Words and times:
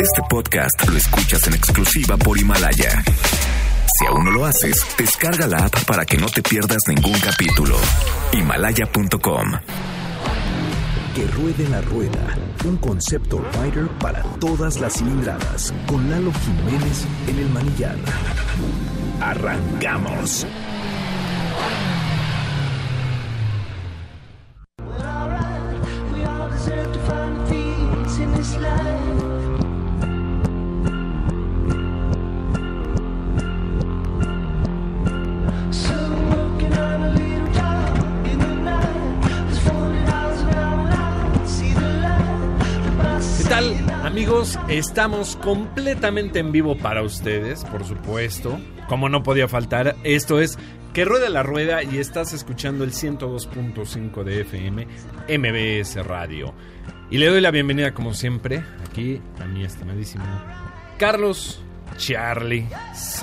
Este 0.00 0.22
podcast 0.28 0.88
lo 0.88 0.96
escuchas 0.96 1.46
en 1.46 1.54
exclusiva 1.54 2.16
por 2.16 2.38
Himalaya. 2.38 3.02
Si 3.98 4.06
aún 4.06 4.24
no 4.24 4.30
lo 4.30 4.44
haces, 4.44 4.84
descarga 4.96 5.46
la 5.46 5.66
app 5.66 5.84
para 5.84 6.04
que 6.04 6.16
no 6.16 6.26
te 6.26 6.42
pierdas 6.42 6.82
ningún 6.88 7.18
capítulo. 7.20 7.76
Himalaya.com. 8.32 9.52
Que 11.14 11.26
ruede 11.26 11.68
la 11.68 11.80
rueda, 11.80 12.36
un 12.64 12.76
concepto 12.76 13.44
rider 13.60 13.88
para 13.98 14.22
todas 14.40 14.78
las 14.78 14.94
cilindradas, 14.94 15.74
con 15.86 16.08
Lalo 16.10 16.32
Jiménez 16.32 17.04
en 17.26 17.38
el 17.38 17.48
manillar. 17.50 17.96
Arrancamos. 19.20 20.46
Tal, 43.48 43.74
amigos? 44.04 44.58
Estamos 44.68 45.36
completamente 45.36 46.38
en 46.38 46.52
vivo 46.52 46.76
para 46.76 47.02
ustedes, 47.02 47.64
por 47.64 47.82
supuesto. 47.84 48.60
Como 48.88 49.08
no 49.08 49.22
podía 49.22 49.48
faltar, 49.48 49.96
esto 50.04 50.38
es 50.38 50.58
Que 50.92 51.06
Rueda 51.06 51.30
la 51.30 51.42
Rueda 51.42 51.82
y 51.82 51.96
estás 51.96 52.34
escuchando 52.34 52.84
el 52.84 52.92
102.5 52.92 54.22
de 54.22 54.42
FM 54.42 54.86
MBS 55.28 56.04
Radio. 56.04 56.52
Y 57.10 57.16
le 57.16 57.26
doy 57.28 57.40
la 57.40 57.50
bienvenida, 57.50 57.94
como 57.94 58.12
siempre, 58.12 58.62
aquí 58.86 59.22
a 59.40 59.46
mi 59.46 59.64
estimadísimo 59.64 60.24
Carlos 60.98 61.62
Charlie. 61.96 62.66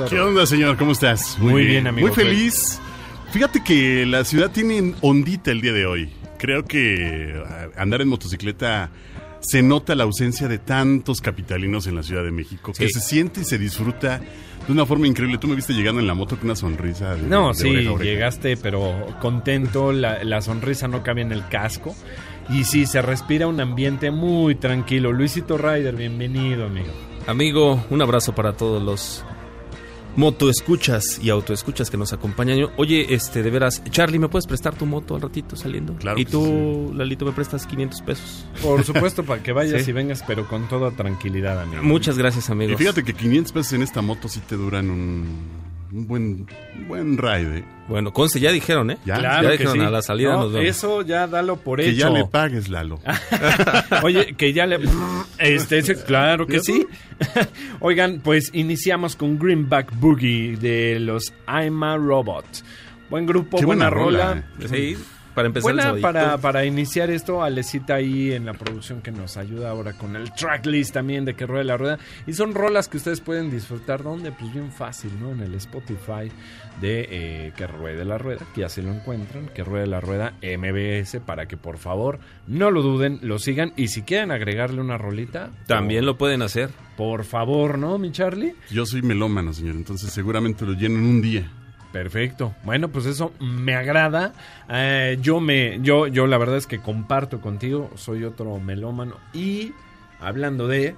¿Qué 0.09 0.19
onda, 0.19 0.47
señor? 0.47 0.75
¿Cómo 0.77 0.93
estás? 0.93 1.37
Muy 1.37 1.65
bien, 1.65 1.85
amigo. 1.85 2.07
Muy 2.07 2.15
feliz. 2.15 2.79
Fíjate 3.31 3.63
que 3.63 4.07
la 4.07 4.23
ciudad 4.23 4.49
tiene 4.49 4.95
ondita 5.01 5.51
el 5.51 5.61
día 5.61 5.73
de 5.73 5.85
hoy. 5.85 6.11
Creo 6.39 6.65
que 6.65 7.43
ah, 7.45 7.67
andar 7.77 8.01
en 8.01 8.07
motocicleta 8.07 8.89
se 9.47 9.61
nota 9.61 9.95
la 9.95 10.03
ausencia 10.03 10.47
de 10.47 10.57
tantos 10.59 11.21
capitalinos 11.21 11.87
en 11.87 11.95
la 11.95 12.03
Ciudad 12.03 12.23
de 12.23 12.31
México, 12.31 12.71
que 12.77 12.89
se 12.89 12.99
siente 12.99 13.41
y 13.41 13.43
se 13.45 13.57
disfruta 13.57 14.19
de 14.67 14.71
una 14.71 14.85
forma 14.85 15.07
increíble. 15.07 15.37
Tú 15.37 15.47
me 15.47 15.55
viste 15.55 15.73
llegando 15.73 16.01
en 16.01 16.07
la 16.07 16.13
moto 16.13 16.35
con 16.37 16.45
una 16.45 16.55
sonrisa. 16.55 17.15
De, 17.15 17.21
No, 17.27 17.49
de 17.49 17.55
sí, 17.55 17.69
oreja 17.69 17.89
a 17.89 17.93
oreja. 17.93 18.11
llegaste, 18.11 18.57
pero 18.57 19.07
contento, 19.21 19.91
la, 19.91 20.23
la 20.23 20.41
sonrisa 20.41 20.87
no 20.87 21.03
cabía 21.03 21.23
en 21.23 21.31
el 21.31 21.47
casco. 21.47 21.95
Y 22.49 22.63
sí, 22.63 22.85
se 22.85 23.01
respira 23.01 23.47
un 23.47 23.59
ambiente 23.59 24.11
muy 24.11 24.55
tranquilo. 24.55 25.11
Luisito 25.11 25.57
Ryder, 25.57 25.95
bienvenido, 25.95 26.65
amigo. 26.65 26.91
Amigo, 27.27 27.83
un 27.89 28.01
abrazo 28.01 28.35
para 28.35 28.53
todos 28.53 28.81
los 28.83 29.23
motoescuchas 30.15 31.19
y 31.21 31.29
autoescuchas 31.29 31.89
que 31.89 31.97
nos 31.97 32.13
acompañan. 32.13 32.69
Oye, 32.77 33.13
este, 33.13 33.43
de 33.43 33.49
veras, 33.49 33.83
Charlie, 33.89 34.19
¿me 34.19 34.29
puedes 34.29 34.47
prestar 34.47 34.75
tu 34.75 34.85
moto 34.85 35.15
al 35.15 35.21
ratito 35.21 35.55
saliendo? 35.55 35.95
Claro 35.95 36.19
Y 36.19 36.25
tú, 36.25 36.91
Lalito, 36.95 37.25
me 37.25 37.31
prestas 37.31 37.65
500 37.65 38.01
pesos. 38.01 38.45
Por 38.61 38.83
supuesto, 38.83 39.23
para 39.23 39.41
que 39.43 39.51
vayas 39.51 39.83
Sí. 39.83 39.91
y 39.91 39.93
vengas, 39.93 40.23
pero 40.25 40.47
con 40.47 40.67
toda 40.67 40.91
tranquilidad, 40.91 41.59
amigo. 41.61 41.83
Muchas 41.83 42.17
gracias, 42.17 42.49
Y 42.49 42.51
amigos. 42.51 42.77
fíjate 42.77 43.03
que 43.03 43.13
500 43.13 43.51
pesos 43.51 43.73
en 43.73 43.81
esta 43.83 44.01
moto 44.01 44.27
sí 44.27 44.39
te 44.47 44.55
duran 44.55 44.89
un, 44.89 45.25
un 45.95 46.07
buen, 46.07 46.45
un 46.77 46.87
buen 46.87 47.17
ride. 47.17 47.63
Bueno, 47.87 48.11
conste, 48.11 48.39
ya 48.39 48.51
dijeron, 48.51 48.91
¿eh? 48.91 48.97
Ya. 49.05 49.15
Claro 49.19 49.43
ya 49.43 49.49
que 49.51 49.57
dijeron, 49.59 49.73
sí. 49.75 49.79
a 49.81 49.89
la 49.91 50.01
salida 50.01 50.33
No, 50.33 50.39
nos 50.43 50.53
vemos. 50.53 50.67
Eso 50.67 51.01
ya 51.03 51.27
dalo 51.27 51.57
por 51.57 51.79
Que 51.79 51.89
hecho. 51.89 51.97
ya 51.99 52.09
le 52.09 52.25
pagues, 52.25 52.67
Lalo. 52.69 52.99
Oye, 54.03 54.33
que 54.35 54.53
ya 54.53 54.65
le... 54.65 54.79
Este, 55.37 55.77
ese- 55.79 56.03
claro 56.03 56.47
que 56.47 56.59
sí. 56.61 56.85
Oigan, 57.79 58.21
pues 58.23 58.49
iniciamos 58.53 59.15
con 59.15 59.37
Greenback 59.37 59.91
Boogie 59.99 60.57
de 60.57 60.99
los 60.99 61.33
I'm 61.47 61.83
a 61.83 61.97
Robot. 61.97 62.45
Buen 63.09 63.25
grupo, 63.27 63.57
Qué 63.57 63.65
buena, 63.65 63.89
buena 63.89 64.03
rola. 64.03 64.27
rola, 64.29 64.43
eh. 64.61 64.95
Sí, 64.95 65.03
para 65.35 65.47
empezar 65.47 65.69
el 65.71 65.75
Buena 65.75 65.83
sabadito. 65.83 66.07
para, 66.07 66.37
para 66.37 66.65
iniciar 66.65 67.11
esto, 67.11 67.43
Alecita 67.43 67.95
ahí 67.95 68.31
en 68.33 68.45
la 68.45 68.53
producción 68.53 69.01
que 69.01 69.11
nos 69.11 69.37
ayuda 69.37 69.69
ahora 69.69 69.93
con 69.93 70.15
el 70.15 70.31
tracklist 70.33 70.93
también 70.93 71.25
de 71.25 71.35
que 71.35 71.45
ruede 71.45 71.65
la 71.65 71.77
rueda. 71.77 71.99
Y 72.25 72.33
son 72.33 72.55
rolas 72.55 72.87
que 72.87 72.97
ustedes 72.97 73.21
pueden 73.21 73.51
disfrutar, 73.51 74.01
¿dónde? 74.01 74.31
Pues 74.31 74.51
bien 74.53 74.71
fácil, 74.71 75.11
¿no? 75.19 75.31
En 75.31 75.41
el 75.41 75.53
Spotify 75.55 76.31
de 76.81 77.07
eh, 77.09 77.53
que 77.55 77.67
ruede 77.67 78.03
la 78.05 78.17
rueda, 78.17 78.45
que 78.55 78.61
ya 78.61 78.69
se 78.69 78.81
lo 78.81 78.91
encuentran, 78.93 79.47
que 79.53 79.63
ruede 79.63 79.87
la 79.87 79.99
rueda 80.01 80.33
MBS, 80.41 81.19
para 81.25 81.45
que 81.47 81.57
por 81.57 81.77
favor 81.77 82.19
no 82.47 82.71
lo 82.71 82.81
duden, 82.81 83.19
lo 83.21 83.37
sigan. 83.39 83.73
Y 83.75 83.89
si 83.89 84.01
quieren 84.01 84.31
agregarle 84.31 84.81
una 84.81 84.97
rolita, 84.97 85.51
También 85.67 86.05
lo 86.05 86.17
pueden 86.17 86.41
hacer. 86.41 86.69
por 86.97 87.25
favor, 87.25 87.77
¿no, 87.77 87.97
mi 87.97 88.11
Charlie? 88.11 88.55
Yo 88.71 88.85
soy 88.85 89.01
melómano, 89.01 89.53
señor, 89.53 89.75
entonces 89.75 90.11
seguramente 90.11 90.65
lo 90.65 90.73
lleno 90.73 90.97
en 90.99 91.05
un 91.05 91.21
día. 91.21 91.51
Perfecto. 91.95 92.53
Bueno, 92.65 92.89
pues 92.89 93.05
eso 93.05 93.31
me 93.39 93.73
agrada. 93.73 94.33
Eh, 94.69 95.17
yo 95.21 95.39
me, 95.39 95.79
yo, 95.81 96.07
yo 96.07 96.27
la 96.27 96.37
verdad 96.37 96.57
es 96.57 96.67
que 96.67 96.79
comparto 96.79 97.39
contigo. 97.39 97.89
Soy 97.95 98.25
otro 98.25 98.59
melómano. 98.59 99.15
Y 99.33 99.71
hablando 100.19 100.67
de, 100.67 100.93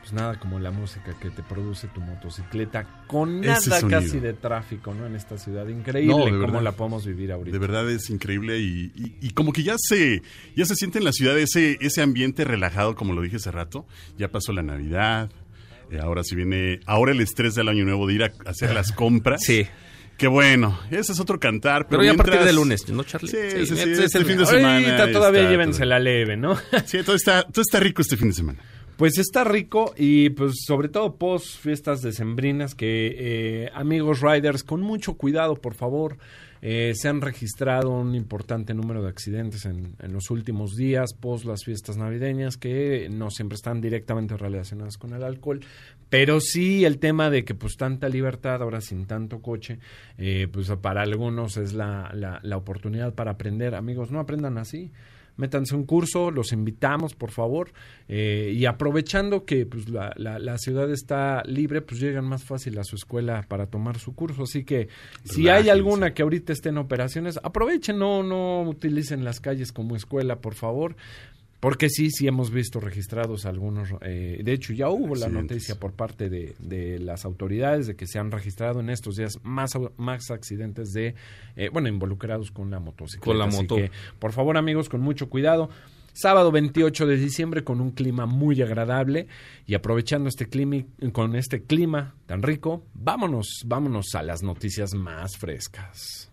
pues 0.00 0.12
nada 0.12 0.40
como 0.40 0.58
la 0.58 0.72
música 0.72 1.14
que 1.20 1.30
te 1.30 1.44
produce 1.44 1.86
tu 1.86 2.00
motocicleta 2.00 2.86
con 3.06 3.40
nada 3.40 3.60
casi 3.88 4.18
de 4.18 4.32
tráfico, 4.32 4.92
¿no? 4.94 5.06
En 5.06 5.14
esta 5.14 5.38
ciudad 5.38 5.68
increíble. 5.68 6.12
No, 6.32 6.40
cómo 6.44 6.60
la 6.60 6.72
podemos 6.72 7.06
vivir 7.06 7.30
ahorita. 7.30 7.52
De 7.52 7.58
verdad 7.64 7.88
es 7.88 8.10
increíble 8.10 8.58
y, 8.58 8.90
y- 8.96 9.14
y 9.20 9.30
como 9.30 9.52
que 9.52 9.62
ya 9.62 9.76
se, 9.78 10.22
ya 10.56 10.64
se 10.64 10.74
siente 10.74 10.98
en 10.98 11.04
la 11.04 11.12
ciudad 11.12 11.38
ese, 11.38 11.78
ese 11.80 12.02
ambiente 12.02 12.42
relajado, 12.44 12.96
como 12.96 13.12
lo 13.12 13.22
dije 13.22 13.36
hace 13.36 13.52
rato. 13.52 13.86
Ya 14.18 14.26
pasó 14.32 14.52
la 14.52 14.62
Navidad, 14.64 15.30
eh, 15.92 16.00
ahora 16.02 16.24
sí 16.24 16.34
viene, 16.34 16.80
ahora 16.86 17.12
el 17.12 17.20
estrés 17.20 17.54
del 17.54 17.68
año 17.68 17.84
nuevo 17.84 18.08
de 18.08 18.14
ir 18.14 18.24
a 18.24 18.32
hacer 18.46 18.74
las 18.74 18.90
compras. 18.90 19.42
Sí. 19.44 19.68
Qué 20.16 20.28
bueno, 20.28 20.78
ese 20.90 21.12
es 21.12 21.20
otro 21.20 21.40
cantar. 21.40 21.86
Pero, 21.88 22.00
Pero 22.00 22.04
ya 22.04 22.12
a 22.12 22.16
partir 22.16 22.40
del 22.44 22.56
lunes, 22.56 22.88
¿no, 22.88 23.02
Charlie? 23.02 23.28
Sí, 23.30 23.36
sí, 23.36 23.66
sí, 23.66 23.74
este 23.74 23.92
este 23.92 24.04
es 24.04 24.14
el- 24.14 24.24
fin 24.24 24.36
de 24.38 24.44
Ahorita 24.44 24.58
semana. 24.58 25.12
todavía 25.12 25.40
está 25.40 25.50
llévense 25.50 25.78
todo- 25.80 25.88
la 25.88 25.98
leve, 25.98 26.36
¿no? 26.36 26.56
Sí, 26.86 26.98
todo 27.04 27.16
está, 27.16 27.42
todo 27.42 27.62
está 27.62 27.80
rico 27.80 28.02
este 28.02 28.16
fin 28.16 28.28
de 28.28 28.34
semana. 28.34 28.58
Pues 28.96 29.18
está 29.18 29.42
rico 29.42 29.92
y 29.98 30.30
pues 30.30 30.52
sobre 30.64 30.88
todo 30.88 31.16
post 31.16 31.58
fiestas 31.60 32.00
decembrinas 32.00 32.76
que 32.76 33.12
eh, 33.18 33.70
amigos 33.74 34.20
riders 34.20 34.62
con 34.62 34.82
mucho 34.82 35.14
cuidado 35.14 35.56
por 35.56 35.74
favor 35.74 36.16
eh, 36.66 36.94
se 36.94 37.08
han 37.08 37.20
registrado 37.20 37.90
un 37.90 38.14
importante 38.14 38.72
número 38.72 39.02
de 39.02 39.10
accidentes 39.10 39.66
en, 39.66 39.96
en 40.00 40.12
los 40.14 40.30
últimos 40.30 40.76
días 40.76 41.12
post 41.12 41.44
las 41.44 41.62
fiestas 41.62 41.98
navideñas 41.98 42.56
que 42.56 43.08
no 43.10 43.28
siempre 43.28 43.56
están 43.56 43.82
directamente 43.82 44.34
relacionadas 44.38 44.96
con 44.96 45.12
el 45.12 45.22
alcohol 45.24 45.60
pero 46.08 46.40
sí 46.40 46.86
el 46.86 46.98
tema 46.98 47.28
de 47.28 47.44
que 47.44 47.54
pues 47.54 47.76
tanta 47.76 48.08
libertad 48.08 48.62
ahora 48.62 48.80
sin 48.80 49.04
tanto 49.04 49.42
coche 49.42 49.78
eh, 50.16 50.48
pues 50.50 50.70
para 50.80 51.02
algunos 51.02 51.58
es 51.58 51.74
la, 51.74 52.10
la, 52.14 52.40
la 52.42 52.56
oportunidad 52.56 53.14
para 53.14 53.32
aprender. 53.32 53.74
Amigos 53.74 54.10
no 54.10 54.20
aprendan 54.20 54.56
así 54.56 54.90
métanse 55.36 55.74
un 55.74 55.84
curso, 55.84 56.30
los 56.30 56.52
invitamos, 56.52 57.14
por 57.14 57.30
favor, 57.30 57.72
eh, 58.08 58.52
y 58.54 58.66
aprovechando 58.66 59.44
que 59.44 59.66
pues, 59.66 59.88
la, 59.88 60.12
la- 60.16 60.38
la 60.38 60.58
ciudad 60.58 60.90
está 60.90 61.42
libre, 61.46 61.80
pues 61.82 62.00
llegan 62.00 62.24
más 62.24 62.44
fácil 62.44 62.78
a 62.78 62.84
su 62.84 62.96
escuela 62.96 63.44
para 63.48 63.66
tomar 63.66 63.98
su 63.98 64.14
curso. 64.14 64.44
Así 64.44 64.64
que 64.64 64.88
si 65.24 65.48
hay 65.48 65.68
alguna 65.68 66.14
que 66.14 66.22
ahorita 66.22 66.52
esté 66.52 66.68
en 66.68 66.78
operaciones, 66.78 67.38
aprovechen, 67.42 67.98
no, 67.98 68.22
no 68.22 68.62
utilicen 68.62 69.24
las 69.24 69.40
calles 69.40 69.72
como 69.72 69.96
escuela, 69.96 70.40
por 70.40 70.54
favor. 70.54 70.96
Porque 71.64 71.88
sí, 71.88 72.10
sí 72.10 72.26
hemos 72.26 72.50
visto 72.50 72.78
registrados 72.78 73.46
algunos, 73.46 73.88
eh, 74.02 74.38
de 74.44 74.52
hecho 74.52 74.74
ya 74.74 74.90
hubo 74.90 75.14
la 75.14 75.30
noticia 75.30 75.80
por 75.80 75.94
parte 75.94 76.28
de, 76.28 76.54
de 76.58 76.98
las 76.98 77.24
autoridades 77.24 77.86
de 77.86 77.96
que 77.96 78.06
se 78.06 78.18
han 78.18 78.30
registrado 78.30 78.80
en 78.80 78.90
estos 78.90 79.16
días 79.16 79.38
más, 79.44 79.72
más 79.96 80.30
accidentes 80.30 80.92
de, 80.92 81.14
eh, 81.56 81.70
bueno, 81.72 81.88
involucrados 81.88 82.50
con 82.50 82.70
la 82.70 82.80
motocicleta. 82.80 83.24
Con 83.24 83.38
la 83.38 83.46
Así 83.46 83.62
moto. 83.62 83.76
que, 83.76 83.90
por 84.18 84.32
favor 84.32 84.58
amigos, 84.58 84.90
con 84.90 85.00
mucho 85.00 85.30
cuidado. 85.30 85.70
Sábado 86.12 86.52
28 86.52 87.06
de 87.06 87.16
diciembre 87.16 87.64
con 87.64 87.80
un 87.80 87.92
clima 87.92 88.26
muy 88.26 88.60
agradable 88.60 89.26
y 89.64 89.72
aprovechando 89.72 90.28
este 90.28 90.50
clima, 90.50 90.84
con 91.12 91.34
este 91.34 91.62
clima 91.62 92.14
tan 92.26 92.42
rico, 92.42 92.84
vámonos, 92.92 93.62
vámonos 93.64 94.14
a 94.14 94.22
las 94.22 94.42
noticias 94.42 94.92
más 94.92 95.38
frescas. 95.38 96.30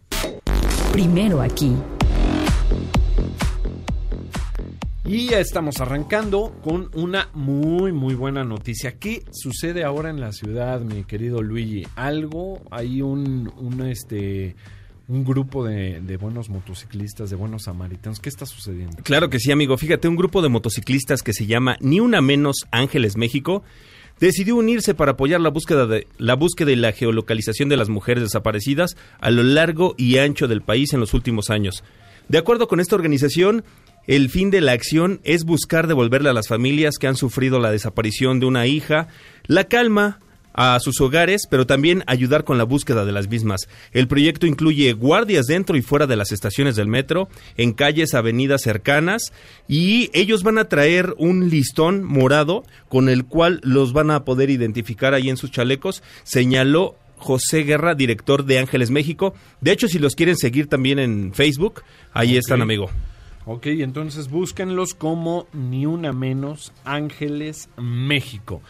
Primero 0.91 1.41
aquí. 1.41 1.73
Y 5.03 5.29
ya 5.29 5.39
estamos 5.39 5.81
arrancando 5.81 6.53
con 6.63 6.91
una 6.93 7.29
muy, 7.33 7.91
muy 7.91 8.13
buena 8.13 8.43
noticia. 8.43 8.99
¿Qué 8.99 9.23
sucede 9.31 9.83
ahora 9.83 10.11
en 10.11 10.19
la 10.19 10.31
ciudad, 10.31 10.81
mi 10.81 11.03
querido 11.05 11.41
Luigi? 11.41 11.87
Algo, 11.95 12.61
hay 12.69 13.01
un, 13.01 13.51
un, 13.57 13.81
este, 13.87 14.55
un 15.07 15.23
grupo 15.25 15.65
de, 15.65 16.01
de 16.01 16.17
buenos 16.17 16.49
motociclistas, 16.49 17.31
de 17.31 17.35
buenos 17.35 17.63
samaritanos. 17.63 18.19
¿Qué 18.19 18.29
está 18.29 18.45
sucediendo? 18.45 18.97
Claro 19.01 19.31
que 19.31 19.39
sí, 19.39 19.51
amigo. 19.51 19.75
Fíjate, 19.75 20.07
un 20.07 20.15
grupo 20.15 20.43
de 20.43 20.49
motociclistas 20.49 21.23
que 21.23 21.33
se 21.33 21.47
llama 21.47 21.77
Ni 21.81 21.99
Una 21.99 22.21
Menos 22.21 22.67
Ángeles 22.69 23.17
México 23.17 23.63
decidió 24.19 24.55
unirse 24.55 24.93
para 24.93 25.13
apoyar 25.13 25.41
la 25.41 25.49
búsqueda 25.49 25.87
de 25.87 26.05
la 26.19 26.35
búsqueda 26.35 26.71
y 26.71 26.75
la 26.75 26.91
geolocalización 26.91 27.69
de 27.69 27.77
las 27.77 27.89
mujeres 27.89 28.21
desaparecidas 28.21 28.95
a 29.19 29.31
lo 29.31 29.41
largo 29.41 29.95
y 29.97 30.19
ancho 30.19 30.47
del 30.47 30.61
país 30.61 30.93
en 30.93 30.99
los 30.99 31.15
últimos 31.15 31.49
años. 31.49 31.83
De 32.29 32.37
acuerdo 32.37 32.67
con 32.67 32.79
esta 32.79 32.95
organización, 32.95 33.63
El 34.07 34.29
fin 34.29 34.49
de 34.49 34.61
la 34.61 34.71
acción 34.71 35.21
es 35.23 35.43
buscar 35.43 35.87
devolverle 35.87 36.29
a 36.29 36.33
las 36.33 36.47
familias 36.47 36.97
que 36.97 37.07
han 37.07 37.15
sufrido 37.15 37.59
la 37.59 37.71
desaparición 37.71 38.39
de 38.39 38.47
una 38.47 38.65
hija 38.67 39.07
la 39.45 39.65
calma 39.65 40.19
a 40.53 40.79
sus 40.79 40.99
hogares, 41.01 41.43
pero 41.49 41.65
también 41.65 42.03
ayudar 42.07 42.43
con 42.43 42.57
la 42.57 42.63
búsqueda 42.63 43.05
de 43.05 43.11
las 43.11 43.29
mismas. 43.29 43.69
El 43.91 44.07
proyecto 44.07 44.47
incluye 44.47 44.93
guardias 44.93 45.45
dentro 45.45 45.77
y 45.77 45.81
fuera 45.81 46.07
de 46.07 46.15
las 46.15 46.31
estaciones 46.31 46.75
del 46.75 46.87
metro, 46.87 47.29
en 47.57 47.73
calles, 47.73 48.13
avenidas 48.13 48.61
cercanas, 48.61 49.31
y 49.67 50.09
ellos 50.13 50.43
van 50.43 50.57
a 50.57 50.65
traer 50.65 51.13
un 51.17 51.49
listón 51.49 52.03
morado 52.03 52.63
con 52.89 53.09
el 53.09 53.25
cual 53.25 53.61
los 53.63 53.93
van 53.93 54.11
a 54.11 54.25
poder 54.25 54.49
identificar 54.49 55.13
ahí 55.13 55.29
en 55.29 55.37
sus 55.37 55.51
chalecos, 55.51 56.03
señaló 56.23 56.95
José 57.15 57.63
Guerra, 57.63 57.93
director 57.93 58.45
de 58.45 58.59
Ángeles 58.59 58.89
México. 58.89 59.33
De 59.61 59.71
hecho, 59.71 59.87
si 59.87 59.99
los 59.99 60.15
quieren 60.15 60.35
seguir 60.35 60.67
también 60.67 60.99
en 60.99 61.33
Facebook, 61.33 61.83
ahí 62.13 62.35
están, 62.35 62.61
amigo. 62.61 62.89
Ok, 63.45 63.65
entonces 63.67 64.29
búsquenlos 64.29 64.93
como 64.93 65.47
Ni 65.53 65.85
Una 65.85 66.13
Menos 66.13 66.71
Ángeles 66.85 67.69
México. 67.77 68.61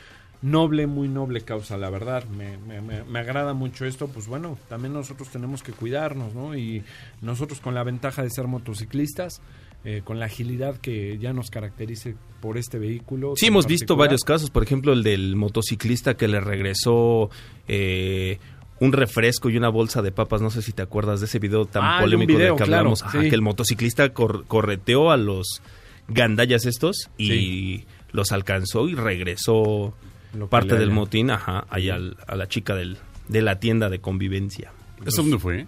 Noble, 0.42 0.88
muy 0.88 1.08
noble 1.08 1.42
causa, 1.42 1.78
la 1.78 1.90
verdad. 1.92 2.24
Me, 2.30 2.58
me- 2.58 2.82
me- 2.82 3.04
me 3.04 3.20
agrada 3.20 3.54
mucho 3.54 3.86
esto. 3.86 4.08
Pues 4.08 4.28
bueno, 4.28 4.58
también 4.70 4.94
nosotros 4.94 5.30
tenemos 5.30 5.62
que 5.62 5.72
cuidarnos, 5.72 6.34
¿no? 6.34 6.56
Y 6.58 6.84
nosotros 7.22 7.60
con 7.60 7.76
la 7.76 7.84
ventaja 7.84 8.24
de 8.24 8.30
ser 8.32 8.48
motociclistas, 8.48 9.42
eh, 9.84 10.02
con 10.04 10.20
la 10.20 10.26
agilidad 10.26 10.78
que 10.78 11.18
ya 11.20 11.32
nos 11.34 11.52
caracterice 11.52 12.16
por 12.40 12.58
este 12.58 12.80
vehículo. 12.80 13.34
Sí, 13.36 13.48
hemos 13.48 13.68
visto 13.68 13.96
varios 13.96 14.22
casos, 14.24 14.50
por 14.50 14.64
ejemplo, 14.64 14.94
el 14.94 15.04
del 15.04 15.36
motociclista 15.36 16.16
que 16.18 16.28
le 16.28 16.40
regresó 16.40 17.30
eh, 17.68 18.40
un 18.82 18.92
refresco 18.92 19.50
y 19.50 19.56
una 19.58 19.70
bolsa 19.70 20.02
de 20.02 20.12
papas, 20.12 20.42
no 20.42 20.50
sé 20.50 20.62
si 20.62 20.74
te 20.74 20.82
acuerdas 20.82 21.20
de 21.22 21.28
ese 21.28 21.40
video 21.40 21.66
tan 21.66 21.84
Ah, 21.86 21.98
polémico 22.02 22.34
video, 22.34 22.56
del 22.56 22.58
que 22.58 22.64
claro, 22.66 22.80
hablamos, 22.80 23.04
Ajá, 23.04 23.22
sí. 23.22 23.30
que 23.30 23.36
el 23.36 23.42
motociclista 23.42 24.10
cor- 24.12 24.44
correteó 24.48 25.12
a 25.12 25.18
los 25.18 25.62
gandallas 26.08 26.66
estos 26.66 27.10
y 27.18 27.28
Sí. 27.30 27.86
los 28.12 28.32
alcanzó 28.34 28.90
y 28.90 28.96
regresó 28.96 29.94
Lo 30.34 30.50
parte 30.50 30.76
del 30.76 30.92
motín 30.92 31.30
ajá, 31.32 31.66
ahí 31.70 31.90
al- 31.90 32.18
a 32.28 32.36
la 32.36 32.48
chica 32.48 32.76
del, 32.76 32.98
de 33.28 33.42
la 33.42 33.60
tienda 33.60 33.90
de 33.90 34.00
convivencia. 34.00 34.72
¿Eso 35.06 35.22
dónde 35.22 35.38
fue? 35.40 35.68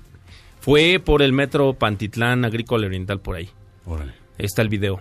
Fue 0.60 1.00
por 1.04 1.22
el 1.22 1.34
metro 1.34 1.74
Pantitlán 1.74 2.46
Agrícola 2.46 2.88
Oriental 2.88 3.20
por 3.22 3.36
ahí. 3.36 3.50
Órale. 3.86 4.14
Está 4.38 4.62
el 4.64 4.70
video. 4.70 5.00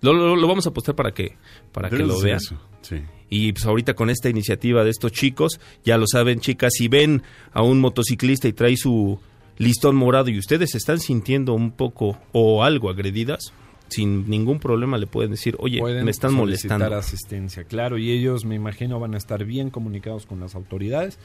Lo, 0.00 0.12
lo- 0.14 0.34
lo 0.36 0.48
vamos 0.48 0.66
a 0.66 0.70
postar 0.72 0.94
para 0.94 1.12
que 1.12 1.36
para 1.72 1.90
que 1.90 1.98
lo 1.98 2.24
eso, 2.24 2.56
Sí. 2.80 3.02
Y 3.30 3.52
pues 3.52 3.64
ahorita 3.64 3.94
con 3.94 4.10
esta 4.10 4.28
iniciativa 4.28 4.84
de 4.84 4.90
estos 4.90 5.12
chicos, 5.12 5.60
ya 5.84 5.96
lo 5.96 6.06
saben 6.06 6.40
chicas, 6.40 6.72
si 6.76 6.88
ven 6.88 7.22
a 7.52 7.62
un 7.62 7.80
motociclista 7.80 8.48
y 8.48 8.52
trae 8.52 8.76
su 8.76 9.20
listón 9.56 9.94
morado 9.94 10.30
y 10.30 10.38
ustedes 10.38 10.72
se 10.72 10.78
están 10.78 10.98
sintiendo 10.98 11.54
un 11.54 11.70
poco 11.70 12.18
o 12.32 12.64
algo 12.64 12.90
agredidas, 12.90 13.52
sin 13.88 14.28
ningún 14.28 14.58
problema 14.58 14.98
le 14.98 15.06
pueden 15.06 15.30
decir, 15.32 15.56
oye, 15.58 15.78
Pueden 15.78 16.04
me 16.04 16.10
están 16.10 16.34
molestando. 16.34 16.94
asistencia, 16.94 17.64
claro, 17.64 17.98
y 17.98 18.10
ellos 18.10 18.44
me 18.44 18.54
imagino 18.54 18.98
van 18.98 19.14
a 19.14 19.18
estar 19.18 19.44
bien 19.44 19.70
comunicados 19.70 20.26
con 20.26 20.40
las 20.40 20.54
autoridades 20.54 21.18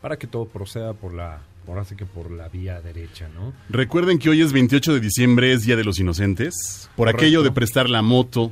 para 0.00 0.16
que 0.18 0.26
todo 0.26 0.46
proceda 0.46 0.94
por 0.94 1.14
la, 1.14 1.42
por 1.64 1.78
así 1.78 1.94
que 1.94 2.06
por 2.06 2.30
la 2.30 2.48
vía 2.48 2.80
derecha, 2.80 3.28
¿no? 3.28 3.52
Recuerden 3.68 4.18
que 4.18 4.30
hoy 4.30 4.40
es 4.40 4.52
28 4.52 4.94
de 4.94 5.00
diciembre, 5.00 5.52
es 5.52 5.62
Día 5.62 5.76
de 5.76 5.84
los 5.84 6.00
Inocentes. 6.00 6.88
Por 6.96 7.06
Correcto. 7.06 7.18
aquello 7.18 7.42
de 7.42 7.52
prestar 7.52 7.88
la 7.88 8.02
moto, 8.02 8.50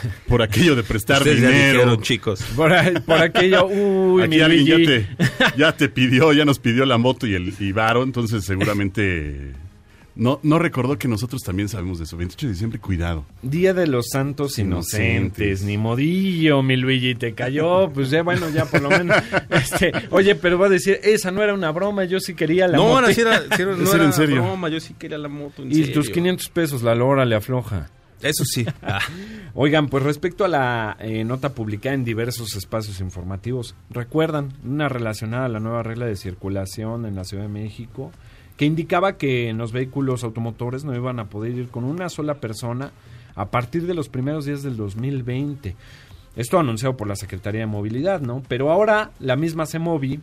por 0.28 0.42
aquello 0.42 0.74
de 0.76 0.82
prestar 0.82 1.18
Ustedes 1.18 1.40
ya 1.40 1.48
dinero. 1.48 1.78
dijeron, 1.80 2.02
chicos. 2.02 2.42
Por, 2.56 2.72
aquello, 2.72 3.66
uy, 3.66 4.22
Aquí 4.22 4.36
mi 4.36 4.40
alguien 4.40 4.66
ya 4.66 4.76
te, 4.76 5.06
ya 5.58 5.76
te 5.76 5.88
pidió, 5.88 6.32
ya 6.32 6.44
nos 6.44 6.58
pidió 6.58 6.84
la 6.86 6.98
moto 6.98 7.26
y 7.26 7.34
el 7.34 7.54
y 7.58 7.72
varo, 7.72 8.02
entonces 8.02 8.44
seguramente 8.44 9.52
no, 10.14 10.40
no 10.42 10.58
recordó 10.58 10.98
que 10.98 11.08
nosotros 11.08 11.40
también 11.42 11.68
sabemos 11.70 11.96
de 11.98 12.04
eso. 12.04 12.16
28 12.18 12.46
de 12.46 12.52
diciembre, 12.52 12.78
cuidado. 12.78 13.24
Día 13.40 13.72
de 13.72 13.86
los 13.86 14.08
Santos 14.10 14.58
Inocentes, 14.58 15.00
Inocentes. 15.00 15.62
ni 15.62 15.78
modillo, 15.78 16.62
mi 16.62 16.76
Luigi, 16.76 17.14
te 17.14 17.32
cayó, 17.32 17.90
pues 17.90 18.10
ya 18.10 18.22
bueno, 18.22 18.50
ya 18.50 18.66
por 18.66 18.82
lo 18.82 18.90
menos, 18.90 19.16
este, 19.50 19.90
oye, 20.10 20.34
pero 20.34 20.58
va 20.58 20.66
a 20.66 20.70
decir, 20.70 21.00
esa 21.02 21.30
no 21.30 21.42
era 21.42 21.54
una 21.54 21.70
broma, 21.70 22.04
yo 22.04 22.20
sí 22.20 22.34
quería 22.34 22.68
la 22.68 22.76
no, 22.76 22.84
moto. 22.88 23.00
no, 23.02 23.08
sí 23.12 23.20
era, 23.22 23.40
sí 23.40 23.62
era- 23.62 23.74
no 23.76 23.82
era 23.84 23.94
era 23.94 24.04
en 24.04 24.12
serio. 24.12 24.42
broma, 24.42 24.68
yo 24.68 24.80
sí 24.80 24.94
quería 24.98 25.16
la 25.18 25.28
moto. 25.28 25.62
en 25.62 25.72
y 25.72 25.76
serio. 25.76 25.94
tus 25.94 26.10
500 26.10 26.48
pesos, 26.50 26.82
la 26.82 26.94
lora 26.94 27.24
le 27.24 27.34
afloja. 27.34 27.88
Eso 28.22 28.44
sí. 28.44 28.64
Ah, 28.82 29.00
Oigan, 29.54 29.88
pues 29.88 30.02
respecto 30.02 30.44
a 30.44 30.48
la 30.48 30.96
eh, 30.98 31.24
nota 31.24 31.54
publicada 31.54 31.94
en 31.94 32.04
diversos 32.04 32.56
espacios 32.56 33.00
informativos, 33.00 33.74
recuerdan 33.90 34.52
una 34.64 34.88
relacionada 34.88 35.44
a 35.46 35.48
la 35.48 35.60
nueva 35.60 35.82
regla 35.82 36.06
de 36.06 36.16
circulación 36.16 37.06
en 37.06 37.14
la 37.14 37.24
Ciudad 37.24 37.44
de 37.44 37.48
México 37.48 38.12
que 38.56 38.64
indicaba 38.64 39.16
que 39.16 39.48
en 39.48 39.58
los 39.58 39.72
vehículos 39.72 40.24
automotores 40.24 40.84
no 40.84 40.94
iban 40.94 41.20
a 41.20 41.26
poder 41.26 41.52
ir 41.52 41.68
con 41.68 41.84
una 41.84 42.08
sola 42.08 42.34
persona 42.34 42.92
a 43.34 43.50
partir 43.50 43.86
de 43.86 43.94
los 43.94 44.08
primeros 44.08 44.44
días 44.44 44.62
del 44.62 44.76
2020. 44.76 45.74
Esto 46.36 46.58
anunciado 46.58 46.96
por 46.96 47.08
la 47.08 47.16
Secretaría 47.16 47.60
de 47.60 47.66
Movilidad, 47.66 48.20
¿no? 48.20 48.42
Pero 48.48 48.70
ahora 48.70 49.10
la 49.20 49.36
misma 49.36 49.66
CEMOVI, 49.66 50.20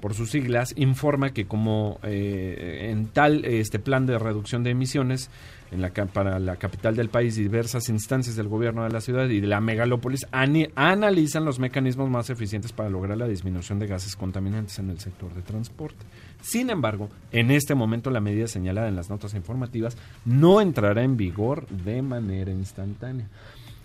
por 0.00 0.14
sus 0.14 0.30
siglas, 0.30 0.74
informa 0.76 1.30
que 1.30 1.46
como 1.46 1.98
eh, 2.02 2.88
en 2.90 3.06
tal 3.06 3.44
este 3.44 3.78
plan 3.78 4.06
de 4.06 4.18
reducción 4.18 4.64
de 4.64 4.70
emisiones 4.70 5.30
en 5.72 5.80
la, 5.80 5.90
para 5.90 6.38
la 6.38 6.56
capital 6.56 6.94
del 6.94 7.08
país 7.08 7.36
diversas 7.36 7.88
instancias 7.88 8.36
del 8.36 8.48
gobierno 8.48 8.84
de 8.84 8.90
la 8.90 9.00
ciudad 9.00 9.28
y 9.28 9.40
de 9.40 9.46
la 9.46 9.60
megalópolis 9.60 10.26
analizan 10.30 11.44
los 11.44 11.58
mecanismos 11.58 12.10
más 12.10 12.30
eficientes 12.30 12.72
para 12.72 12.90
lograr 12.90 13.16
la 13.16 13.26
disminución 13.26 13.78
de 13.78 13.86
gases 13.86 14.14
contaminantes 14.14 14.78
en 14.78 14.90
el 14.90 15.00
sector 15.00 15.34
de 15.34 15.42
transporte. 15.42 16.04
Sin 16.42 16.70
embargo, 16.70 17.08
en 17.30 17.50
este 17.50 17.74
momento 17.74 18.10
la 18.10 18.20
medida 18.20 18.46
señalada 18.46 18.88
en 18.88 18.96
las 18.96 19.10
notas 19.10 19.34
informativas 19.34 19.96
no 20.24 20.60
entrará 20.60 21.02
en 21.02 21.16
vigor 21.16 21.66
de 21.68 22.02
manera 22.02 22.50
instantánea. 22.50 23.28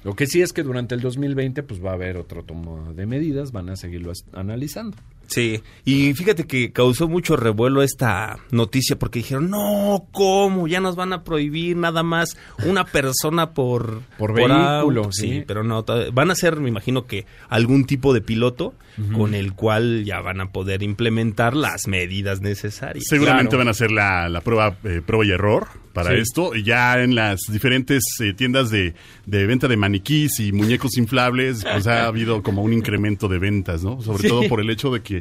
Lo 0.04 0.16
que 0.16 0.28
sí 0.28 0.42
es 0.42 0.54
que 0.54 0.64
durante 0.64 0.96
el 0.96 1.02
2020 1.02 1.64
pues 1.64 1.84
va 1.84 1.92
a 1.92 1.96
haber 1.96 2.18
otro 2.18 2.44
tomo 2.44 2.94
de 2.94 3.06
medidas, 3.06 3.52
van 3.52 3.70
a 3.70 3.76
seguirlo 3.76 4.12
analizando. 4.34 4.98
Sí, 5.28 5.62
y 5.86 6.14
fíjate 6.14 6.46
que 6.46 6.72
causó 6.72 7.08
mucho 7.08 7.36
revuelo 7.36 7.84
esta 7.84 8.38
noticia 8.52 8.98
porque 8.98 9.20
dijeron, 9.20 9.50
no, 9.50 10.08
¿cómo? 10.12 10.68
Ya 10.68 10.80
nos 10.80 10.96
van 10.96 11.14
a 11.14 11.24
prohibir 11.24 11.76
nada 11.78 12.02
más 12.02 12.38
una 12.66 12.86
persona 12.86 13.52
por, 13.54 14.02
Por 14.18 14.34
vehículo, 14.34 15.02
auto". 15.02 15.12
sí. 15.12 15.28
Sí, 15.28 15.44
pero 15.46 15.64
no, 15.64 15.84
van 16.14 16.32
a 16.32 16.36
ser, 16.36 16.58
me 16.60 16.70
imagino 16.70 17.06
que 17.06 17.26
algún 17.50 17.86
tipo 17.86 18.14
de 18.14 18.22
piloto 18.22 18.74
con 19.14 19.36
el 19.36 19.54
cual 19.54 20.06
ya 20.06 20.22
van 20.22 20.42
a 20.42 20.52
poder 20.52 20.82
implementar 20.82 21.56
las 21.56 21.88
medidas 21.88 22.42
necesarias. 22.42 23.06
Seguramente 23.08 23.50
Claro. 23.50 23.58
van 23.60 23.68
a 23.68 23.72
hacer 23.72 23.92
la, 23.92 24.28
la 24.28 24.42
prueba, 24.42 24.76
eh, 24.86 25.04
prueba 25.06 25.24
y 25.24 25.30
error 25.30 25.68
para 25.94 26.10
Sí. 26.12 26.16
esto. 26.22 26.56
Y 26.56 26.64
Ya 26.64 27.00
en 27.04 27.14
las 27.14 27.40
diferentes 27.52 28.02
eh, 28.22 28.34
tiendas 28.34 28.72
de, 28.72 28.96
de 29.28 29.46
venta 29.46 29.68
de 29.68 29.78
maniquís 29.78 30.40
y 30.40 30.52
muñecos 30.52 30.98
inflables, 30.98 31.64
pues 31.64 31.86
ha 31.86 32.08
habido 32.08 32.42
como 32.42 32.64
un 32.64 32.74
incremento 32.74 33.28
de 33.28 33.38
ventas, 33.38 33.84
¿no? 33.84 34.02
Sobre 34.02 34.24
Sí. 34.24 34.30
todo 34.30 34.48
por 34.48 34.62
el 34.62 34.70
hecho 34.72 34.90
de 34.90 35.02
que... 35.04 35.17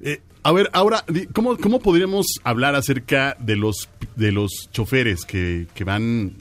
eh, 0.00 0.20
a 0.42 0.52
ver, 0.52 0.70
ahora, 0.72 1.04
¿cómo, 1.32 1.56
¿cómo 1.56 1.80
podríamos 1.80 2.26
hablar 2.42 2.74
acerca 2.74 3.36
de 3.38 3.56
los, 3.56 3.88
de 4.16 4.32
los 4.32 4.68
choferes 4.72 5.24
que, 5.24 5.66
que 5.74 5.84
van 5.84 6.32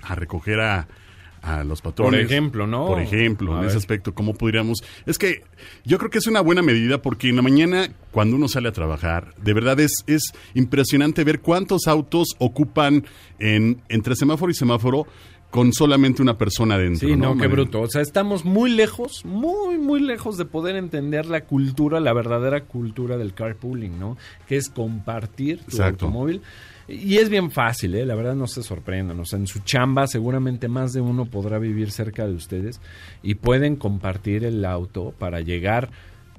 a 0.00 0.14
recoger 0.14 0.60
a, 0.60 0.86
a 1.42 1.64
los 1.64 1.82
patrones? 1.82 2.20
Por 2.20 2.24
ejemplo, 2.24 2.66
¿no? 2.66 2.86
Por 2.86 3.00
ejemplo, 3.00 3.56
A 3.56 3.60
en 3.60 3.68
ese 3.68 3.76
aspecto, 3.76 4.14
¿cómo 4.14 4.34
podríamos...? 4.34 4.78
Es 5.06 5.18
que 5.18 5.42
yo 5.84 5.98
creo 5.98 6.10
que 6.10 6.18
es 6.18 6.26
una 6.26 6.40
buena 6.40 6.62
medida 6.62 7.02
porque 7.02 7.28
en 7.28 7.36
la 7.36 7.42
mañana, 7.42 7.88
cuando 8.12 8.36
uno 8.36 8.46
sale 8.46 8.68
a 8.68 8.72
trabajar, 8.72 9.34
de 9.42 9.52
verdad 9.54 9.80
es, 9.80 10.04
es 10.06 10.32
impresionante 10.54 11.24
ver 11.24 11.40
cuántos 11.40 11.88
autos 11.88 12.28
ocupan 12.38 13.06
en, 13.40 13.82
entre 13.88 14.14
semáforo 14.14 14.52
y 14.52 14.54
semáforo 14.54 15.06
con 15.50 15.72
solamente 15.72 16.20
una 16.20 16.36
persona 16.36 16.76
dentro. 16.76 17.08
Sí, 17.08 17.16
no, 17.16 17.36
qué 17.36 17.46
bruto. 17.46 17.80
O 17.80 17.88
sea, 17.88 18.02
estamos 18.02 18.44
muy 18.44 18.70
lejos, 18.70 19.24
muy, 19.24 19.78
muy 19.78 20.00
lejos 20.00 20.36
de 20.36 20.44
poder 20.44 20.76
entender 20.76 21.26
la 21.26 21.44
cultura, 21.44 22.00
la 22.00 22.12
verdadera 22.12 22.64
cultura 22.64 23.16
del 23.16 23.32
carpooling, 23.32 23.98
¿no? 23.98 24.18
Que 24.46 24.56
es 24.56 24.68
compartir 24.68 25.58
tu 25.60 25.76
Exacto. 25.76 26.06
automóvil. 26.06 26.42
Y 26.86 27.16
es 27.18 27.28
bien 27.28 27.50
fácil, 27.50 27.94
¿eh? 27.94 28.06
La 28.06 28.14
verdad 28.14 28.34
no 28.34 28.46
se 28.46 28.62
sorprendan. 28.62 29.18
O 29.20 29.24
sea, 29.24 29.38
en 29.38 29.46
su 29.46 29.60
chamba 29.60 30.06
seguramente 30.06 30.68
más 30.68 30.92
de 30.92 31.00
uno 31.00 31.26
podrá 31.26 31.58
vivir 31.58 31.90
cerca 31.90 32.26
de 32.26 32.34
ustedes 32.34 32.80
y 33.22 33.34
pueden 33.34 33.76
compartir 33.76 34.44
el 34.44 34.64
auto 34.64 35.14
para 35.18 35.40
llegar 35.40 35.90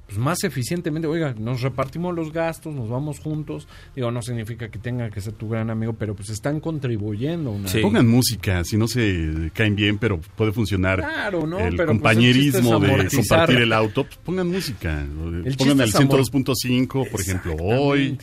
pues, 0.10 0.18
más 0.20 0.44
eficientemente. 0.44 1.08
Oiga, 1.08 1.34
nos 1.40 1.62
repartimos 1.62 2.16
los 2.16 2.34
gastos, 2.34 2.74
nos 2.76 2.90
vamos 2.90 3.20
juntos. 3.20 3.68
Digo, 3.96 4.12
no 4.12 4.22
significa 4.22 4.70
que 4.70 4.80
tenga 4.80 5.10
que 5.10 5.22
ser 5.22 5.34
tu 5.34 5.48
gran 5.48 5.70
amigo, 5.70 5.94
pero 5.94 6.16
pues 6.16 6.30
están 6.30 6.60
contribuyendo. 6.60 7.52
Una, 7.52 7.68
Sí. 7.70 7.80
Pongan 7.82 8.08
música, 8.08 8.64
si 8.64 8.76
no 8.78 8.88
se 8.88 9.52
caen 9.54 9.76
bien, 9.76 9.98
pero 10.00 10.20
puede 10.36 10.52
funcionar 10.52 11.00
Claro, 11.00 11.46
¿no? 11.48 11.60
el 11.60 11.76
Pero, 11.76 11.76
pues, 11.78 11.88
compañerismo 11.88 12.78
el 12.84 13.08
de 13.10 13.16
compartir 13.16 13.58
el 13.60 13.72
auto. 13.74 14.04
pues, 14.06 14.18
pongan 14.18 14.48
música. 14.48 15.06
chiste 15.44 15.58
pongan 15.58 15.82
el 15.82 15.90
es 15.90 15.96
amor- 15.96 16.20
102.5, 16.26 17.06
por 17.10 17.22
ejemplo, 17.22 17.56
hoy. 17.60 18.18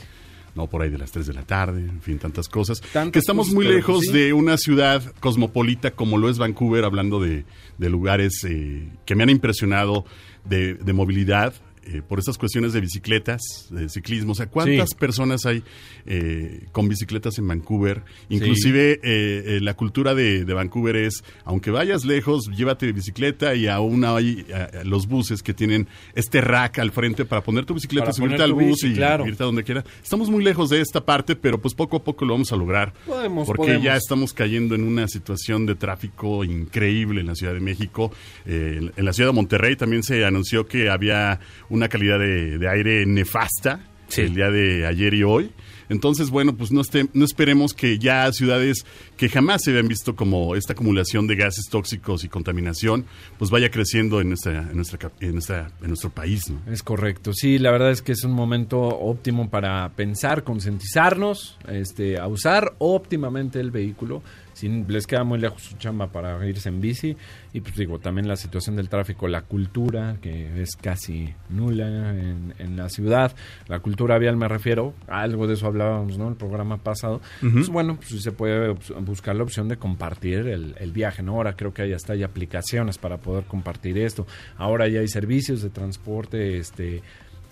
No, 0.55 0.67
por 0.69 0.81
ahí 0.81 0.89
de 0.89 0.97
las 0.97 1.13
3 1.13 1.27
de 1.27 1.35
la 1.35 1.43
tarde, 1.43 1.83
en 1.83 2.01
fin, 2.01 2.19
tantas 2.19 2.49
cosas. 2.49 2.81
Tantas 2.81 3.13
que 3.13 3.19
estamos 3.19 3.49
cosas, 3.49 3.55
muy 3.55 3.67
lejos 3.69 3.97
pues, 3.97 4.07
sí. 4.09 4.13
de 4.19 4.33
una 4.33 4.57
ciudad 4.57 5.03
cosmopolita 5.21 5.91
como 5.91 6.17
lo 6.17 6.31
es 6.31 6.39
Vancouver, 6.39 6.85
hablando 6.85 7.21
de, 7.21 7.45
de 7.77 7.91
lugares 7.91 8.43
eh, 8.49 8.89
que 9.05 9.15
me 9.15 9.23
han 9.23 9.29
impresionado 9.29 10.07
de, 10.47 10.73
de 10.75 10.93
movilidad. 10.95 11.53
Eh, 11.87 12.03
por 12.07 12.19
estas 12.19 12.37
cuestiones 12.39 12.73
de 12.73 12.81
bicicletas, 12.81 13.41
de 13.71 13.89
ciclismo. 13.89 14.33
O 14.33 14.35
sea, 14.35 14.47
¿cuántas 14.47 14.91
Sí. 14.91 14.97
personas 14.97 15.47
hay 15.47 15.63
eh, 16.07 16.67
con 16.73 16.89
bicicletas 16.89 17.39
en 17.39 17.49
Vancouver? 17.49 18.03
Inclusive 18.29 18.93
eh, 18.95 18.99
eh, 19.03 19.59
la 19.63 19.75
cultura 19.75 20.15
de, 20.15 20.45
de 20.45 20.55
Vancouver 20.55 20.97
es, 20.97 21.23
aunque 21.45 21.71
vayas 21.71 22.05
lejos, 22.05 22.49
llévate 22.57 22.91
bicicleta 22.93 23.55
y 23.55 23.67
aún 23.67 24.05
hay 24.05 24.45
eh, 24.49 24.83
los 24.85 25.07
buses 25.07 25.43
que 25.43 25.55
tienen 25.55 25.89
este 26.15 26.41
rack 26.41 26.79
al 26.79 26.91
frente 26.93 27.25
para 27.25 27.43
poner 27.43 27.65
tu 27.65 27.75
bicicleta, 27.75 28.07
Para 28.07 28.13
subirte 28.15 28.43
al 28.43 28.53
bus 28.53 28.65
bici, 28.83 28.89
y 28.89 28.95
claro. 28.95 29.27
irte 29.27 29.43
a 29.43 29.47
donde 29.47 29.65
quieras. 29.65 29.85
Estamos 30.03 30.29
muy 30.31 30.43
lejos 30.45 30.71
de 30.71 30.81
esta 30.81 31.05
parte, 31.05 31.37
pero 31.37 31.59
pues 31.61 31.75
poco 31.75 31.97
a 31.99 32.05
poco 32.05 32.25
lo 32.25 32.35
vamos 32.35 32.53
a 32.53 32.57
lograr. 32.57 32.93
Podemos, 33.07 33.47
porque 33.47 33.63
podemos. 33.63 33.85
ya 33.85 33.97
estamos 33.97 34.33
cayendo 34.33 34.75
en 34.75 34.83
una 34.85 35.09
situación 35.09 35.67
de 35.67 35.75
tráfico 35.75 36.45
increíble 36.45 37.21
en 37.21 37.27
la 37.29 37.35
Ciudad 37.35 37.55
de 37.55 37.61
México. 37.61 38.13
Eh, 38.45 38.79
en- 38.79 38.93
en 38.97 39.05
la 39.05 39.13
Ciudad 39.13 39.31
de 39.31 39.35
Monterrey 39.35 39.77
también 39.77 40.03
se 40.03 40.25
anunció 40.25 40.67
que 40.67 40.89
había 40.91 41.41
una 41.77 41.89
calidad 41.89 42.19
de, 42.19 42.59
de 42.59 42.69
aire 42.69 43.07
nefasta 43.07 43.81
Sí. 44.09 44.21
el 44.21 44.35
día 44.37 44.51
de 44.53 44.87
ayer 44.87 45.15
y 45.15 45.25
hoy. 45.25 45.51
Entonces, 45.89 46.31
bueno, 46.31 46.57
pues 46.57 46.71
no, 46.71 46.81
este- 46.81 47.09
no 47.13 47.25
esperemos 47.25 47.75
que 47.75 47.99
ya 47.99 48.31
ciudades 48.33 48.87
que 49.17 49.29
jamás 49.29 49.63
se 49.65 49.71
habían 49.71 49.89
visto 49.89 50.15
como 50.15 50.55
esta 50.55 50.75
acumulación 50.75 51.27
de 51.27 51.35
gases 51.35 51.65
tóxicos 51.69 52.23
y 52.23 52.29
contaminación, 52.29 53.05
pues 53.37 53.51
vaya 53.51 53.69
creciendo 53.69 54.21
en 54.21 54.29
nuestra, 54.29 54.63
en 54.71 54.77
nuestra, 54.77 55.11
en 55.21 55.33
nuestra, 55.33 55.73
en 55.83 55.89
nuestro 55.89 56.11
país, 56.11 56.49
¿no? 56.49 56.61
Es 56.73 56.85
correcto, 56.85 57.33
sí, 57.33 57.59
la 57.59 57.73
verdad 57.73 57.91
es 57.91 58.01
que 58.01 58.13
es 58.13 58.23
un 58.23 58.31
momento 58.33 58.79
óptimo 58.81 59.51
para 59.51 59.89
pensar, 59.97 60.45
concientizarnos, 60.45 61.59
este, 61.69 62.19
a 62.19 62.27
usar 62.29 62.75
óptimamente 62.79 63.59
el 63.61 63.71
vehículo. 63.73 64.23
Si 64.57 64.71
les 64.89 65.07
queda 65.07 65.23
muy 65.23 65.39
lejos 65.39 65.61
su 65.61 65.77
chamba 65.77 66.07
para 66.07 66.43
irse 66.49 66.71
en 66.71 66.81
bici, 66.81 67.15
y 67.53 67.61
pues 67.61 67.77
digo, 67.77 67.99
también 67.99 68.27
la 68.27 68.37
situación 68.37 68.75
del 68.75 68.89
tráfico, 68.89 69.29
la 69.29 69.43
cultura, 69.43 70.17
que 70.23 70.63
es 70.63 70.77
casi 70.77 71.35
nula 71.51 72.15
en, 72.19 72.55
en 72.59 72.75
la 72.75 72.89
ciudad, 72.89 73.37
la 73.69 73.81
cultura 73.81 74.17
vial 74.17 74.39
me 74.39 74.49
refiero, 74.49 74.95
algo 75.09 75.47
de 75.47 75.53
eso 75.53 75.67
hablábamos, 75.67 76.17
¿no? 76.17 76.31
El 76.31 76.37
programa 76.37 76.79
pasado. 76.79 77.21
Pues 77.43 77.69
bueno, 77.69 77.97
pues 77.97 78.23
se 78.23 78.33
puede 78.33 78.71
buscar 79.05 79.37
la 79.37 79.43
opción 79.43 79.69
de 79.69 79.77
compartir 79.77 80.47
el, 80.47 80.75
el 80.79 80.91
viaje, 80.91 81.23
¿no? 81.23 81.33
Ahora 81.33 81.55
creo 81.55 81.75
que 81.75 81.87
ya 81.87 81.97
está, 81.97 82.15
hay 82.15 82.23
aplicaciones 82.23 82.97
para 82.97 83.19
poder 83.19 83.45
compartir 83.45 83.99
esto. 83.99 84.27
Ahora 84.57 84.89
ya 84.89 85.01
hay 85.01 85.09
servicios 85.09 85.61
de 85.61 85.69
transporte, 85.69 86.57
este 86.57 87.03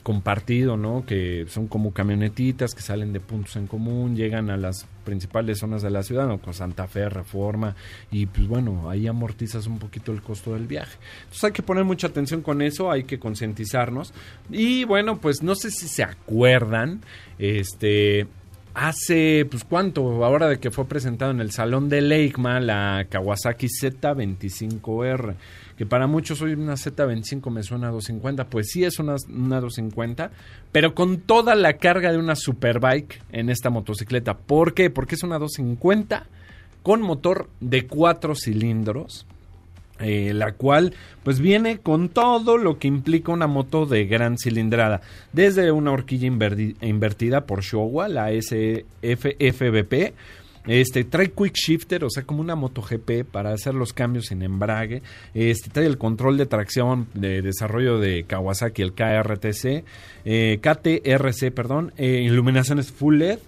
compartido, 0.04 0.76
¿no? 0.76 1.04
Que 1.06 1.46
son 1.48 1.66
como 1.66 1.92
camionetitas 1.92 2.74
que 2.74 2.82
salen 2.82 3.12
de 3.14 3.20
puntos 3.20 3.56
en 3.56 3.66
común, 3.66 4.14
llegan 4.14 4.50
a 4.50 4.56
las 4.58 4.86
principales 5.02 5.58
zonas 5.58 5.82
de 5.82 5.90
la 5.90 6.02
ciudad, 6.02 6.28
¿no? 6.28 6.38
Con 6.38 6.52
Santa 6.52 6.86
Fe, 6.86 7.08
Reforma, 7.08 7.74
y 8.12 8.26
pues 8.26 8.46
bueno, 8.46 8.90
ahí 8.90 9.06
amortizas 9.08 9.66
un 9.66 9.78
poquito 9.78 10.12
el 10.12 10.20
costo 10.20 10.52
del 10.52 10.66
viaje. 10.66 10.98
Entonces 11.22 11.44
hay 11.44 11.52
que 11.52 11.62
poner 11.62 11.84
mucha 11.84 12.06
atención 12.06 12.42
con 12.42 12.60
eso, 12.60 12.92
hay 12.92 13.04
que 13.04 13.18
concientizarnos. 13.18 14.12
Y 14.50 14.84
bueno, 14.84 15.18
pues 15.20 15.42
no 15.42 15.54
sé 15.56 15.72
si 15.72 15.88
se 15.88 16.04
acuerdan, 16.04 17.00
este... 17.38 18.28
Hace, 18.76 19.46
pues 19.48 19.62
cuánto, 19.62 20.24
ahora 20.24 20.48
de 20.48 20.58
que 20.58 20.72
fue 20.72 20.86
presentado 20.86 21.30
en 21.30 21.40
el 21.40 21.52
Salón 21.52 21.88
de 21.88 22.00
Leikma 22.00 22.58
la 22.58 23.06
Kawasaki 23.08 23.68
Z25R, 23.68 25.36
que 25.76 25.86
para 25.86 26.06
muchos 26.06 26.40
hoy 26.42 26.52
una 26.52 26.74
Z25 26.74 27.50
me 27.50 27.62
suena 27.62 27.88
a 27.88 27.90
250, 27.90 28.46
pues 28.46 28.68
sí 28.70 28.84
es 28.84 28.98
una, 28.98 29.16
una 29.28 29.60
250, 29.60 30.30
pero 30.72 30.94
con 30.94 31.18
toda 31.18 31.54
la 31.54 31.74
carga 31.74 32.12
de 32.12 32.18
una 32.18 32.36
superbike 32.36 33.22
en 33.32 33.50
esta 33.50 33.70
motocicleta. 33.70 34.36
¿Por 34.36 34.74
qué? 34.74 34.90
Porque 34.90 35.16
es 35.16 35.22
una 35.22 35.38
250 35.38 36.26
con 36.82 37.00
motor 37.00 37.48
de 37.60 37.86
cuatro 37.86 38.34
cilindros, 38.34 39.26
eh, 40.00 40.32
la 40.34 40.52
cual 40.52 40.92
pues 41.22 41.40
viene 41.40 41.78
con 41.78 42.08
todo 42.08 42.58
lo 42.58 42.78
que 42.78 42.88
implica 42.88 43.32
una 43.32 43.46
moto 43.46 43.86
de 43.86 44.06
gran 44.06 44.38
cilindrada, 44.38 45.00
desde 45.32 45.72
una 45.72 45.92
horquilla 45.92 46.26
invertida 46.26 47.46
por 47.46 47.62
Showa, 47.62 48.08
la 48.08 48.30
SFBP, 48.30 50.12
este 50.66 51.04
trae 51.04 51.30
quick 51.30 51.54
shifter, 51.54 52.04
o 52.04 52.10
sea, 52.10 52.24
como 52.24 52.40
una 52.40 52.54
MotoGP 52.54 53.24
para 53.30 53.52
hacer 53.52 53.74
los 53.74 53.92
cambios 53.92 54.26
sin 54.26 54.42
embrague. 54.42 55.02
Este 55.34 55.70
trae 55.70 55.86
el 55.86 55.98
control 55.98 56.36
de 56.38 56.46
tracción 56.46 57.08
de 57.14 57.42
desarrollo 57.42 57.98
de 57.98 58.24
Kawasaki, 58.24 58.82
el 58.82 58.94
KRTC, 58.94 59.84
eh, 60.24 60.58
KTRC, 60.60 61.50
perdón, 61.50 61.92
eh, 61.96 62.22
iluminaciones 62.24 62.92
full 62.92 63.18
LED. 63.18 63.38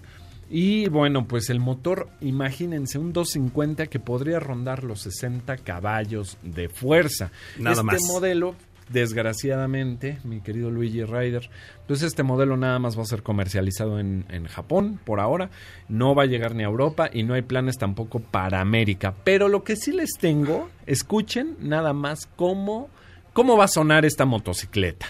Y 0.48 0.88
bueno, 0.88 1.26
pues 1.26 1.50
el 1.50 1.58
motor, 1.58 2.08
imagínense, 2.20 2.98
un 2.98 3.12
250 3.12 3.86
que 3.86 3.98
podría 3.98 4.38
rondar 4.38 4.84
los 4.84 5.00
60 5.00 5.56
caballos 5.56 6.38
de 6.42 6.68
fuerza. 6.68 7.32
Nada 7.58 7.72
este 7.72 7.84
más. 7.84 8.02
modelo, 8.06 8.54
desgraciadamente, 8.88 10.18
mi 10.24 10.40
querido 10.40 10.70
Luigi 10.70 11.04
Ryder, 11.04 11.50
pues 11.86 12.02
este 12.02 12.22
modelo 12.22 12.56
nada 12.56 12.78
más 12.78 12.96
va 12.96 13.02
a 13.02 13.06
ser 13.06 13.22
comercializado 13.22 13.98
en, 13.98 14.24
en 14.28 14.46
Japón 14.46 14.98
por 15.04 15.20
ahora. 15.20 15.50
No 15.88 16.14
va 16.14 16.24
a 16.24 16.26
llegar 16.26 16.54
ni 16.54 16.62
a 16.62 16.66
Europa 16.66 17.10
y 17.12 17.22
no 17.22 17.34
hay 17.34 17.42
planes 17.42 17.78
tampoco 17.78 18.20
para 18.20 18.60
América. 18.60 19.14
Pero 19.24 19.48
lo 19.48 19.64
que 19.64 19.76
sí 19.76 19.92
les 19.92 20.10
tengo, 20.18 20.68
escuchen 20.86 21.56
nada 21.60 21.92
más 21.92 22.26
cómo, 22.36 22.88
cómo 23.32 23.56
va 23.56 23.64
a 23.64 23.68
sonar 23.68 24.04
esta 24.04 24.24
motocicleta. 24.24 25.06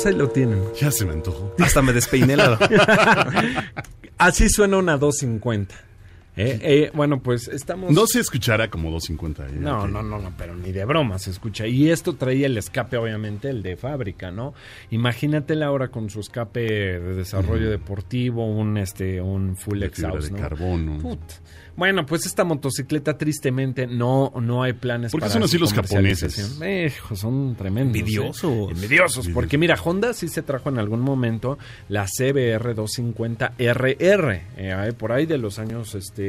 Pues 0.00 0.14
ahí 0.14 0.18
lo 0.18 0.30
tienen. 0.30 0.62
Ya 0.80 0.90
se 0.90 1.04
me 1.04 1.12
antojó. 1.12 1.54
Hasta 1.58 1.82
me 1.82 1.92
despeiné 1.92 2.34
la... 2.34 2.58
Así 4.16 4.48
suena 4.48 4.78
una 4.78 4.96
250. 4.96 5.74
Eh, 6.36 6.58
eh, 6.62 6.90
bueno, 6.94 7.20
pues 7.20 7.48
estamos... 7.48 7.92
No 7.92 8.06
se 8.06 8.20
escuchará 8.20 8.70
como 8.70 8.90
250. 8.90 9.48
¿eh? 9.48 9.58
No, 9.60 9.86
no, 9.86 10.02
no, 10.02 10.18
no, 10.18 10.32
pero 10.38 10.54
ni 10.54 10.72
de 10.72 10.84
broma 10.84 11.18
se 11.18 11.30
escucha. 11.30 11.66
Y 11.66 11.90
esto 11.90 12.14
traía 12.14 12.46
el 12.46 12.56
escape, 12.56 12.96
obviamente, 12.96 13.50
el 13.50 13.62
de 13.62 13.76
fábrica, 13.76 14.30
¿no? 14.30 14.54
Imagínatela 14.90 15.66
ahora 15.66 15.88
con 15.88 16.08
su 16.08 16.20
escape 16.20 16.60
de 16.60 17.14
desarrollo 17.14 17.68
deportivo, 17.70 18.46
un 18.46 18.78
este, 18.78 19.20
un 19.20 19.56
full 19.56 19.82
exhaust, 19.82 20.28
de 20.28 20.32
¿no? 20.32 20.38
carbono. 20.38 20.98
Put. 20.98 21.20
Bueno, 21.76 22.04
pues 22.04 22.26
esta 22.26 22.44
motocicleta 22.44 23.16
tristemente 23.16 23.86
no, 23.86 24.32
no 24.38 24.62
hay 24.62 24.74
planes 24.74 25.12
¿Por 25.12 25.20
qué 25.20 25.22
para 25.22 25.32
son 25.32 25.44
así 25.44 25.56
los 25.56 25.72
japoneses? 25.72 26.34
Son 27.14 27.54
tremendos. 27.56 27.96
¿eh? 27.96 28.00
Envidiosos. 28.00 28.70
Envidiosos. 28.70 29.28
Porque 29.28 29.56
mira, 29.56 29.76
Honda 29.82 30.12
sí 30.12 30.28
se 30.28 30.42
trajo 30.42 30.68
en 30.68 30.78
algún 30.78 31.00
momento 31.00 31.58
la 31.88 32.04
CBR 32.04 32.76
250RR, 32.76 34.42
eh, 34.58 34.92
por 34.98 35.12
ahí 35.12 35.24
de 35.24 35.38
los 35.38 35.58
años 35.58 35.94
este 35.94 36.19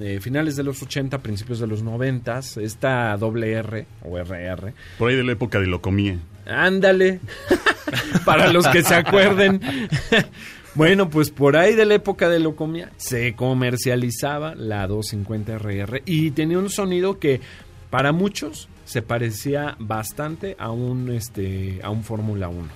eh, 0.00 0.18
finales 0.20 0.56
de 0.56 0.62
los 0.62 0.82
80, 0.82 1.18
principios 1.18 1.60
de 1.60 1.66
los 1.66 1.82
90, 1.82 2.40
esta 2.62 3.16
doble 3.16 3.52
R 3.52 3.86
o 4.02 4.18
RR. 4.18 4.72
Por 4.98 5.10
ahí 5.10 5.16
de 5.16 5.24
la 5.24 5.32
época 5.32 5.60
de 5.60 5.66
Locomía. 5.66 6.16
Ándale. 6.46 7.20
Para 8.24 8.52
los 8.52 8.66
que 8.68 8.82
se 8.82 8.94
acuerden. 8.94 9.60
bueno, 10.74 11.10
pues 11.10 11.30
por 11.30 11.56
ahí 11.56 11.74
de 11.74 11.84
la 11.84 11.94
época 11.94 12.28
de 12.28 12.40
Locomia 12.40 12.90
se 12.96 13.34
comercializaba 13.34 14.54
la 14.54 14.88
250RR 14.88 16.02
y 16.06 16.30
tenía 16.30 16.58
un 16.58 16.70
sonido 16.70 17.18
que 17.18 17.40
para 17.90 18.12
muchos 18.12 18.68
se 18.84 19.02
parecía 19.02 19.76
bastante 19.78 20.56
a 20.58 20.70
un 20.70 21.12
este 21.12 21.80
a 21.82 21.90
un 21.90 22.02
Fórmula 22.04 22.48
1. 22.48 22.68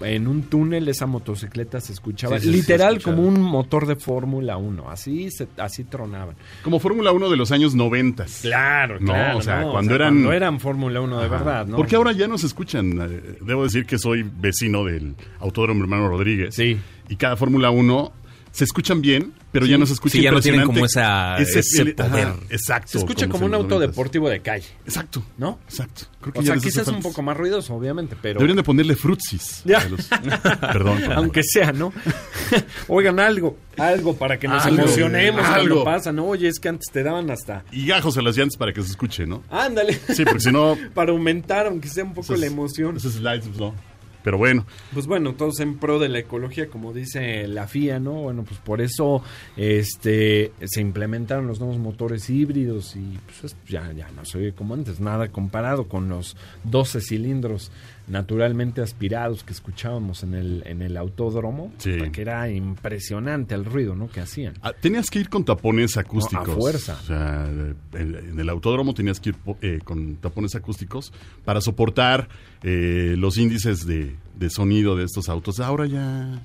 En 0.00 0.26
un 0.26 0.42
túnel 0.44 0.88
esa 0.88 1.06
motocicleta 1.06 1.80
se 1.80 1.92
escuchaba 1.92 2.38
Sí, 2.38 2.46
sí, 2.46 2.52
sí, 2.52 2.56
literal 2.60 2.96
escuchaba. 2.96 3.16
como 3.16 3.28
un 3.28 3.40
motor 3.40 3.86
de 3.86 3.96
Fórmula 3.96 4.56
1, 4.56 4.90
así 4.90 5.30
se, 5.30 5.46
así 5.58 5.84
tronaban. 5.84 6.36
Como 6.64 6.78
Fórmula 6.80 7.12
1 7.12 7.28
de 7.30 7.36
los 7.36 7.52
años 7.52 7.74
90. 7.74 8.24
Claro, 8.42 8.98
No, 9.00 9.12
claro. 9.12 9.38
o 9.38 9.42
sea, 9.42 9.60
no, 9.62 9.72
cuando 9.72 9.94
eran- 9.94 10.14
cuando 10.14 10.32
eran 10.32 10.60
Fórmula 10.60 11.00
1 11.00 11.18
de 11.20 11.26
Ajá. 11.26 11.36
verdad, 11.36 11.66
¿no? 11.66 11.76
Porque 11.76 11.96
ahora 11.96 12.12
ya 12.12 12.26
nos 12.28 12.44
escuchan. 12.44 12.98
Eh, 13.00 13.38
Debo 13.42 13.64
decir 13.64 13.84
que 13.86 13.98
soy 13.98 14.22
vecino 14.22 14.84
del 14.84 15.14
Autódromo 15.38 15.82
Hermano 15.82 16.08
Rodríguez. 16.08 16.54
Sí. 16.54 16.78
Y 17.08 17.16
cada 17.16 17.36
Fórmula 17.36 17.70
1 17.70 18.12
se 18.52 18.64
escuchan 18.64 19.00
bien, 19.02 19.32
pero 19.52 19.66
ya 19.66 19.78
no 19.78 19.86
se 19.86 19.94
escucha 19.94 20.12
Sí, 20.18 20.22
ya 20.22 20.30
no 20.32 20.40
tienen 20.40 20.62
impresionante. 20.62 21.02
como 21.02 21.42
esa- 21.42 21.60
ese 21.60 21.94
ajá, 21.98 22.08
poder. 22.10 22.28
exacto. 22.50 22.88
se 22.92 22.98
escucha 22.98 23.28
como 23.28 23.46
un 23.46 23.54
auto 23.54 23.76
90s. 23.76 23.80
deportivo 23.80 24.28
de 24.28 24.40
calle, 24.40 24.66
Exacto. 24.86 25.22
¿no? 25.38 25.58
Exacto. 25.68 26.02
Creo 26.20 26.32
O 26.36 26.42
ya 26.42 26.52
sea, 26.52 26.62
quizás 26.62 26.86
un 26.88 26.94
falta- 26.94 27.08
poco 27.08 27.22
más 27.22 27.36
ruidoso, 27.36 27.74
obviamente, 27.74 28.14
pero... 28.20 28.38
Deberían 28.38 28.56
de 28.58 28.62
ponerle 28.62 28.94
frutsis. 28.96 29.62
Ya. 29.64 29.82
los- 29.88 30.06
Perdón. 30.60 31.02
Aunque 31.14 31.42
sea, 31.42 31.72
¿no? 31.72 31.92
Oigan, 32.88 33.18
algo, 33.20 33.56
algo 33.78 34.16
para 34.16 34.38
que 34.38 34.46
nos 34.48 34.64
Algo, 34.66 34.82
emocionemos 34.82 35.40
cuando 35.40 35.60
algo. 35.60 35.84
pasa, 35.84 36.12
¿no? 36.12 36.26
Oye, 36.26 36.48
es 36.48 36.60
que 36.60 36.68
antes 36.68 36.90
te 36.92 37.02
daban 37.02 37.30
hasta... 37.30 37.64
Y 37.72 37.86
gajos 37.86 38.16
a 38.18 38.22
las 38.22 38.36
llantas 38.36 38.56
para 38.56 38.72
que 38.72 38.82
se 38.82 38.90
escuche, 38.90 39.26
¿no? 39.26 39.42
Ándale. 39.50 39.98
Sí, 40.14 40.24
porque 40.24 40.40
si 40.40 40.52
no... 40.52 40.76
para 40.94 41.12
aumentar, 41.12 41.66
aunque 41.66 41.88
sea 41.88 42.04
un 42.04 42.14
poco 42.14 42.36
la 42.36 42.46
emoción. 42.46 42.96
Esos 42.96 43.14
slides, 43.14 43.46
pues, 43.48 43.58
no. 43.58 43.74
Pero 44.22 44.36
bueno, 44.38 44.66
Pues 44.92 45.06
bueno, 45.06 45.34
todos 45.34 45.60
en 45.60 45.78
pro 45.78 45.98
de 45.98 46.08
la 46.08 46.18
ecología, 46.18 46.68
como 46.68 46.92
dice 46.92 47.46
la 47.48 47.66
FIA, 47.66 48.00
¿no? 48.00 48.12
Bueno, 48.12 48.44
pues 48.44 48.60
por 48.60 48.80
eso 48.80 49.22
este 49.56 50.52
se 50.64 50.80
implementaron 50.80 51.46
los 51.46 51.60
nuevos 51.60 51.78
motores 51.78 52.28
híbridos 52.30 52.96
y 52.96 53.18
pues 53.26 53.44
es- 53.52 53.56
ya, 53.68 53.92
ya 53.92 54.10
no 54.10 54.24
soy 54.24 54.52
como 54.52 54.74
antes, 54.74 55.00
nada 55.00 55.28
comparado 55.28 55.88
con 55.88 56.08
los 56.08 56.36
12 56.64 57.00
cilindros 57.00 57.70
naturalmente 58.10 58.82
aspirados 58.82 59.44
que 59.44 59.52
escuchábamos 59.52 60.22
en 60.24 60.34
el, 60.34 60.62
en 60.66 60.82
el 60.82 60.96
autódromo, 60.96 61.72
Sí. 61.78 61.92
que 62.12 62.20
era 62.22 62.50
impresionante 62.50 63.54
el 63.54 63.64
ruido, 63.64 63.94
¿no? 63.94 64.08
Que 64.08 64.20
hacían. 64.20 64.54
ah, 64.62 64.72
tenías 64.78 65.08
que 65.10 65.20
ir 65.20 65.28
con 65.28 65.44
tapones 65.44 65.96
acústicos. 65.96 66.46
No, 66.48 66.52
a 66.54 66.56
fuerza. 66.56 66.98
O 67.00 67.06
sea, 67.06 67.46
en, 67.94 68.14
en 68.16 68.38
el 68.40 68.48
autódromo 68.48 68.92
tenías 68.94 69.20
que 69.20 69.30
ir 69.30 69.36
eh, 69.62 69.78
con 69.84 70.16
tapones 70.16 70.54
acústicos 70.56 71.12
para 71.44 71.60
soportar 71.60 72.28
eh, 72.62 73.14
los 73.16 73.38
índices 73.38 73.86
de, 73.86 74.16
de 74.38 74.50
sonido 74.50 74.96
de 74.96 75.04
estos 75.04 75.28
autos. 75.28 75.60
Ahora 75.60 75.86
ya, 75.86 76.42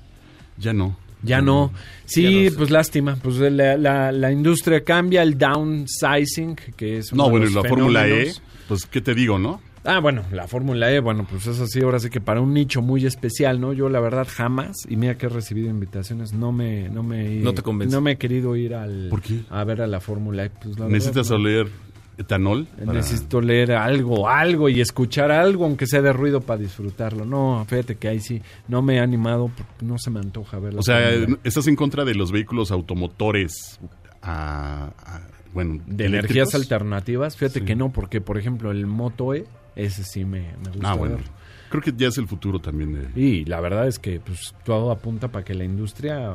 ya 0.56 0.72
no. 0.72 0.96
Ya 1.22 1.40
no. 1.40 1.72
Sí, 2.04 2.22
Ya 2.22 2.30
no 2.44 2.50
sé. 2.50 2.56
pues 2.58 2.70
lástima. 2.70 3.16
Pues 3.20 3.36
la, 3.38 3.76
la- 3.76 4.12
la 4.12 4.30
industria 4.30 4.84
cambia, 4.84 5.22
el 5.22 5.36
downsizing, 5.36 6.54
que 6.76 6.98
es 6.98 7.12
uno 7.12 7.24
No, 7.24 7.30
bueno, 7.30 7.46
los 7.46 7.54
la 7.54 7.68
Fórmula 7.68 8.06
E, 8.08 8.32
pues, 8.68 8.86
¿qué 8.86 9.00
te 9.00 9.14
digo, 9.14 9.38
no? 9.38 9.60
Ah, 9.86 10.00
bueno, 10.00 10.22
la 10.32 10.48
Fórmula 10.48 10.90
E, 10.92 10.98
bueno, 11.00 11.26
pues 11.30 11.46
eso 11.46 11.66
sí, 11.66 11.80
ahora 11.80 11.98
sí 12.00 12.10
que 12.10 12.20
para 12.20 12.40
un 12.40 12.52
nicho 12.52 12.82
muy 12.82 13.06
especial, 13.06 13.60
¿no? 13.60 13.72
Yo 13.72 13.88
la 13.88 14.00
verdad 14.00 14.26
jamás, 14.28 14.76
y 14.88 14.96
mira 14.96 15.16
que 15.16 15.26
he 15.26 15.28
recibido 15.28 15.68
invitaciones, 15.70 16.32
no 16.32 16.50
me, 16.52 16.88
no 16.88 17.02
me, 17.02 17.36
No 17.36 17.54
te 17.54 17.62
convence. 17.62 17.94
no 17.94 18.00
me 18.00 18.12
he 18.12 18.16
querido 18.16 18.56
ir 18.56 18.74
al, 18.74 19.08
¿Por 19.08 19.22
qué? 19.22 19.40
a 19.48 19.62
ver 19.64 19.80
a 19.82 19.86
la 19.86 20.00
Fórmula 20.00 20.44
E. 20.46 20.50
Pues, 20.50 20.78
la 20.78 20.88
¿Necesitas 20.88 21.28
verdad, 21.30 21.42
no. 21.44 21.48
oler 21.48 21.68
etanol? 22.18 22.66
para- 22.66 22.92
Necesito 22.94 23.40
leer 23.40 23.72
algo, 23.72 24.28
algo 24.28 24.68
y 24.68 24.80
escuchar 24.80 25.30
algo, 25.30 25.64
aunque 25.66 25.86
sea 25.86 26.02
de 26.02 26.12
ruido 26.12 26.40
para 26.40 26.60
disfrutarlo. 26.60 27.24
No, 27.24 27.64
fíjate 27.68 27.94
que 27.96 28.08
ahí 28.08 28.20
sí, 28.20 28.42
no 28.68 28.82
me 28.82 28.96
he 28.96 29.00
animado, 29.00 29.50
porque 29.56 29.84
no 29.84 29.98
se 29.98 30.10
me 30.10 30.18
antoja 30.20 30.58
verlo. 30.58 30.80
O 30.80 30.82
sea, 30.82 31.10
¿estás 31.44 31.66
en 31.68 31.76
contra 31.76 32.04
de 32.04 32.14
los 32.14 32.32
vehículos 32.32 32.70
automotores 32.70 33.78
a, 34.22 34.90
a- 35.04 35.20
bueno, 35.54 35.80
de 35.86 36.06
energías 36.06 36.54
alternativas, 36.54 37.36
fíjate 37.36 37.60
Sí. 37.60 37.64
que 37.64 37.76
no, 37.76 37.90
porque 37.92 38.20
por 38.20 38.36
ejemplo 38.36 38.70
el 38.72 38.86
Moto 38.86 39.32
E, 39.32 39.44
ese 39.76 40.02
sí 40.02 40.24
me, 40.24 40.40
me 40.64 40.70
gusta 40.72 40.90
Ah, 40.90 40.94
bueno. 40.94 41.16
ver. 41.16 41.24
Creo 41.68 41.82
que 41.82 41.92
ya 41.96 42.06
es 42.06 42.16
el 42.16 42.28
futuro 42.28 42.60
también. 42.60 42.92
de- 43.12 43.20
Y 43.20 43.44
la 43.44 43.60
verdad 43.60 43.88
es 43.88 43.98
que 43.98 44.20
pues 44.20 44.54
todo 44.64 44.92
apunta 44.92 45.28
para 45.32 45.44
que 45.44 45.52
la 45.52 45.64
industria 45.64 46.30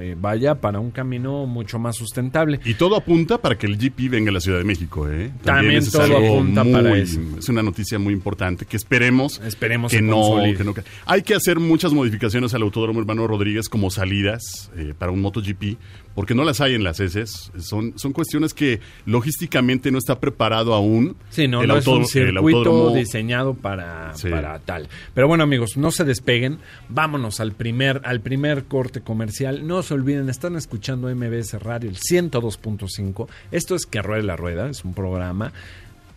eh, 0.00 0.16
vaya 0.18 0.54
para 0.60 0.78
un 0.78 0.92
camino 0.92 1.44
mucho 1.44 1.80
más 1.80 1.96
sustentable. 1.96 2.60
Y 2.64 2.74
todo 2.74 2.96
apunta 2.96 3.36
para 3.38 3.58
que 3.58 3.66
el 3.66 3.76
GP 3.78 4.08
venga 4.08 4.30
a 4.30 4.34
la 4.34 4.40
Ciudad 4.40 4.58
de 4.58 4.64
México, 4.64 5.10
¿eh? 5.10 5.32
También 5.42 5.78
es 5.78 5.90
todo 5.90 6.02
algo 6.04 6.18
apunta 6.18 6.62
para 6.64 6.96
eso. 6.96 7.20
Es 7.36 7.48
una 7.48 7.64
noticia 7.64 7.98
muy 7.98 8.14
importante 8.14 8.64
que 8.64 8.76
esperemos, 8.76 9.40
Esperemos 9.44 9.90
que 9.90 10.00
no, 10.00 10.40
que 10.72 10.84
Hay 11.04 11.22
que 11.22 11.34
hacer 11.34 11.58
muchas 11.58 11.92
modificaciones 11.92 12.54
al 12.54 12.62
Autódromo 12.62 13.00
Hermano 13.00 13.26
Rodríguez 13.26 13.68
como 13.68 13.90
salidas 13.90 14.70
eh, 14.76 14.94
para 14.96 15.10
un 15.10 15.20
MotoGP, 15.20 15.78
porque 16.16 16.34
no 16.34 16.42
las 16.42 16.60
hay 16.60 16.74
en 16.74 16.82
las 16.82 16.98
heces. 16.98 17.52
Son, 17.58 17.96
son 17.96 18.12
cuestiones 18.12 18.54
que 18.54 18.80
logísticamente 19.04 19.92
no 19.92 19.98
está 19.98 20.18
preparado 20.18 20.74
aún. 20.74 21.14
Sí, 21.30 21.46
no, 21.46 21.60
el 21.62 21.68
no 21.68 21.76
es 21.76 21.86
un 21.86 22.06
circuito 22.06 22.90
diseñado 22.92 23.54
para, 23.54 24.12
Sí. 24.14 24.30
para 24.30 24.58
tal. 24.58 24.88
Pero 25.14 25.28
bueno, 25.28 25.44
amigos, 25.44 25.76
no 25.76 25.92
se 25.92 26.04
despeguen. 26.04 26.58
Vámonos 26.88 27.38
al 27.38 27.52
primer, 27.52 28.00
al 28.04 28.20
primer 28.20 28.64
corte 28.64 29.02
comercial. 29.02 29.66
No 29.66 29.82
se 29.82 29.94
olviden, 29.94 30.28
están 30.28 30.56
escuchando 30.56 31.14
MBS 31.14 31.62
Radio, 31.62 31.90
el 31.90 31.96
102.5. 31.98 33.28
Esto 33.52 33.74
es 33.74 33.86
Que 33.86 34.02
Ruede 34.02 34.22
la 34.24 34.36
Rueda, 34.36 34.68
es 34.70 34.84
un 34.84 34.94
programa 34.94 35.52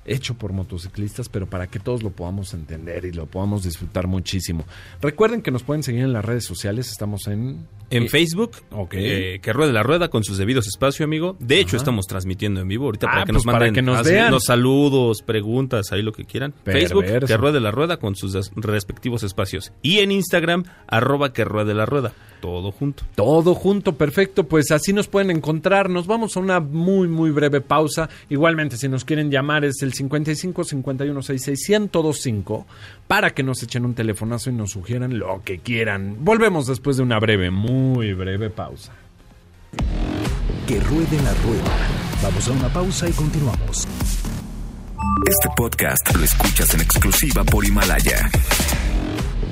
hecho 0.05 0.33
por 0.35 0.53
motociclistas, 0.53 1.29
pero 1.29 1.45
para 1.47 1.67
que 1.67 1.79
todos 1.79 2.01
lo 2.03 2.09
podamos 2.09 2.53
entender 2.53 3.05
y 3.05 3.11
lo 3.11 3.25
podamos 3.27 3.63
disfrutar 3.63 4.07
muchísimo. 4.07 4.65
Recuerden 5.01 5.41
que 5.41 5.51
nos 5.51 5.63
pueden 5.63 5.83
seguir 5.83 6.01
en 6.01 6.13
las 6.13 6.25
redes 6.25 6.45
sociales, 6.45 6.89
estamos 6.89 7.27
en... 7.27 7.67
En 7.91 8.03
eh, 8.03 8.09
Facebook, 8.09 8.51
Ok. 8.71 8.93
eh, 8.97 9.39
que 9.41 9.51
ruede 9.53 9.73
la 9.73 9.81
rueda 9.83 10.09
con 10.09 10.23
sus 10.23 10.37
debidos 10.37 10.67
espacios, 10.67 11.05
amigo. 11.05 11.35
De 11.39 11.59
hecho, 11.59 11.69
Ajá. 11.75 11.77
estamos 11.77 12.05
transmitiendo 12.05 12.59
en 12.61 12.67
vivo 12.67 12.85
ahorita 12.85 13.07
Ah, 13.07 13.11
para 13.11 13.25
que 13.25 13.33
pues 13.33 13.45
nos 13.45 13.45
para 13.45 13.57
manden 13.65 13.73
que 13.73 13.81
nos 13.81 14.03
vean. 14.05 14.31
los 14.31 14.43
saludos, 14.45 15.21
preguntas, 15.23 15.91
ahí 15.91 16.01
lo 16.03 16.11
que 16.13 16.25
quieran. 16.25 16.53
Perverso. 16.63 17.01
Facebook, 17.01 17.27
que 17.27 17.37
ruede 17.37 17.59
la 17.59 17.71
rueda 17.71 17.97
con 17.97 18.15
sus 18.15 18.51
respectivos 18.55 19.23
espacios. 19.23 19.71
Y 19.81 19.99
en 19.99 20.11
Instagram, 20.11 20.65
arroba 20.87 21.33
que 21.33 21.43
ruede 21.45 21.73
la 21.73 21.85
rueda. 21.87 22.13
Todo 22.41 22.71
junto. 22.71 23.03
Todo 23.15 23.53
junto, 23.53 23.95
perfecto. 23.95 24.45
Pues 24.45 24.71
así 24.71 24.93
nos 24.93 25.07
pueden 25.07 25.31
encontrar. 25.31 25.89
Nos 25.89 26.07
vamos 26.07 26.37
a 26.37 26.39
una 26.39 26.59
muy, 26.59 27.07
muy 27.07 27.31
breve 27.31 27.61
pausa. 27.61 28.09
Igualmente, 28.29 28.77
si 28.77 28.87
nos 28.87 29.05
quieren 29.05 29.29
llamar, 29.29 29.65
es 29.65 29.81
el 29.81 29.93
55 29.93 30.63
51 30.63 31.21
66 31.21 31.79
1025 31.91 32.65
para 33.07 33.31
que 33.31 33.43
nos 33.43 33.61
echen 33.63 33.85
un 33.85 33.93
telefonazo 33.93 34.49
y 34.49 34.53
nos 34.53 34.71
sugieran 34.71 35.19
lo 35.19 35.41
que 35.43 35.59
quieran. 35.59 36.17
Volvemos 36.19 36.67
después 36.67 36.97
de 36.97 37.03
una 37.03 37.19
breve, 37.19 37.51
muy 37.51 38.13
breve 38.13 38.49
pausa. 38.49 38.93
Que 40.67 40.79
ruede 40.79 41.17
la 41.23 41.33
rueda. 41.33 41.99
Vamos 42.21 42.47
a 42.47 42.51
una 42.51 42.69
pausa 42.69 43.09
y 43.09 43.11
continuamos. 43.13 43.87
Este 45.27 45.49
podcast 45.55 46.15
lo 46.15 46.23
escuchas 46.23 46.73
en 46.73 46.81
exclusiva 46.81 47.43
por 47.43 47.65
Himalaya. 47.65 48.29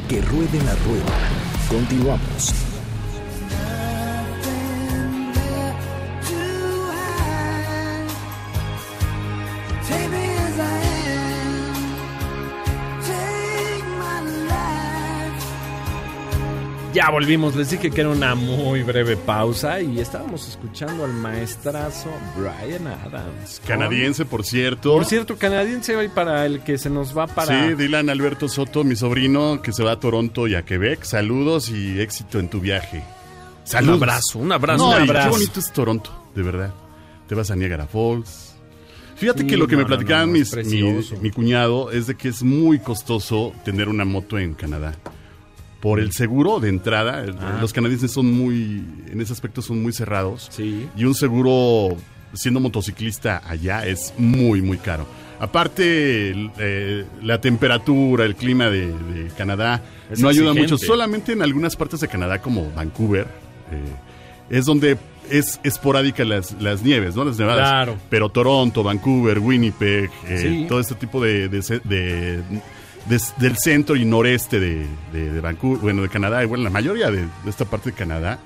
Que 0.07 0.21
ruede 0.21 0.63
la 0.63 0.75
rueda. 0.75 1.17
Continuamos. 1.69 2.66
Ya 16.97 17.11
volvimos, 17.11 17.55
les 17.55 17.69
dije 17.69 17.91
que 17.91 18.01
era 18.01 18.09
una 18.09 18.33
muy 18.33 18.81
breve 18.81 19.15
pausa 19.17 19.79
y 19.81 19.99
estábamos 19.99 20.47
escuchando 20.49 21.05
al 21.05 21.13
maestrazo 21.13 22.09
Brian 22.35 22.87
Adams. 22.87 23.61
Canadiense, 23.67 24.25
por 24.25 24.43
cierto. 24.43 24.93
Por 24.93 25.05
cierto, 25.05 25.35
canadiense 25.37 25.95
hoy 25.95 26.07
para 26.07 26.43
el 26.47 26.61
que 26.63 26.79
se 26.79 26.89
nos 26.89 27.15
va 27.15 27.27
para... 27.27 27.67
Sí, 27.67 27.75
Dylan 27.75 28.09
Alberto 28.09 28.49
Soto, 28.49 28.83
mi 28.83 28.95
sobrino, 28.95 29.61
que 29.61 29.73
se 29.73 29.83
va 29.83 29.91
a 29.91 29.99
Toronto 29.99 30.47
y 30.47 30.55
a 30.55 30.63
Quebec. 30.63 31.03
Saludos 31.03 31.69
y 31.69 32.01
éxito 32.01 32.39
en 32.39 32.49
tu 32.49 32.59
viaje. 32.61 33.03
Saludos. 33.63 33.97
Un 33.97 34.03
abrazo, 34.03 34.39
un 34.39 34.51
abrazo. 34.51 34.83
No, 34.89 34.95
un 34.97 35.03
abrazo. 35.03 35.29
qué 35.29 35.35
bonito 35.37 35.59
es 35.59 35.71
Toronto, 35.71 36.29
de 36.33 36.41
verdad. 36.41 36.73
Te 37.27 37.35
vas 37.35 37.51
a 37.51 37.55
Niagara 37.55 37.85
Falls. 37.85 38.55
Fíjate 39.17 39.41
Sí, 39.41 39.47
que 39.47 39.57
lo 39.57 39.67
que 39.67 39.75
no, 39.75 39.83
me 39.83 39.85
platicaban 39.85 40.31
mis- 40.31 40.55
mi, 40.65 40.81
mi 41.21 41.29
cuñado 41.29 41.91
es 41.91 42.07
de 42.07 42.15
que 42.15 42.29
es 42.29 42.41
muy 42.41 42.79
costoso 42.79 43.53
tener 43.63 43.87
una 43.87 44.03
moto 44.03 44.39
en 44.39 44.55
Canadá. 44.55 44.95
Por 45.81 45.99
el 45.99 46.11
seguro 46.11 46.59
de 46.59 46.69
entrada, 46.69 47.23
Ah. 47.39 47.57
los 47.61 47.71
canadienses 47.73 48.11
son 48.11 48.31
muy, 48.31 48.83
en 49.11 49.21
ese 49.21 49.31
aspecto 49.33 49.61
son 49.61 49.81
muy 49.81 49.93
cerrados. 49.93 50.47
Sí. 50.51 50.87
Y 50.97 51.03
un 51.05 51.13
seguro, 51.13 51.95
siendo 52.33 52.59
motociclista 52.59 53.41
allá, 53.47 53.85
es 53.85 54.13
muy, 54.17 54.61
muy 54.61 54.77
caro. 54.77 55.05
Aparte, 55.39 56.31
eh, 56.57 57.05
la 57.21 57.39
temperatura, 57.41 58.25
el 58.25 58.35
clima 58.35 58.69
de, 58.71 58.87
de 58.87 59.27
Canadá 59.37 59.83
Es 60.11 60.19
no 60.19 60.29
ayuda 60.29 60.53
mucho. 60.53 60.77
Solamente 60.77 61.31
en 61.33 61.41
algunas 61.43 61.75
partes 61.75 61.99
de 61.99 62.07
Canadá, 62.07 62.41
como 62.41 62.71
Vancouver, 62.71 63.27
eh, 63.71 63.77
es 64.49 64.65
donde 64.65 64.97
es 65.29 65.59
esporádica 65.63 66.23
las, 66.25 66.59
las 66.61 66.81
nieves, 66.83 67.15
¿no? 67.15 67.25
Las 67.25 67.37
nevadas. 67.37 67.69
Claro. 67.69 67.97
Pero 68.09 68.29
Toronto, 68.29 68.81
Vancouver, 68.81 69.39
Winnipeg, 69.39 70.09
eh, 70.27 70.37
Sí. 70.41 70.65
todo 70.67 70.79
este 70.79 70.95
tipo 70.95 71.21
de, 71.21 71.49
de, 71.49 71.61
ce- 71.61 71.81
de- 71.83 72.41
de- 73.09 73.21
del 73.39 73.57
centro 73.57 73.95
y 73.95 74.05
noreste 74.05 74.59
de, 74.59 74.85
de- 75.13 75.41
Vancouver, 75.41 75.79
bueno, 75.81 76.01
de 76.01 76.09
Canadá, 76.09 76.43
y 76.43 76.47
bueno, 76.47 76.63
la 76.63 76.69
mayoría 76.69 77.09
de, 77.11 77.21
de 77.21 77.49
esta 77.49 77.65
parte 77.65 77.91
de 77.91 77.95
Canadá, 77.95 78.39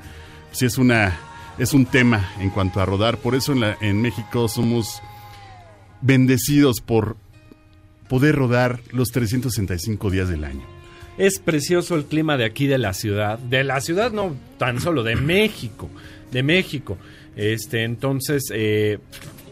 sí 0.52 0.66
es 0.66 0.78
una 0.78 1.18
es 1.58 1.74
un 1.74 1.86
tema 1.86 2.32
en 2.40 2.50
cuanto 2.50 2.80
a 2.80 2.86
rodar. 2.86 3.18
Por 3.18 3.36
eso 3.36 3.52
en, 3.52 3.60
la- 3.60 3.78
en 3.82 4.02
México 4.02 4.48
somos 4.48 5.02
bendecidos 6.02 6.82
por 6.82 7.18
poder 8.08 8.36
rodar 8.36 8.80
los 8.92 9.10
365 9.10 10.10
días 10.10 10.30
del 10.30 10.44
año. 10.44 10.64
Es 11.18 11.40
precioso 11.40 11.96
el 11.96 12.06
clima 12.06 12.38
de 12.38 12.46
aquí 12.46 12.68
de 12.68 12.78
la 12.78 12.94
ciudad. 12.94 13.38
De 13.38 13.64
la 13.64 13.80
ciudad 13.82 14.12
no 14.12 14.36
tan 14.58 14.80
solo, 14.80 15.04
de 15.04 15.16
México. 15.16 15.90
De 16.32 16.42
México. 16.42 16.98
Este, 17.36 17.84
entonces, 17.84 18.50
eh, 18.54 18.98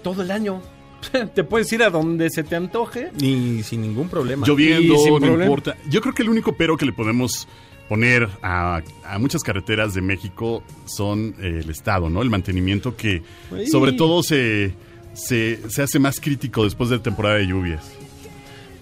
todo 0.02 0.24
el 0.24 0.32
año. 0.32 0.62
Te 1.34 1.44
puedes 1.44 1.72
ir 1.74 1.84
a 1.84 1.90
donde 1.90 2.30
se 2.30 2.44
te 2.44 2.56
antoje. 2.56 3.12
Ni 3.20 3.64
sin 3.64 3.82
ningún 3.82 4.10
problema. 4.10 4.46
Lloviendo, 4.46 4.94
Y 4.94 4.98
sin 4.98 5.14
no 5.14 5.20
problema. 5.20 5.44
importa. 5.44 5.76
Yo 5.90 6.02
creo 6.02 6.14
que 6.14 6.24
el 6.24 6.30
único 6.30 6.54
pero 6.56 6.78
que 6.78 6.86
le 6.86 6.94
podemos 6.94 7.48
poner 7.88 8.30
a, 8.44 8.82
a 9.04 9.18
muchas 9.18 9.42
carreteras 9.42 9.94
de 9.94 10.02
México 10.02 10.64
son 10.86 11.36
eh, 11.40 11.62
el 11.64 11.70
estado, 11.70 12.10
¿no? 12.10 12.22
El 12.22 12.30
mantenimiento 12.30 12.96
que 12.96 13.24
sobre 13.72 13.94
todo 13.94 14.22
se, 14.22 14.74
se, 15.14 15.60
se 15.70 15.82
hace 15.82 15.98
más 16.00 16.20
crítico 16.20 16.64
después 16.64 16.90
de 16.92 16.98
la 16.98 17.04
temporada 17.04 17.36
de 17.36 17.48
lluvias. 17.48 17.92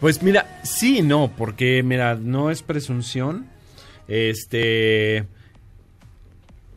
Pues 0.02 0.22
mira, 0.22 0.60
sí 0.64 1.00
y 1.00 1.02
no, 1.02 1.32
porque 1.38 1.82
mira, 1.84 2.16
no 2.16 2.52
es 2.52 2.62
presunción. 2.64 3.48
Este. 4.08 5.26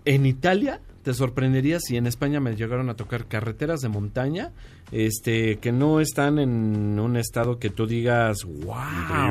En 0.05 0.25
Italia 0.25 0.81
te 1.03 1.15
sorprendería 1.15 1.81
si 1.81 1.97
en 1.97 2.07
España 2.07 2.41
me 2.41 2.55
llegaron 2.57 2.91
a 2.91 2.95
tocar 2.95 3.27
carreteras 3.27 3.81
de 3.81 3.89
montaña, 3.89 4.53
este, 4.93 5.57
que 5.59 5.73
no 5.73 6.01
están 6.01 6.39
en 6.39 6.99
un 6.99 7.17
estado 7.17 7.59
que 7.59 7.71
tú 7.71 7.87
digas, 7.87 8.45
wow, 8.45 8.75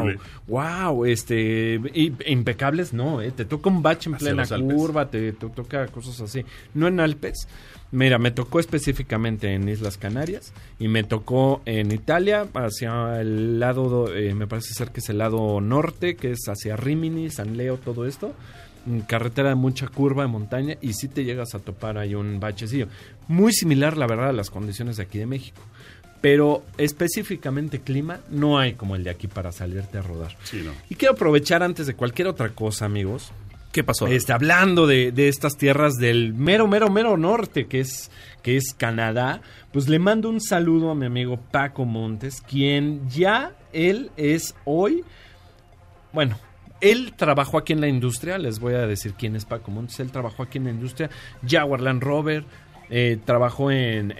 Increíble. 0.05 0.19
wow, 0.47 1.05
este, 1.05 1.79
y- 1.93 2.13
impecables, 2.25 2.93
no, 2.93 3.21
eh, 3.21 3.31
te 3.31 3.45
toca 3.45 3.69
un 3.69 3.83
bache 3.83 4.09
en 4.09 4.15
Hacia 4.15 4.33
plena 4.33 4.73
curva, 4.73 5.09
te, 5.09 5.33
te 5.33 5.47
toca 5.49 5.85
cosas 5.87 6.19
así, 6.21 6.43
no 6.73 6.87
en 6.87 6.99
Alpes. 6.99 7.47
Mira, 7.91 8.19
me 8.19 8.29
tocó 8.29 8.59
específicamente 8.59 9.51
en 9.53 9.67
Islas 9.67 9.97
Canarias 9.97 10.53
y 10.77 10.87
me 10.87 11.03
tocó 11.03 11.61
en 11.65 11.91
Italia 11.91 12.47
hacia 12.53 13.19
el 13.19 13.59
lado, 13.59 13.89
do- 13.89 14.15
eh, 14.15 14.33
me 14.35 14.45
parece 14.47 14.73
ser 14.75 14.91
que 14.91 14.99
es 14.99 15.09
el 15.09 15.17
lado 15.17 15.59
norte, 15.59 16.15
que 16.15 16.31
es 16.31 16.39
hacia 16.47 16.77
Rimini, 16.77 17.31
San 17.31 17.57
Leo, 17.57 17.77
todo 17.77 18.05
esto. 18.05 18.33
Mm, 18.89 19.01
Carretera 19.01 19.49
de 19.49 19.55
mucha 19.55 19.87
curva 19.87 20.23
de 20.23 20.29
montaña 20.29 20.75
y 20.81 20.93
si 20.93 21.07
te 21.07 21.23
llegas 21.23 21.53
a 21.53 21.59
topar 21.59 21.99
ahí 21.99 22.15
un 22.15 22.39
bachecillo. 22.39 22.87
Muy 23.27 23.53
similar, 23.53 23.95
la 23.97 24.07
verdad, 24.07 24.29
a 24.29 24.33
las 24.33 24.49
condiciones 24.49 24.97
de 24.97 25.03
aquí 25.03 25.19
de 25.19 25.27
México. 25.27 25.61
Pero 26.21 26.63
específicamente 26.77 27.81
clima, 27.81 28.19
no 28.29 28.57
hay 28.57 28.73
como 28.73 28.95
el 28.95 29.03
de 29.03 29.11
aquí 29.11 29.27
para 29.27 29.51
salirte 29.51 29.99
a 29.99 30.01
rodar. 30.01 30.35
Sí, 30.43 30.63
no. 30.65 30.71
Y 30.89 30.95
quiero 30.95 31.13
aprovechar 31.13 31.61
antes 31.61 31.85
de 31.85 31.93
cualquier 31.93 32.27
otra 32.27 32.49
cosa, 32.49 32.85
amigos, 32.85 33.31
¿Qué 33.71 33.83
pasó? 33.83 34.07
este, 34.07 34.33
hablando 34.33 34.87
de, 34.87 35.11
de 35.11 35.27
estas 35.27 35.55
tierras 35.55 35.93
del 35.93 36.33
mero, 36.33 36.67
mero, 36.67 36.89
mero 36.89 37.15
norte, 37.15 37.67
que 37.67 37.81
es, 37.81 38.09
que 38.41 38.57
es 38.57 38.73
Canadá, 38.73 39.41
pues 39.71 39.87
le 39.87 39.99
mando 39.99 40.29
un 40.29 40.41
saludo 40.41 40.89
a 40.89 40.95
mi 40.95 41.05
amigo 41.05 41.39
Paco 41.51 41.85
Montes, 41.85 42.41
quien 42.41 43.07
ya 43.07 43.53
él 43.71 44.09
es 44.17 44.55
hoy, 44.65 45.03
bueno, 46.11 46.37
él 46.81 47.13
trabajó 47.15 47.57
aquí 47.57 47.73
en 47.73 47.81
la 47.81 47.87
industria, 47.87 48.37
les 48.37 48.59
voy 48.59 48.73
a 48.73 48.87
decir 48.87 49.13
quién 49.17 49.35
es 49.35 49.45
Paco 49.45 49.71
Montes, 49.71 49.99
él 49.99 50.11
trabajó 50.11 50.43
aquí 50.43 50.57
en 50.57 50.65
la 50.65 50.71
industria, 50.71 51.09
Jaguar 51.47 51.81
Land 51.81 52.03
Rover, 52.03 52.45
eh, 52.89 53.19
trabajó 53.23 53.71
en, 53.71 54.13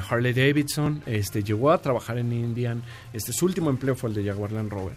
Harley 0.00 0.32
Davidson, 0.32 1.02
este, 1.06 1.42
llegó 1.42 1.70
a 1.70 1.78
trabajar 1.80 2.18
en 2.18 2.32
Indian, 2.32 2.82
este, 3.12 3.32
su 3.32 3.46
último 3.46 3.70
empleo 3.70 3.94
fue 3.94 4.10
el 4.10 4.16
de 4.16 4.24
Jaguar 4.24 4.52
Land 4.52 4.70
Rover 4.70 4.96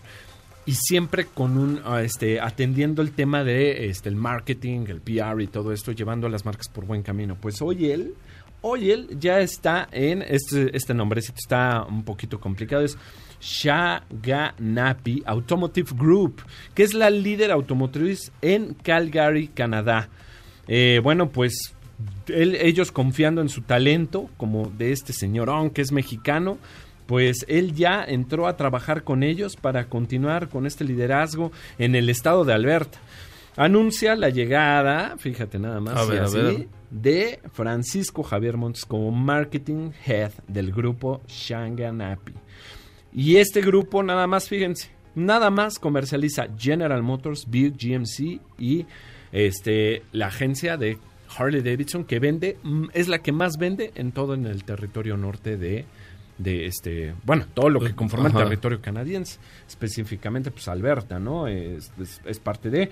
y 0.65 0.73
siempre 0.73 1.25
con 1.25 1.57
un 1.57 1.81
ah, 1.85 2.01
este 2.01 2.41
atendiendo 2.41 3.01
el 3.01 3.11
tema 3.11 3.43
de 3.43 3.87
este 3.87 4.09
el 4.09 4.15
marketing, 4.15 4.85
el 4.87 4.99
PR 4.99 5.41
y 5.41 5.47
todo 5.47 5.71
esto, 5.71 5.91
llevando 5.91 6.27
a 6.27 6.29
las 6.29 6.43
marcas 6.45 6.67
por 6.69 6.85
buen 6.85 7.03
camino. 7.03 7.37
Pues 7.39 7.61
hoy 7.61 7.91
él, 7.91 8.15
hoy 8.61 8.91
él 8.91 9.17
ya 9.19 9.39
está 9.39 9.87
en 9.91 10.23
este 10.23 10.75
este 10.75 10.93
nombrecito 10.93 11.37
está 11.37 11.85
un 11.87 12.03
poquito 12.03 12.39
complicado 12.39 12.83
es 12.83 12.97
Shaganapi 13.45 15.23
Automotive 15.25 15.91
Group, 15.95 16.41
que 16.73 16.83
es 16.83 16.93
la 16.93 17.09
líder 17.09 17.51
automotriz 17.51 18.31
en 18.41 18.73
Calgary, 18.73 19.47
Canadá. 19.47 20.09
Eh, 20.67 20.99
bueno, 21.03 21.29
pues 21.29 21.75
él- 22.27 22.55
ellos 22.55 22.91
confiando 22.91 23.41
en 23.41 23.49
su 23.49 23.61
talento, 23.61 24.29
como 24.37 24.71
de 24.77 24.91
este 24.91 25.13
señorón 25.13 25.69
que 25.69 25.81
es 25.81 25.91
mexicano, 25.91 26.57
pues 27.05 27.45
él 27.47 27.73
ya 27.75 28.03
entró 28.03 28.47
a 28.47 28.57
trabajar 28.57 29.03
con 29.03 29.21
ellos 29.21 29.55
para 29.55 29.85
continuar 29.89 30.49
con 30.49 30.65
este 30.65 30.83
liderazgo 30.83 31.51
en 31.77 31.93
el 31.95 32.09
estado 32.09 32.45
de 32.45 32.53
Alberta. 32.53 32.97
Anuncia 33.57 34.15
la 34.15 34.29
llegada, 34.29 35.15
fíjate 35.17 35.59
nada 35.59 35.79
más, 35.79 35.95
A 35.95 36.01
a 36.01 36.05
ver. 36.05 36.67
de 36.89 37.39
Francisco 37.53 38.23
Javier 38.23 38.57
Montes 38.57 38.85
como 38.85 39.11
Marketing 39.11 39.91
Head 40.05 40.31
del 40.47 40.71
grupo 40.73 41.21
Shanganapi. 41.27 42.33
Y 43.15 43.37
este 43.37 43.61
grupo, 43.61 44.03
nada 44.03 44.27
más, 44.27 44.49
fíjense, 44.49 44.89
nada 45.15 45.49
más 45.49 45.79
comercializa 45.79 46.47
General 46.57 47.01
Motors, 47.01 47.45
Buick, 47.47 47.75
GMC 47.81 48.41
y 48.59 48.85
este, 49.31 50.03
la 50.11 50.27
agencia 50.27 50.75
de 50.77 50.97
Harley 51.37 51.61
Davidson 51.61 52.03
que 52.03 52.19
vende, 52.19 52.57
mm, 52.63 52.87
es 52.93 53.07
la 53.07 53.19
que 53.19 53.31
más 53.31 53.57
vende 53.57 53.91
en 53.95 54.11
todo 54.11 54.33
en 54.33 54.45
el 54.45 54.63
territorio 54.65 55.15
norte 55.17 55.55
de, 55.57 55.85
de 56.37 56.65
este, 56.65 57.13
bueno, 57.23 57.45
todo 57.53 57.69
lo 57.69 57.79
que 57.79 57.95
conforma 57.95 58.27
el 58.27 58.33
territorio 58.49 58.81
canadiense, 58.81 59.39
específicamente 59.67 60.51
pues 60.51 60.67
Alberta, 60.67 61.17
¿no? 61.19 61.47
Es, 61.47 61.91
es- 61.99 62.21
es 62.25 62.39
parte 62.39 62.69
de, 62.69 62.89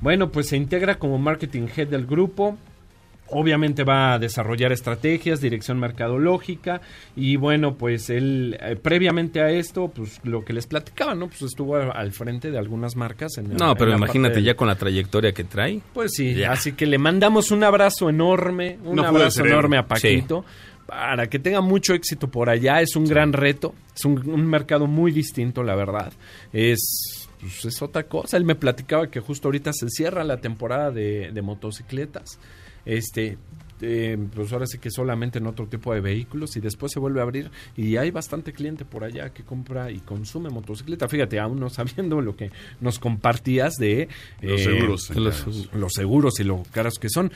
bueno, 0.00 0.30
pues 0.32 0.48
se 0.48 0.56
integra 0.56 0.98
como 0.98 1.18
marketing 1.18 1.66
head 1.76 1.88
del 1.88 2.06
grupo, 2.06 2.56
Obviamente 3.30 3.84
va 3.84 4.14
a 4.14 4.18
desarrollar 4.18 4.72
estrategias, 4.72 5.40
dirección 5.40 5.78
mercadológica 5.78 6.80
y 7.14 7.36
bueno, 7.36 7.76
pues 7.76 8.08
él 8.10 8.56
eh, 8.60 8.76
previamente 8.76 9.40
a 9.40 9.50
esto, 9.50 9.88
pues 9.88 10.20
lo 10.24 10.44
que 10.44 10.52
les 10.52 10.66
platicaba, 10.66 11.14
¿no? 11.14 11.28
Pues 11.28 11.42
estuvo 11.42 11.76
al 11.76 11.92
al 11.94 12.12
frente 12.12 12.50
de 12.50 12.58
algunas 12.58 12.96
marcas. 12.96 13.36
En 13.38 13.54
No, 13.54 13.74
pero 13.74 13.92
imagínate 13.94 14.42
ya 14.42 14.54
con 14.54 14.68
la 14.68 14.76
trayectoria 14.76 15.32
que 15.32 15.44
trae. 15.44 15.80
Pues 15.92 16.12
sí, 16.14 16.34
Ya. 16.34 16.52
así 16.52 16.72
que 16.72 16.86
le 16.86 16.96
mandamos 16.98 17.50
un 17.50 17.64
abrazo 17.64 18.08
enorme, 18.08 18.78
un 18.84 18.96
No 18.96 19.04
abrazo 19.04 19.44
enorme 19.44 19.76
a 19.78 19.86
Paquito. 19.86 20.44
Para 20.86 21.26
que 21.26 21.38
tenga 21.38 21.60
mucho 21.60 21.92
éxito 21.92 22.28
por 22.28 22.48
allá, 22.48 22.80
es 22.80 22.96
un 22.96 23.04
gran 23.04 23.34
reto, 23.34 23.74
es 23.94 24.06
un, 24.06 24.26
un 24.30 24.46
mercado 24.46 24.86
muy 24.86 25.12
distinto, 25.12 25.62
la 25.62 25.74
verdad. 25.76 26.14
Es, 26.50 27.28
pues, 27.40 27.64
es 27.66 27.82
otra 27.82 28.04
cosa. 28.04 28.38
Él 28.38 28.44
me 28.44 28.54
platicaba 28.54 29.10
que 29.10 29.20
justo 29.20 29.48
ahorita 29.48 29.72
se 29.74 29.90
cierra 29.90 30.24
la 30.24 30.38
temporada 30.38 30.90
de, 30.90 31.30
de 31.30 31.42
motocicletas. 31.42 32.38
Este, 32.84 33.38
eh, 33.80 34.18
pues 34.34 34.52
ahora 34.52 34.66
sí 34.66 34.78
que 34.78 34.90
solamente 34.90 35.38
en 35.38 35.46
otro 35.46 35.66
tipo 35.66 35.94
de 35.94 36.00
vehículos 36.00 36.56
y 36.56 36.60
después 36.60 36.92
se 36.92 36.98
vuelve 36.98 37.20
a 37.20 37.22
abrir 37.22 37.50
y 37.76 37.96
hay 37.96 38.10
bastante 38.10 38.52
cliente 38.52 38.84
por 38.84 39.04
allá 39.04 39.30
que 39.30 39.44
compra 39.44 39.90
y 39.90 40.00
consume 40.00 40.50
motocicleta. 40.50 41.08
Fíjate, 41.08 41.38
aún 41.38 41.60
no 41.60 41.70
sabiendo 41.70 42.20
lo 42.20 42.36
que 42.36 42.50
nos 42.80 42.98
compartías 42.98 43.74
de 43.74 44.08
Los 44.40 44.60
eh, 44.60 44.64
seguros. 44.64 45.08
de 45.08 45.20
los, 45.20 45.72
los 45.72 45.92
seguros 45.92 46.40
y 46.40 46.44
lo 46.44 46.62
caros 46.72 46.98
que 46.98 47.08
son. 47.08 47.30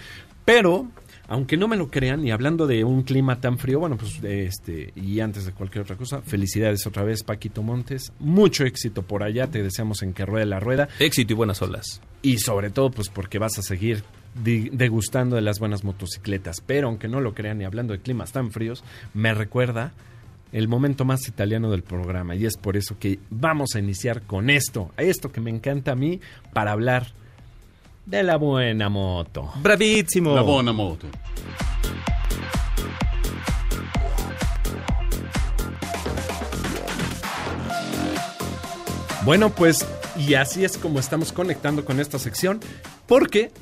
Pero, 0.44 0.88
aunque 1.28 1.56
no 1.56 1.68
me 1.68 1.76
lo 1.76 1.88
crean, 1.88 2.26
y 2.26 2.32
hablando 2.32 2.66
de 2.66 2.82
un 2.82 3.02
clima 3.04 3.40
tan 3.40 3.58
frío, 3.58 3.78
bueno, 3.78 3.96
pues 3.96 4.18
este, 4.24 4.92
y 4.96 5.20
antes 5.20 5.46
de 5.46 5.52
cualquier 5.52 5.82
otra 5.82 5.96
cosa, 5.96 6.20
felicidades 6.22 6.84
otra 6.86 7.04
vez, 7.04 7.22
Paquito 7.22 7.62
Montes. 7.62 8.12
Mucho 8.18 8.64
éxito 8.64 9.02
por 9.02 9.22
allá, 9.22 9.46
te 9.46 9.62
deseamos 9.62 10.02
en 10.02 10.12
que 10.12 10.26
ruede 10.26 10.46
la 10.46 10.58
rueda. 10.58 10.88
Éxito 10.98 11.34
y 11.34 11.36
buenas 11.36 11.62
olas. 11.62 12.00
Y 12.22 12.38
sobre 12.38 12.70
todo, 12.70 12.90
pues 12.90 13.08
porque 13.08 13.38
vas 13.38 13.56
a 13.58 13.62
seguir 13.62 14.02
degustando 14.34 15.36
de 15.36 15.42
las 15.42 15.58
buenas 15.58 15.84
motocicletas. 15.84 16.60
Pero 16.60 16.88
aunque 16.88 17.08
no 17.08 17.20
lo 17.20 17.34
crean, 17.34 17.60
y 17.60 17.64
hablando 17.64 17.92
de 17.92 18.00
climas 18.00 18.32
tan 18.32 18.50
fríos, 18.50 18.84
me 19.14 19.34
recuerda 19.34 19.92
el 20.52 20.68
momento 20.68 21.04
más 21.04 21.26
italiano 21.28 21.70
del 21.70 21.82
programa. 21.82 22.34
Y 22.34 22.46
es 22.46 22.56
por 22.56 22.76
eso 22.76 22.98
que 22.98 23.18
vamos 23.30 23.74
a 23.74 23.78
iniciar 23.78 24.22
con 24.22 24.50
esto, 24.50 24.90
esto 24.96 25.32
que 25.32 25.40
me 25.40 25.50
encanta 25.50 25.92
a 25.92 25.96
mí, 25.96 26.20
para 26.52 26.72
hablar 26.72 27.08
de 28.06 28.22
la 28.22 28.36
buena 28.36 28.88
moto. 28.88 29.52
Bravísimo. 29.62 30.34
La 30.34 30.42
buona 30.42 30.72
moto. 30.72 31.06
Bueno, 39.24 39.50
pues, 39.50 39.86
y 40.18 40.34
así 40.34 40.64
es 40.64 40.76
como 40.76 40.98
estamos 40.98 41.30
conectando 41.30 41.84
con 41.84 42.00
esta 42.00 42.18
sección, 42.18 42.58
porque 43.06 43.52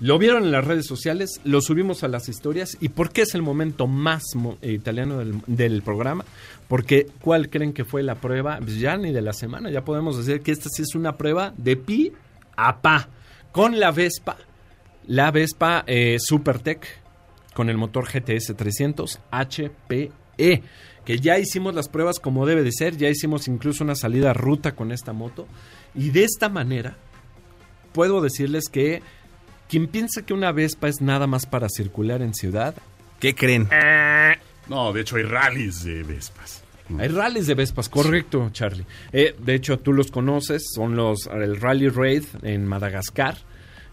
lo 0.00 0.18
vieron 0.18 0.44
en 0.44 0.50
las 0.52 0.64
redes 0.66 0.86
sociales, 0.86 1.40
lo 1.44 1.60
subimos 1.60 2.02
a 2.02 2.08
las 2.08 2.28
historias, 2.28 2.76
y 2.80 2.88
¿por 2.88 3.10
qué 3.12 3.22
es 3.22 3.34
el 3.34 3.42
momento 3.42 3.86
más 3.86 4.22
mo- 4.34 4.58
eh, 4.60 4.72
italiano 4.72 5.18
del, 5.46 5.82
programa? 5.82 6.24
Porque, 6.68 7.06
¿cuál 7.20 7.48
creen 7.48 7.72
que 7.72 7.84
fue 7.84 8.02
la 8.02 8.16
prueba? 8.16 8.58
Pues 8.58 8.78
ya 8.78 8.96
ni 8.96 9.12
de 9.12 9.22
la 9.22 9.32
semana, 9.32 9.70
ya 9.70 9.84
podemos 9.84 10.16
decir 10.16 10.42
que 10.42 10.50
esta 10.52 10.68
sí 10.68 10.82
es 10.82 10.94
una 10.94 11.16
prueba 11.16 11.54
de 11.56 11.76
pi 11.76 12.12
a 12.56 12.80
pa, 12.80 13.08
con 13.52 13.78
la 13.78 13.92
Vespa, 13.92 14.36
la 15.06 15.30
Vespa 15.30 15.84
eh, 15.86 16.16
Supertech, 16.18 16.86
con 17.54 17.70
el 17.70 17.76
motor 17.76 18.06
GTS 18.12 18.54
300 18.56 19.20
HPE, 19.30 20.62
que 21.04 21.18
ya 21.20 21.38
hicimos 21.38 21.74
las 21.74 21.88
pruebas 21.88 22.18
como 22.18 22.46
debe 22.46 22.64
de 22.64 22.72
ser, 22.72 22.96
ya 22.96 23.08
hicimos 23.08 23.46
incluso 23.46 23.84
una 23.84 23.94
salida 23.94 24.32
ruta 24.32 24.74
con 24.74 24.90
esta 24.90 25.12
moto, 25.12 25.46
y 25.94 26.10
de 26.10 26.24
esta 26.24 26.48
manera 26.48 26.96
puedo 27.92 28.20
decirles 28.20 28.64
que 28.72 29.02
quien 29.68 29.86
piensa 29.86 30.22
que 30.22 30.34
una 30.34 30.52
Vespa 30.52 30.88
es 30.88 31.00
nada 31.00 31.26
más 31.26 31.46
para 31.46 31.68
circular 31.68 32.22
en 32.22 32.34
ciudad, 32.34 32.74
¿Qué 33.24 33.34
creen? 33.34 33.68
No, 34.68 34.92
de 34.92 35.00
hecho 35.00 35.16
hay 35.16 35.22
rallies 35.22 35.82
de 35.82 36.02
Vespas. 36.02 36.62
Hay 36.98 37.08
rallies 37.08 37.46
de 37.46 37.54
Vespas, 37.54 37.88
correcto, 37.88 38.50
Charlie. 38.52 38.84
Eh, 39.12 39.34
de 39.38 39.54
hecho, 39.54 39.78
tú 39.78 39.94
los 39.94 40.10
conoces, 40.10 40.70
son 40.74 40.94
los 40.94 41.26
el 41.28 41.58
Rally 41.58 41.88
Raid 41.88 42.24
en 42.42 42.66
Madagascar. 42.66 43.38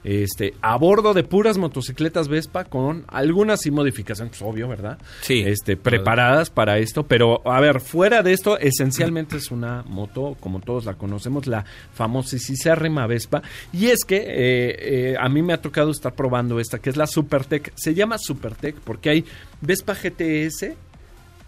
Este, 0.03 0.55
a 0.61 0.77
bordo 0.77 1.13
de 1.13 1.23
puras 1.23 1.57
motocicletas 1.57 2.27
Vespa 2.27 2.65
con 2.65 3.05
algunas 3.07 3.65
y 3.65 3.71
modificaciones, 3.71 4.37
pues, 4.37 4.49
obvio, 4.49 4.67
¿verdad? 4.67 4.97
Sí. 5.21 5.43
Este, 5.45 5.77
preparadas 5.77 6.49
para 6.49 6.79
esto, 6.79 7.03
pero 7.03 7.47
a 7.47 7.59
ver, 7.59 7.81
fuera 7.81 8.23
de 8.23 8.33
esto, 8.33 8.57
esencialmente 8.57 9.37
es 9.37 9.51
una 9.51 9.83
moto, 9.83 10.35
como 10.39 10.59
todos 10.59 10.85
la 10.85 10.95
conocemos, 10.95 11.47
la 11.47 11.65
famosísima 11.93 13.07
Vespa. 13.07 13.41
Y 13.71 13.87
es 13.87 14.03
que 14.05 14.17
eh, 14.17 15.11
eh, 15.11 15.15
a 15.19 15.29
mí 15.29 15.41
me 15.41 15.53
ha 15.53 15.61
tocado 15.61 15.91
estar 15.91 16.13
probando 16.13 16.59
esta, 16.59 16.79
que 16.79 16.89
es 16.89 16.97
la 16.97 17.07
Supertech. 17.07 17.71
Se 17.75 17.93
llama 17.93 18.17
Supertech 18.17 18.75
porque 18.75 19.09
hay 19.09 19.25
Vespa 19.61 19.93
GTS 19.93 20.73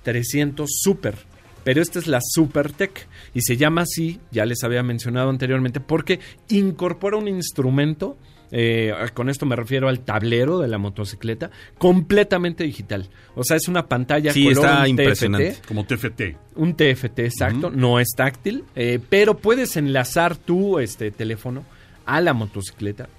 300 0.04 0.70
Super. 0.72 1.16
Pero 1.64 1.82
esta 1.82 2.00
es 2.00 2.08
la 2.08 2.20
SuperTech 2.22 3.08
y 3.34 3.42
se 3.42 3.56
llama 3.56 3.84
así, 3.84 4.20
ya 4.32 4.46
les 4.46 4.64
había 4.64 4.84
mencionado 4.84 5.30
anteriormente, 5.30 5.80
porque 5.80 6.20
incorpora 6.50 7.18
un 7.18 7.30
instrumento 7.30 8.18
eh, 8.56 8.94
con 9.16 9.30
esto 9.30 9.48
me 9.48 9.56
refiero 9.56 9.90
al 9.90 10.02
tablero 10.02 10.60
de 10.60 10.68
la 10.68 10.78
motocicleta, 10.78 11.50
completamente 11.80 12.64
digital. 12.64 13.10
O 13.36 13.44
sea, 13.44 13.58
es 13.58 13.68
una 13.68 13.88
pantalla 13.88 14.32
Sí, 14.32 14.44
color 14.46 14.66
está 14.66 14.82
un 14.84 14.88
impresionante. 14.90 15.52
TFT, 15.54 15.66
Como 15.68 15.86
TFT. 15.86 16.22
un 16.56 16.76
TFT 16.76 17.20
exacto, 17.20 17.72
no 17.72 18.00
es 18.00 18.10
táctil, 18.16 18.64
eh, 18.76 19.00
pero 19.10 19.38
puedes 19.38 19.76
enlazar 19.76 20.38
tu 20.38 20.78
este 20.78 21.10
teléfono 21.10 21.66
a 22.06 22.22
la 22.22 22.34
motocicleta, 22.34 23.10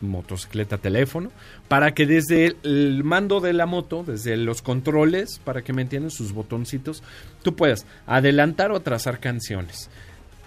motocicleta 0.00 0.78
teléfono, 0.78 1.32
para 1.66 1.92
que 1.92 2.06
desde 2.06 2.46
el, 2.46 2.56
el 2.62 3.02
mando 3.02 3.40
de 3.40 3.52
la 3.52 3.66
moto, 3.66 4.04
desde 4.06 4.36
los 4.36 4.62
controles, 4.62 5.40
para 5.42 5.62
que 5.62 5.72
me 5.72 5.82
entiendan 5.82 6.10
sus 6.12 6.32
botoncitos, 6.32 7.02
tú 7.42 7.56
puedas 7.56 7.84
adelantar 8.06 8.70
o 8.70 8.76
atrasar 8.76 9.18
canciones, 9.18 9.90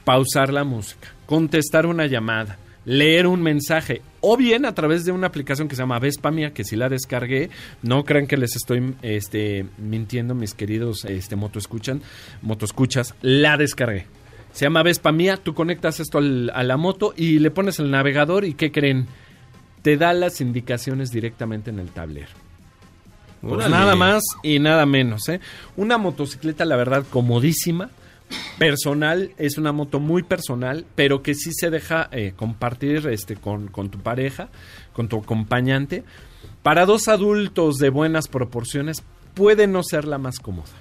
pausar 0.05 0.53
la 0.53 0.63
música, 0.63 1.09
contestar 1.25 1.85
una 1.85 2.05
llamada, 2.05 2.59
leer 2.89 3.27
un 3.27 3.41
mensaje, 3.43 4.01
o 4.21 4.37
bien 4.37 4.65
a 4.65 4.73
través 4.73 5.03
de 5.03 5.11
una 5.11 5.27
aplicación 5.27 5.67
que 5.67 5.75
se 5.75 5.81
llama 5.81 5.99
Vespa 5.99 6.31
Mía, 6.31 6.53
que 6.53 6.63
si 6.63 6.77
la 6.77 6.87
descargué, 6.87 7.49
no 7.83 8.05
crean 8.05 8.27
que 8.27 8.37
les 8.37 8.55
estoy 8.55 8.95
este, 9.01 9.65
mintiendo, 9.77 10.33
mis 10.35 10.53
queridos 10.53 11.03
este, 11.03 11.35
motoescuchan, 11.35 12.01
motoescuchas, 12.41 13.13
la 13.21 13.57
descargué. 13.57 14.05
Se 14.53 14.63
llama 14.65 14.83
Vespa 14.83 15.11
Mía, 15.11 15.35
tú 15.35 15.53
conectas 15.53 15.99
esto 15.99 16.17
al- 16.19 16.49
a 16.55 16.63
la 16.63 16.77
moto 16.77 17.13
y 17.17 17.39
le 17.39 17.51
pones 17.51 17.77
el 17.79 17.91
navegador 17.91 18.45
y 18.45 18.53
¿qué 18.53 18.71
creen? 18.71 19.05
Te 19.81 19.97
da 19.97 20.13
las 20.13 20.39
indicaciones 20.39 21.11
directamente 21.11 21.69
en 21.71 21.79
el 21.79 21.89
tablero. 21.89 22.29
Pues 23.41 23.69
nada 23.69 23.95
más 23.95 24.23
y 24.43 24.59
nada 24.59 24.85
menos, 24.85 25.27
¿eh? 25.27 25.41
Una 25.75 25.97
motocicleta, 25.97 26.63
la 26.63 26.77
verdad, 26.77 27.05
comodísima, 27.09 27.89
personal, 28.57 29.31
es 29.37 29.57
una 29.57 29.71
moto 29.71 29.99
muy 29.99 30.23
personal, 30.23 30.85
pero 30.95 31.21
que 31.21 31.35
sí 31.35 31.51
se 31.53 31.69
deja 31.69 32.09
eh, 32.11 32.33
compartir 32.35 33.07
este, 33.07 33.35
con, 33.35 33.67
con 33.67 33.89
tu 33.89 33.99
pareja, 33.99 34.49
con 34.93 35.07
tu 35.07 35.17
acompañante. 35.17 36.03
Para 36.63 36.85
dos 36.85 37.07
adultos 37.07 37.77
de 37.77 37.89
buenas 37.89 38.27
proporciones, 38.27 39.03
puede 39.33 39.67
no 39.67 39.83
ser 39.83 40.05
la 40.05 40.17
más 40.17 40.39
cómoda. 40.39 40.73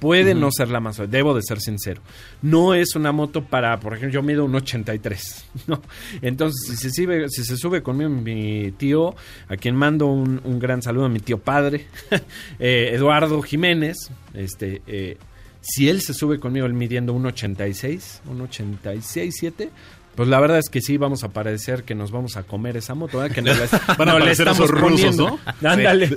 Puede 0.00 0.34
no 0.34 0.50
ser 0.52 0.68
la 0.70 0.78
más, 0.78 1.00
debo 1.10 1.34
de 1.34 1.42
ser 1.42 1.60
sincero. 1.60 2.02
No 2.40 2.72
es 2.74 2.94
una 2.94 3.10
moto 3.10 3.44
para, 3.44 3.80
por 3.80 3.94
ejemplo, 3.94 4.14
yo 4.14 4.22
mido 4.22 4.44
un 4.44 4.54
83, 4.54 5.44
¿no? 5.66 5.82
Entonces, 6.22 6.68
si 6.68 6.76
se 6.76 6.90
sube, 6.90 7.28
si 7.28 7.42
se 7.44 7.56
sube 7.56 7.82
conmigo 7.82 8.08
mi 8.08 8.70
tío, 8.72 9.16
a 9.48 9.56
quien 9.56 9.74
mando 9.74 10.06
un, 10.06 10.40
un 10.44 10.58
gran 10.60 10.82
saludo 10.82 11.06
a 11.06 11.08
mi 11.08 11.18
tío 11.18 11.38
padre, 11.38 11.86
eh, 12.60 12.90
Eduardo 12.92 13.42
Jiménez, 13.42 13.96
este, 14.34 14.82
eh, 14.86 15.16
si 15.60 15.88
él 15.88 16.00
se 16.00 16.14
sube 16.14 16.38
conmigo 16.38 16.66
él 16.66 16.74
midiendo 16.74 17.12
un 17.12 17.26
86, 17.26 18.22
un 18.26 18.40
86, 18.42 19.34
7, 19.38 19.70
pues 20.14 20.28
la 20.28 20.40
verdad 20.40 20.58
es 20.58 20.68
que 20.68 20.80
sí 20.80 20.96
vamos 20.96 21.22
a 21.24 21.28
parecer 21.28 21.84
que 21.84 21.94
nos 21.94 22.10
vamos 22.10 22.36
a 22.36 22.42
comer 22.42 22.76
esa 22.76 22.94
moto, 22.94 23.18
¿verdad? 23.18 23.34
Que 23.34 23.42
nos 23.42 23.56
parecer 23.96 24.48
estamos 24.48 24.58
esos 24.58 24.70
rusos. 24.70 25.16
¿no? 25.16 25.38
Ándale. 25.62 26.10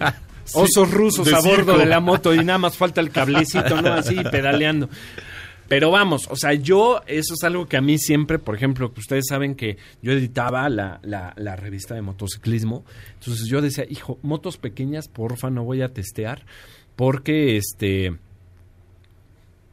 Osos 0.54 0.92
rusos 0.92 1.28
de 1.28 1.36
a 1.36 1.40
bordo 1.40 1.78
de 1.78 1.86
la 1.86 2.00
moto 2.00 2.34
y 2.34 2.44
nada 2.44 2.58
más 2.58 2.76
falta 2.76 3.00
el 3.00 3.12
cablecito, 3.12 3.82
¿no? 3.82 3.94
Así 3.94 4.16
pedaleando. 4.32 4.90
Pero 5.68 5.90
vamos, 5.90 6.28
o 6.30 6.36
sea, 6.36 6.54
yo, 6.54 7.02
eso 7.08 7.34
es 7.34 7.44
algo 7.46 7.66
que 7.66 7.78
a 7.78 7.82
mí 7.82 7.98
siempre, 7.98 8.40
por 8.40 8.56
ejemplo, 8.56 8.94
que 8.94 9.00
ustedes 9.00 9.26
saben 9.30 9.56
que 9.56 9.78
yo 10.02 10.12
editaba 10.12 10.68
la, 10.68 11.00
la, 11.02 11.34
la 11.38 11.56
revista 11.56 11.96
de 11.96 12.02
motociclismo. 12.02 12.84
Entonces 13.14 13.48
yo 13.48 13.62
decía, 13.62 13.86
hijo, 13.88 14.20
motos 14.22 14.58
pequeñas, 14.58 15.08
porfa, 15.08 15.50
no 15.50 15.64
voy 15.64 15.82
a 15.82 15.94
testear. 15.94 16.46
Porque 16.98 17.56
este. 17.56 18.18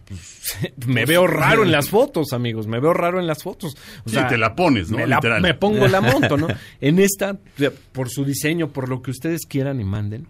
Pues, 0.09 0.73
me 0.87 1.05
veo 1.05 1.27
raro 1.27 1.63
en 1.63 1.71
las 1.73 1.89
fotos, 1.89 2.33
amigos. 2.33 2.67
Me 2.67 2.81
veo 2.81 2.93
raro 2.95 3.21
en 3.21 3.27
las 3.27 3.43
fotos. 3.43 3.77
O 4.07 4.11
Sí, 4.11 4.17
te 4.29 4.39
la 4.39 4.55
pones, 4.57 4.91
¿no? 4.91 4.97
Me, 4.99 5.07
la- 5.07 5.21
me 5.43 5.55
pongo 5.55 5.87
la 5.89 6.01
moto, 6.01 6.37
¿no? 6.37 6.49
En 6.81 6.99
esta, 6.99 7.37
por 7.93 8.09
su 8.11 8.25
diseño, 8.25 8.69
por 8.69 8.89
lo 8.89 9.03
que 9.03 9.11
ustedes 9.11 9.47
quieran 9.47 9.81
y 9.81 9.85
manden, 9.85 10.27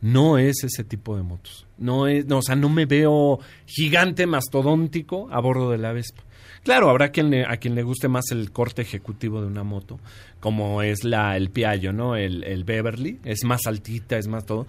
no 0.00 0.38
es 0.38 0.64
ese 0.64 0.82
tipo 0.84 1.16
de 1.16 1.22
motos. 1.22 1.66
No 1.78 2.06
es, 2.06 2.26
no, 2.26 2.38
o 2.38 2.42
sea, 2.42 2.56
no 2.56 2.68
me 2.68 2.86
veo 2.86 3.38
gigante 3.66 4.26
mastodóntico 4.26 5.28
a 5.30 5.40
bordo 5.40 5.70
de 5.70 5.78
la 5.78 5.92
Vespa. 5.92 6.22
Claro, 6.62 6.90
habrá 6.90 7.10
quien 7.10 7.30
le- 7.30 7.46
a 7.46 7.56
quien 7.56 7.74
le 7.74 7.82
guste 7.82 8.08
más 8.08 8.24
el 8.32 8.50
corte 8.52 8.82
ejecutivo 8.82 9.40
de 9.40 9.46
una 9.46 9.62
moto, 9.64 9.98
como 10.40 10.82
es 10.82 11.04
la 11.04 11.36
el 11.36 11.48
Piaggio, 11.50 11.92
¿no? 11.94 12.16
El, 12.16 12.44
el 12.44 12.64
Beverly, 12.64 13.18
es 13.24 13.44
más 13.44 13.66
altita, 13.66 14.18
es 14.18 14.26
más 14.28 14.44
todo. 14.44 14.66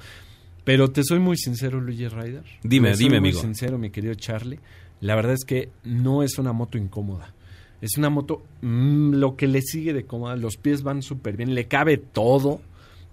Pero 0.63 0.91
te 0.91 1.03
soy 1.03 1.19
muy 1.19 1.37
sincero, 1.37 1.81
Luigi 1.81 2.07
Ryder. 2.07 2.43
Dime, 2.63 2.95
dime, 2.95 3.19
muy 3.19 3.29
amigo. 3.29 3.41
sincero, 3.41 3.77
mi 3.77 3.89
querido 3.89 4.13
Charlie. 4.13 4.59
La 4.99 5.15
verdad 5.15 5.33
es 5.33 5.43
que 5.45 5.69
no 5.83 6.21
es 6.21 6.37
una 6.37 6.53
moto 6.53 6.77
incómoda. 6.77 7.33
Es 7.81 7.97
una 7.97 8.11
moto, 8.11 8.43
mm, 8.61 9.15
lo 9.15 9.35
que 9.35 9.47
le 9.47 9.61
sigue 9.61 9.93
de 9.93 10.05
cómoda, 10.05 10.35
los 10.35 10.57
pies 10.57 10.83
van 10.83 11.01
súper 11.01 11.35
bien, 11.35 11.55
le 11.55 11.67
cabe 11.67 11.97
todo, 11.97 12.61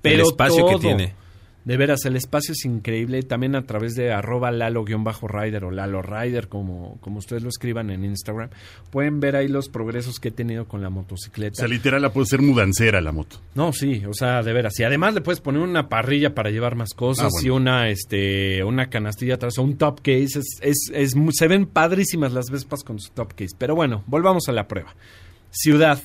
pero 0.03 0.17
el 0.17 0.21
espacio 0.29 0.67
que 0.67 0.79
tiene. 0.79 1.15
De 1.68 1.76
veras, 1.76 2.04
el 2.07 2.16
espacio 2.16 2.52
es 2.52 2.64
increíble. 2.64 3.22
También 3.22 3.54
a 3.54 3.62
través 3.66 3.94
de 3.94 4.11
arroba 4.11 4.50
lalo-rider 4.50 5.64
o 5.64 5.70
lalo 5.70 6.00
rider, 6.02 6.48
como, 6.48 6.98
como 7.00 7.18
ustedes 7.18 7.42
lo 7.42 7.50
escriban 7.50 7.90
en 7.90 8.04
Instagram, 8.04 8.48
pueden 8.90 9.20
ver 9.20 9.37
ahí 9.37 9.48
los 9.48 9.68
progresos 9.68 10.18
que 10.18 10.28
he 10.28 10.31
tenido 10.33 10.66
con 10.66 10.81
la 10.81 10.88
O 10.88 10.90
motocicleta. 10.90 11.57
sea, 11.57 11.68
literal 11.68 12.00
la 12.02 12.11
puede 12.12 12.26
ser 12.26 12.40
mudancera 12.40 13.00
la 13.00 13.12
moto. 13.12 13.40
No, 13.54 13.72
sí, 13.72 14.02
o 14.09 14.14
sea, 14.14 14.42
de 14.42 14.52
veras. 14.52 14.81
Y 14.81 14.85
además 14.85 15.12
le 15.12 15.20
puedes 15.20 15.40
poner 15.40 15.61
una 15.61 15.88
parrilla 15.88 16.35
para 16.35 16.50
llevar 16.50 16.74
más 16.74 16.94
cosas 16.94 17.26
Ah, 17.26 17.28
bueno. 17.31 17.46
y 17.46 17.50
una, 17.50 17.88
este, 17.90 18.64
una 18.64 18.88
canastilla 18.88 19.35
atrás 19.35 19.59
o 19.59 19.62
un 19.62 19.76
top 19.76 20.00
case. 20.00 20.38
Es, 20.38 20.59
es, 20.62 20.90
es 20.94 21.14
se 21.33 21.48
ven 21.48 21.66
padrísimas 21.66 22.33
las 22.33 22.46
Vespas 22.50 22.83
con 22.83 22.98
su 22.98 23.11
top 23.12 23.35
case. 23.35 23.54
Pero 23.59 23.74
bueno, 23.74 24.04
volvamos 24.07 24.48
a 24.48 24.52
la 24.52 24.66
prueba. 24.66 24.94
Ciudad. 25.50 26.00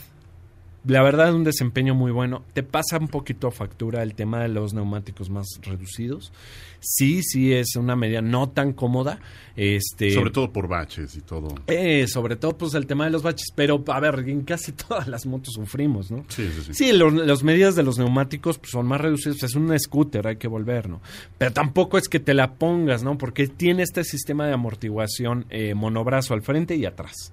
La 0.85 1.01
verdad, 1.01 1.33
un 1.33 1.45
desempeño 1.45 1.95
muy 1.95 2.11
bueno. 2.11 2.43
Te 2.53 2.61
pasa 2.61 2.97
un 2.97 3.07
poquito 3.07 3.47
a 3.47 3.51
factura 3.51 4.03
el 4.03 4.15
tema 4.15 4.41
de 4.41 4.49
los 4.49 4.73
neumáticos 4.73 5.29
más 5.29 5.47
reducidos. 5.61 6.33
Sí, 6.81 7.23
sí, 7.23 7.53
es 7.53 7.77
una 7.77 7.95
medida 7.95 8.21
no 8.21 8.49
tan 8.49 8.73
cómoda. 8.73 9.19
Este, 9.55 10.11
Sobre 10.11 10.31
todo 10.31 10.51
por 10.51 10.67
baches 10.67 11.15
y 11.15 11.21
todo. 11.21 11.55
eh, 11.67 12.05
sobre 12.07 12.35
todo, 12.35 12.57
pues 12.57 12.73
el 12.73 12.85
tema 12.85 13.05
de 13.05 13.11
los 13.11 13.23
baches. 13.23 13.47
Pero, 13.55 13.81
a 13.87 13.99
ver, 14.01 14.19
en 14.27 14.41
casi 14.41 14.73
todas 14.73 15.07
las 15.07 15.25
motos 15.25 15.53
sufrimos, 15.53 16.11
¿no? 16.11 16.25
Sí, 16.27 16.49
sí, 16.53 16.61
sí. 16.65 16.73
Sí, 16.73 16.91
los, 16.91 17.13
las 17.13 17.43
medidas 17.43 17.75
de 17.75 17.83
los 17.83 17.97
neumáticos 17.97 18.57
pues, 18.57 18.71
son 18.71 18.85
más 18.85 18.99
reducidas. 18.99 19.41
Es 19.41 19.55
un 19.55 19.77
scooter, 19.79 20.27
hay 20.27 20.35
que 20.35 20.49
volver, 20.49 20.89
¿no? 20.89 20.99
Pero 21.37 21.53
tampoco 21.53 21.97
es 21.97 22.09
que 22.09 22.19
te 22.19 22.33
la 22.33 22.55
pongas, 22.55 23.03
¿no? 23.03 23.17
Porque 23.17 23.47
tiene 23.47 23.83
este 23.83 24.03
sistema 24.03 24.47
de 24.47 24.53
amortiguación 24.53 25.45
eh, 25.49 25.75
monobrazo 25.75 26.33
al 26.33 26.41
frente 26.41 26.75
y 26.75 26.85
atrás. 26.85 27.31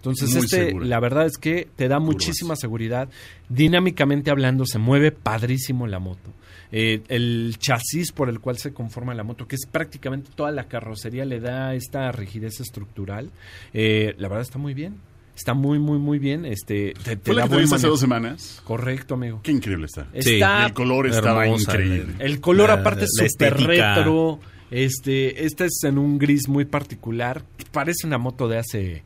Entonces, 0.00 0.30
Muy 0.30 0.44
este, 0.44 0.66
segura. 0.68 0.86
la 0.86 0.98
verdad 1.00 1.26
es 1.26 1.36
que 1.36 1.68
te 1.76 1.86
da 1.88 1.98
muchísima 2.00 2.56
seguridad. 2.56 3.08
Dinámicamente 3.50 4.30
hablando, 4.30 4.64
se 4.64 4.78
mueve 4.78 5.12
padrísimo 5.12 5.86
la 5.86 5.98
moto. 5.98 6.32
Eh, 6.72 7.02
el 7.08 7.56
chasis 7.58 8.12
por 8.12 8.28
el 8.28 8.38
cual 8.40 8.56
se 8.56 8.72
conforma 8.72 9.12
la 9.14 9.24
moto, 9.24 9.46
que 9.48 9.56
es 9.56 9.66
prácticamente 9.70 10.30
toda 10.34 10.52
la 10.52 10.64
carrocería, 10.68 11.24
le 11.24 11.40
da 11.40 11.74
esta 11.74 12.10
rigidez 12.12 12.60
estructural. 12.60 13.30
Eh, 13.74 14.14
la 14.18 14.28
verdad 14.28 14.42
está 14.42 14.56
muy 14.58 14.72
bien. 14.72 14.94
Está 15.36 15.52
muy, 15.54 15.78
muy, 15.78 15.98
muy 15.98 16.18
bien. 16.18 16.44
Este, 16.46 16.94
te, 17.02 17.16
te 17.16 17.32
¿Fue 17.32 17.34
la 17.34 17.48
que 17.48 17.56
te 17.56 17.74
hace 17.74 17.86
dos 17.86 17.98
semanas? 18.00 18.60
Correcto, 18.64 19.14
amigo. 19.14 19.40
Qué 19.42 19.52
increíble 19.52 19.86
está. 19.86 20.04
Sí, 20.18 20.34
Está- 20.34 20.62
Y 20.62 20.66
el 20.66 20.72
color 20.74 21.06
estaba 21.08 21.44
hermosa, 21.44 21.72
increíble. 21.72 22.14
el 22.20 22.40
color 22.40 22.68
La- 22.68 22.74
aparte 22.76 23.04
es 23.04 23.10
súper 23.32 23.56
retro. 23.58 24.38
Este, 24.70 25.44
este 25.44 25.64
es 25.64 25.82
en 25.84 25.98
un 25.98 26.18
gris 26.18 26.46
muy 26.48 26.64
particular. 26.64 27.42
Parece 27.72 28.06
una 28.06 28.18
moto 28.18 28.48
de 28.48 28.58
hace. 28.58 29.02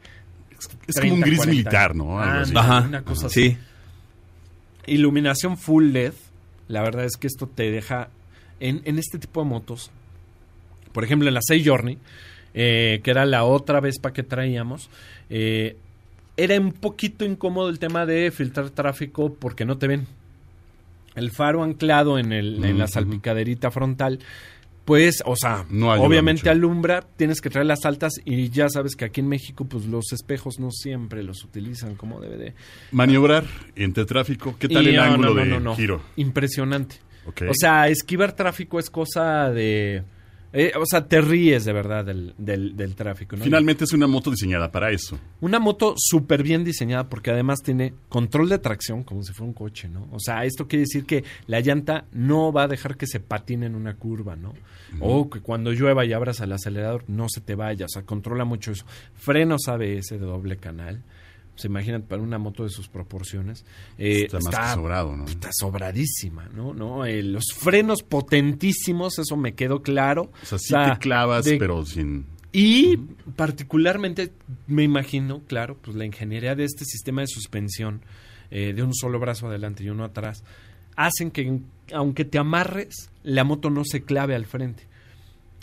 Es 0.87 1.01
como 1.01 1.15
un 1.15 1.21
30, 1.21 1.27
gris 1.27 1.39
40 1.39 1.51
militar, 1.53 1.95
¿no? 1.97 2.21
Algo 2.21 2.41
así. 2.43 2.51
Ándale, 2.51 2.67
Ajá. 2.69 2.89
una 2.89 3.03
cosa 3.03 3.27
así. 3.27 3.51
Sí. 3.51 3.59
Iluminación 4.87 5.57
full 5.57 5.93
LED. 5.93 6.13
La 6.69 6.83
verdad 6.83 7.05
es 7.05 7.17
que 7.17 7.27
esto 7.27 7.47
te 7.47 7.71
deja. 7.71 8.09
En, 8.61 8.83
en 8.85 8.99
este 8.99 9.19
tipo 9.19 9.43
de 9.43 9.49
motos. 9.49 9.91
Por 10.93 11.05
ejemplo, 11.05 11.29
en 11.29 11.35
la 11.35 11.41
6 11.43 11.63
Journey. 11.67 11.99
eh, 12.55 13.01
que 13.03 13.11
era 13.11 13.27
la 13.27 13.45
otra 13.45 13.81
Vespa 13.81 14.13
que 14.13 14.23
traíamos. 14.23 14.89
eh, 15.31 15.77
era 16.37 16.59
un 16.59 16.73
poquito 16.73 17.25
incómodo 17.25 17.69
el 17.69 17.79
tema 17.79 18.07
de 18.07 18.33
filtrar 18.33 18.71
tráfico 18.71 19.33
porque 19.35 19.65
no 19.65 19.79
te 19.79 19.87
ven. 19.87 20.07
El 21.15 21.31
faro 21.31 21.63
anclado 21.63 22.19
en, 22.19 22.33
el, 22.33 22.65
en 22.65 22.77
la 22.77 22.89
salpicaderita 22.89 23.71
frontal, 23.71 24.19
pues, 24.85 25.23
o 25.25 25.35
sea, 25.37 25.65
No 25.71 25.91
obviamente 25.93 26.43
mucho. 26.43 26.51
alumbra, 26.51 27.03
tienes 27.17 27.41
que 27.41 27.51
traer 27.51 27.67
las 27.67 27.85
altas 27.85 28.13
y 28.25 28.51
ya 28.51 28.69
sabes 28.69 28.97
que 28.97 29.05
aquí 29.05 29.21
en 29.21 29.29
México, 29.29 29.65
pues 29.65 29.87
los 29.87 30.13
espejos 30.13 30.59
no 30.59 30.71
siempre 30.71 31.23
los 31.23 31.43
utilizan 31.45 31.95
como 31.95 32.21
debe 32.21 32.37
de. 32.37 32.55
Maniobrar 32.93 33.45
entre 33.77 34.05
tráfico. 34.05 34.57
¿Qué 34.59 34.69
tal 34.69 34.85
Y 34.85 34.91
el 34.91 34.97
no, 34.97 35.03
ángulo 35.03 35.45
no, 35.45 35.71
de 35.71 35.77
giro? 35.77 36.03
Impresionante. 36.17 36.97
O 37.27 37.55
sea, 37.55 37.89
esquivar 37.89 38.33
tráfico 38.33 38.79
es 38.79 38.91
cosa 38.91 39.51
de... 39.51 40.03
eh, 40.57 40.73
o 40.81 40.87
sea, 40.87 41.09
te 41.09 41.21
ríes 41.21 41.65
de 41.65 41.73
verdad 41.73 42.05
del, 42.05 42.33
del, 42.39 42.77
del 42.77 42.95
tráfico. 42.95 43.37
¿no? 43.37 43.43
Finalmente 43.43 43.83
es 43.83 43.93
una 43.93 44.07
moto 44.07 44.31
diseñada 44.31 44.71
para 44.71 44.93
eso. 44.93 45.19
Una 45.41 45.59
moto 45.59 45.95
súper 45.97 46.45
bien 46.45 46.63
diseñada 46.63 47.09
porque 47.09 47.33
además 47.33 47.61
tiene 47.61 47.93
control 48.09 48.49
de 48.49 48.59
tracción 48.59 49.03
como 49.03 49.25
si 49.25 49.33
fuera 49.33 49.49
un 49.49 49.55
coche, 49.55 49.89
¿no? 49.89 50.09
O 50.13 50.21
sea, 50.21 50.45
esto 50.45 50.69
quiere 50.69 50.83
decir 50.83 51.07
que 51.07 51.25
la 51.49 51.61
llanta 51.61 52.05
no 52.13 52.53
va 52.53 52.63
a 52.63 52.69
dejar 52.69 52.97
que 52.97 53.09
se 53.09 53.19
patine 53.19 53.67
en 53.67 53.75
una 53.75 53.97
curva, 53.97 54.37
¿no? 54.37 54.55
O 55.01 55.29
que 55.29 55.41
cuando 55.41 55.73
llueva 55.73 56.05
y 56.05 56.13
abras 56.13 56.39
el 56.39 56.53
acelerador 56.53 57.03
no 57.09 57.29
se 57.29 57.41
te 57.41 57.57
vaya, 57.57 57.87
o 57.87 57.89
sea, 57.89 58.03
controla 58.03 58.45
mucho 58.45 58.71
eso. 58.71 58.85
Frenos 59.17 59.67
ABS 59.67 60.11
de 60.11 60.19
doble 60.19 60.57
canal, 60.57 61.03
se 61.57 61.69
imaginan 61.69 62.03
para 62.03 62.21
una 62.23 62.39
moto 62.39 62.65
de 62.65 62.71
sus 62.71 62.89
proporciones. 62.89 63.65
eh, 63.99 64.23
Está 64.27 64.39
más 64.41 64.55
que 64.71 64.75
sobrado, 64.75 65.17
¿no? 65.17 65.25
Está 65.27 65.51
sobradísima, 65.53 66.49
¿no? 66.55 66.75
¿No? 66.75 67.05
Eh, 67.07 67.23
los 67.23 67.45
frenos 67.55 68.03
potentísimos, 68.03 69.19
eso 69.19 69.37
me 69.37 69.55
quedó 69.55 69.83
claro. 69.83 70.31
O 70.43 70.47
sea, 70.47 70.59
sí 70.59 70.75
O 70.75 70.77
sea, 70.77 70.95
te 70.95 70.99
clavas, 71.01 71.45
de- 71.45 71.57
pero 71.59 71.85
sin... 71.87 72.27
Y 72.57 72.97
particularmente 73.35 74.33
me 74.69 74.85
imagino, 74.85 75.43
claro, 75.47 75.77
pues 75.83 75.97
la 75.97 76.05
ingeniería 76.05 76.55
de 76.55 76.65
este 76.65 76.85
sistema 76.85 77.21
de 77.23 77.27
suspensión 77.27 78.01
eh, 78.51 78.73
de 78.73 78.83
un 78.83 78.95
solo 78.95 79.19
brazo 79.19 79.49
adelante 79.49 79.83
y 79.83 79.89
uno 79.91 80.05
atrás 80.05 80.45
hacen 80.97 81.31
que 81.33 81.61
aunque 81.93 82.25
te 82.25 82.39
amarres, 82.39 83.11
la 83.25 83.43
moto 83.43 83.71
no 83.71 83.83
se 83.85 84.03
clave 84.05 84.37
al 84.37 84.47
frente, 84.47 84.87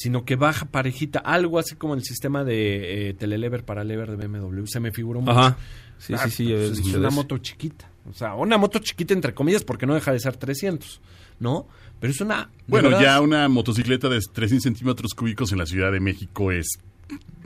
sino 0.02 0.26
que 0.26 0.36
baja 0.36 0.66
parejita, 0.66 1.20
algo 1.20 1.60
así 1.60 1.76
como 1.76 1.94
el 1.94 2.04
sistema 2.04 2.44
de 2.44 3.10
eh, 3.10 3.14
telelever 3.14 3.64
para 3.64 3.84
lever 3.84 4.16
de 4.18 4.28
BMW. 4.28 4.66
Se 4.66 4.80
me 4.80 4.92
figuró 4.92 5.22
mucho. 5.22 5.32
Ajá. 5.32 5.58
Sí, 5.98 6.14
Ah, 6.18 6.24
sí, 6.26 6.32
sí. 6.32 6.48
ya 6.50 6.56
pues 6.58 6.80
es 6.80 6.94
una 6.96 7.10
moto 7.12 7.38
chiquita. 7.38 7.90
O 8.10 8.14
sea, 8.14 8.34
una 8.36 8.58
moto 8.58 8.80
chiquita 8.80 9.14
entre 9.14 9.34
comillas 9.36 9.64
porque 9.64 9.86
no 9.86 9.94
deja 9.94 10.12
de 10.12 10.20
ser 10.20 10.36
300, 10.38 11.00
¿no? 11.40 11.68
Pero 12.00 12.12
es 12.12 12.20
una... 12.22 12.50
Bueno, 12.66 12.90
verdad, 12.90 13.04
ya 13.04 13.22
una 13.22 13.48
motocicleta 13.48 14.10
de 14.10 14.20
300 14.22 14.64
centímetros 14.64 15.14
cúbicos 15.14 15.52
en 15.52 15.60
la 15.60 15.68
Ciudad 15.68 15.92
de 15.92 16.00
México 16.00 16.52
es 16.52 16.68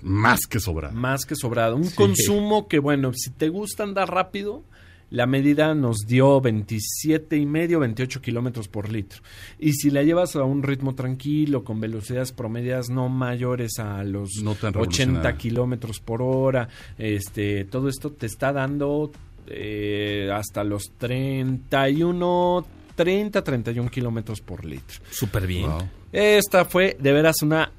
más 0.02 0.48
que 0.48 0.62
sobrada. 0.62 0.94
Más 0.94 1.26
que 1.26 1.36
sobrado. 1.36 1.76
Un 1.76 1.89
consumo 1.89 2.68
que, 2.70 2.80
bueno, 2.80 3.12
si 3.13 3.32
te 3.32 3.50
gusta 3.50 3.84
andar 3.84 4.10
rápido, 4.10 4.63
la 5.12 5.26
medida 5.28 5.74
nos 5.76 6.00
dio 6.08 6.41
27 6.41 7.38
y 7.38 7.46
medio, 7.46 7.80
28 7.80 8.22
kilómetros 8.22 8.68
por 8.68 8.91
litro. 8.91 9.22
Y 9.60 9.74
si 9.74 9.89
la 9.89 10.04
llevas 10.04 10.36
a 10.36 10.44
un 10.44 10.63
ritmo 10.63 10.96
tranquilo, 10.96 11.63
con 11.63 11.80
velocidades 11.80 12.32
promedias 12.32 12.89
no 12.89 13.10
mayores 13.10 13.80
a 13.80 14.04
los 14.04 14.30
No 14.44 14.56
tan 14.56 14.70
80 14.70 14.80
revolucionaria. 14.80 15.38
kilómetros 15.38 16.00
por 16.00 16.22
hora, 16.22 16.68
este, 16.98 17.65
todo 17.65 17.89
esto 17.89 18.12
te 18.12 18.26
está 18.26 18.52
dando 18.52 19.12
eh, 19.48 20.30
hasta 20.34 20.63
los 20.63 20.91
31, 20.98 22.65
30, 22.96 23.44
31 23.44 23.89
kilómetros 23.89 24.41
por 24.41 24.65
litro. 24.65 25.02
Súper 25.12 25.46
bien. 25.46 25.70
Wow. 25.70 25.88
Esta 26.12 26.65
fue 26.65 26.98
de 27.00 27.13
veras 27.13 27.41
una, 27.41 27.72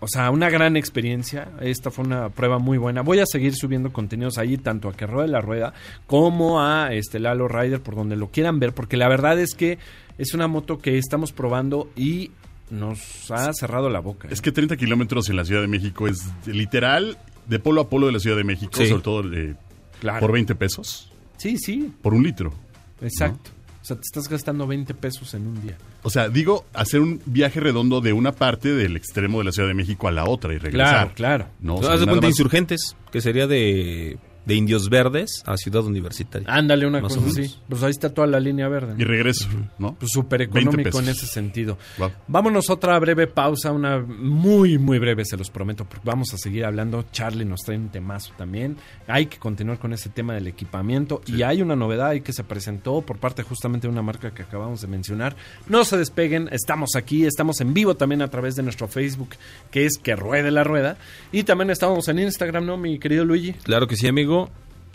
o 0.00 0.06
sea, 0.08 0.30
una 0.30 0.48
gran 0.50 0.76
experiencia. 0.76 1.48
Esta 1.60 1.90
fue 1.90 2.04
una 2.04 2.28
prueba 2.28 2.58
muy 2.58 2.78
buena. 2.78 3.02
Voy 3.02 3.18
a 3.18 3.26
seguir 3.26 3.54
subiendo 3.54 3.92
contenidos 3.92 4.38
ahí, 4.38 4.56
tanto 4.58 4.88
a 4.88 4.92
que 4.94 5.06
ruede 5.06 5.28
la 5.28 5.40
rueda 5.40 5.72
como 6.06 6.60
a 6.60 6.92
este 6.94 7.18
Lalo 7.18 7.48
Rider, 7.48 7.80
por 7.80 7.94
donde 7.96 8.16
lo 8.16 8.28
quieran 8.30 8.58
ver, 8.60 8.72
porque 8.74 8.96
la 8.96 9.08
verdad 9.08 9.38
es 9.40 9.54
que 9.54 9.78
es 10.18 10.34
una 10.34 10.46
moto 10.48 10.78
que 10.78 10.98
estamos 10.98 11.32
probando 11.32 11.90
y 11.96 12.30
nos 12.70 13.30
ha 13.30 13.52
cerrado 13.54 13.88
la 13.90 14.00
boca. 14.00 14.28
¿eh? 14.28 14.32
Es 14.32 14.40
que 14.42 14.52
30 14.52 14.76
kilómetros 14.76 15.28
en 15.30 15.36
la 15.36 15.44
Ciudad 15.44 15.62
de 15.62 15.68
México 15.68 16.06
es 16.06 16.26
literal 16.46 17.16
de 17.46 17.58
polo 17.58 17.80
a 17.80 17.88
polo 17.88 18.06
de 18.06 18.12
la 18.12 18.18
Ciudad 18.20 18.36
de 18.36 18.44
México, 18.44 18.72
Sí. 18.76 18.88
sobre 18.88 19.02
todo 19.02 19.32
eh, 19.34 19.54
Claro. 20.00 20.20
por 20.20 20.32
20 20.32 20.54
pesos, 20.54 21.10
Sí, 21.38 21.56
sí, 21.56 21.92
por 22.02 22.12
un 22.14 22.22
litro. 22.22 22.52
exacto. 23.00 23.50
O 23.80 23.84
sea, 23.88 23.96
te 23.96 24.02
estás 24.02 24.28
gastando 24.28 24.66
20 24.66 24.92
pesos 24.94 25.32
en 25.34 25.46
un 25.46 25.62
día. 25.62 25.78
O 26.08 26.10
sea, 26.10 26.30
digo, 26.30 26.64
hacer 26.72 27.00
un 27.02 27.20
viaje 27.26 27.60
redondo 27.60 28.00
de 28.00 28.14
una 28.14 28.32
parte 28.32 28.72
del 28.72 28.96
extremo 28.96 29.40
de 29.40 29.44
la 29.44 29.52
Ciudad 29.52 29.68
de 29.68 29.74
México 29.74 30.08
a 30.08 30.10
la 30.10 30.24
otra 30.24 30.54
y 30.54 30.56
regresar. 30.58 31.12
Claro, 31.12 31.12
claro. 31.14 31.46
No, 31.60 31.74
o 31.74 31.82
sea, 31.82 31.98
de 31.98 32.06
cuenta 32.06 32.22
más- 32.22 32.30
Insurgentes, 32.30 32.96
que 33.12 33.20
sería 33.20 33.46
de, 33.46 34.16
de 34.48 34.54
Indios 34.54 34.88
Verdes 34.88 35.42
a 35.44 35.58
Ciudad 35.58 35.84
Universitaria. 35.84 36.48
Ándale, 36.50 36.86
una 36.86 37.02
cosa 37.02 37.20
así. 37.20 37.54
Pues 37.68 37.82
ahí 37.82 37.90
está 37.90 38.14
toda 38.14 38.26
la 38.26 38.40
línea 38.40 38.66
verde. 38.66 38.94
¿no? 38.94 39.00
y 39.00 39.04
regreso, 39.04 39.46
¿no? 39.78 39.94
Pues 39.94 40.10
súper 40.10 40.48
20 40.48 40.60
económico 40.60 41.00
en 41.00 41.08
ese 41.10 41.26
sentido. 41.26 41.76
Wow. 41.98 42.12
Vámonos 42.28 42.70
a 42.70 42.72
otra 42.72 42.98
breve 42.98 43.26
pausa, 43.26 43.72
una 43.72 43.98
muy, 43.98 44.78
muy 44.78 44.98
breve, 44.98 45.26
se 45.26 45.36
los 45.36 45.50
prometo, 45.50 45.84
porque 45.84 46.06
vamos 46.06 46.32
a 46.32 46.38
seguir 46.38 46.64
hablando. 46.64 47.04
Charlie 47.12 47.44
nos 47.44 47.60
trae 47.60 47.76
un 47.76 47.90
temazo 47.90 48.32
también. 48.38 48.78
Hay 49.06 49.26
que 49.26 49.36
continuar 49.36 49.78
con 49.78 49.92
ese 49.92 50.08
tema 50.08 50.32
del 50.32 50.46
equipamiento. 50.46 51.20
Y 51.26 51.42
hay 51.42 51.60
una 51.60 51.76
novedad 51.76 52.08
ahí 52.08 52.22
que 52.22 52.32
se 52.32 52.42
presentó 52.42 53.02
por 53.02 53.18
parte 53.18 53.42
justamente 53.42 53.86
de 53.86 53.92
una 53.92 54.02
marca 54.02 54.32
que 54.32 54.44
acabamos 54.44 54.80
de 54.80 54.86
mencionar. 54.86 55.36
No 55.68 55.84
se 55.84 55.98
despeguen, 55.98 56.48
estamos 56.52 56.96
aquí, 56.96 57.26
estamos 57.26 57.60
en 57.60 57.74
vivo 57.74 57.96
también 57.96 58.22
a 58.22 58.28
través 58.28 58.56
de 58.56 58.62
nuestro 58.62 58.88
Facebook, 58.88 59.30
que 59.70 59.84
es 59.84 59.98
Que 60.02 60.16
Ruede 60.16 60.50
la 60.50 60.64
Rueda. 60.64 60.96
Y 61.32 61.42
también 61.42 61.68
estamos 61.68 62.08
en 62.08 62.20
Instagram, 62.20 62.64
¿no, 62.64 62.78
mi 62.78 62.98
querido 62.98 63.26
Luigi? 63.26 63.52
Claro 63.52 63.86
que 63.86 63.96
sí, 63.96 64.08
amigo. 64.08 64.37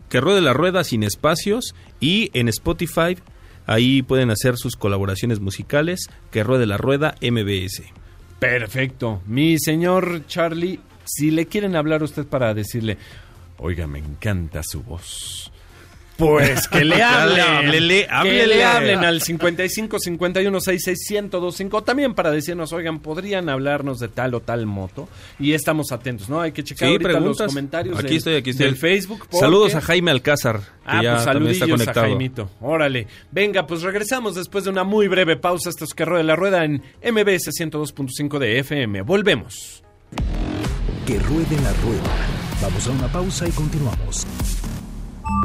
Que 0.10 0.22
ruede 0.22 0.42
la 0.42 0.54
rueda 0.54 0.84
sin 0.84 1.04
espacios 1.04 1.74
y 2.00 2.30
en 2.34 2.48
Spotify 2.48 3.18
ahí 3.66 4.02
pueden 4.02 4.30
hacer 4.30 4.58
sus 4.58 4.76
colaboraciones 4.76 5.40
musicales. 5.40 6.10
Que 6.32 6.44
ruede 6.44 6.66
la 6.66 6.78
rueda 6.78 7.16
MBS. 7.22 7.84
Perfecto. 8.40 9.22
Mi 9.26 9.58
señor 9.58 10.28
Charlie, 10.28 10.80
si 11.06 11.32
le 11.32 11.46
quieren 11.46 11.76
hablar 11.76 12.02
a 12.02 12.06
usted 12.06 12.26
para 12.26 12.54
decirle, 12.54 12.98
oiga, 13.58 13.88
me 13.88 14.00
encanta 14.00 14.62
su 14.64 14.84
voz. 14.84 15.53
Pues 16.26 16.68
que 16.68 16.86
le 16.86 17.02
hablen. 17.04 17.42
Háblele, 17.42 18.08
Que 18.24 18.48
le 18.48 18.64
hablen 18.64 19.04
al 19.04 19.22
55 19.22 20.00
51 20.00 20.62
66 20.62 21.12
1025. 21.24 21.84
También 21.84 22.14
para 22.14 22.32
decirnos, 22.32 22.72
oigan, 22.72 23.00
podrían 23.00 23.50
hablarnos 23.50 24.00
de 24.00 24.08
tal 24.08 24.34
o 24.36 24.40
tal 24.40 24.66
moto. 24.66 25.10
Y 25.40 25.54
estamos 25.54 25.92
atentos, 25.92 26.30
¿no? 26.30 26.40
Hay 26.42 26.52
que 26.54 26.64
checar 26.64 26.88
Sí, 26.88 26.94
ahorita 26.94 27.10
los 27.10 27.18
preguntas. 27.20 27.48
comentarios 27.48 27.98
Aquí 27.98 28.08
del, 28.08 28.18
estoy, 28.18 28.36
aquí 28.36 28.50
estoy. 28.52 28.66
del 28.68 28.76
Facebook. 28.78 29.20
porque- 29.30 29.38
Saludos 29.38 29.76
a 29.76 29.82
Jaime 29.82 30.12
Alcázar, 30.12 30.60
que 30.60 30.66
Ah, 30.86 31.02
ya 31.04 31.10
pues 31.12 31.20
está 31.22 31.34
saludillos 31.34 31.88
a. 31.88 31.94
Jaimito. 31.94 32.50
Órale. 32.62 33.08
Venga, 33.32 33.68
pues 33.68 33.82
regresamos 33.82 34.36
después 34.36 34.64
de 34.64 34.70
una 34.70 34.84
muy 34.84 35.08
breve 35.08 35.36
pausa. 35.36 35.70
Esto 35.70 35.84
es 35.86 35.94
que 35.94 36.06
rueda 36.06 36.24
la 36.24 36.36
rueda 36.36 36.64
en 36.64 36.82
MBS 37.04 37.52
102.5 37.52 38.40
de 38.40 38.60
FM. 38.60 39.02
Volvemos. 39.02 39.84
Que 41.06 41.20
ruede 41.20 41.56
la 41.62 41.74
rueda. 41.84 42.16
Vamos 42.62 42.88
a 42.88 42.92
una 42.92 43.08
pausa 43.12 43.46
y 43.48 43.52
continuamos. 43.52 44.26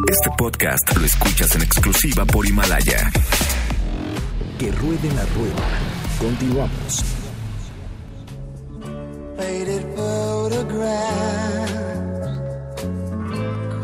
Este 0.08 0.30
podcast 0.36 0.96
lo 0.96 1.04
escuchas 1.04 1.54
en 1.54 1.62
exclusiva 1.62 2.24
por 2.24 2.46
Himalaya. 2.46 3.10
Que 4.58 4.72
ruede 4.72 5.08
la 5.14 5.24
rueda. 5.36 5.68
Continuamos. 6.18 7.04
Faded 9.36 9.82
photograph 9.94 11.68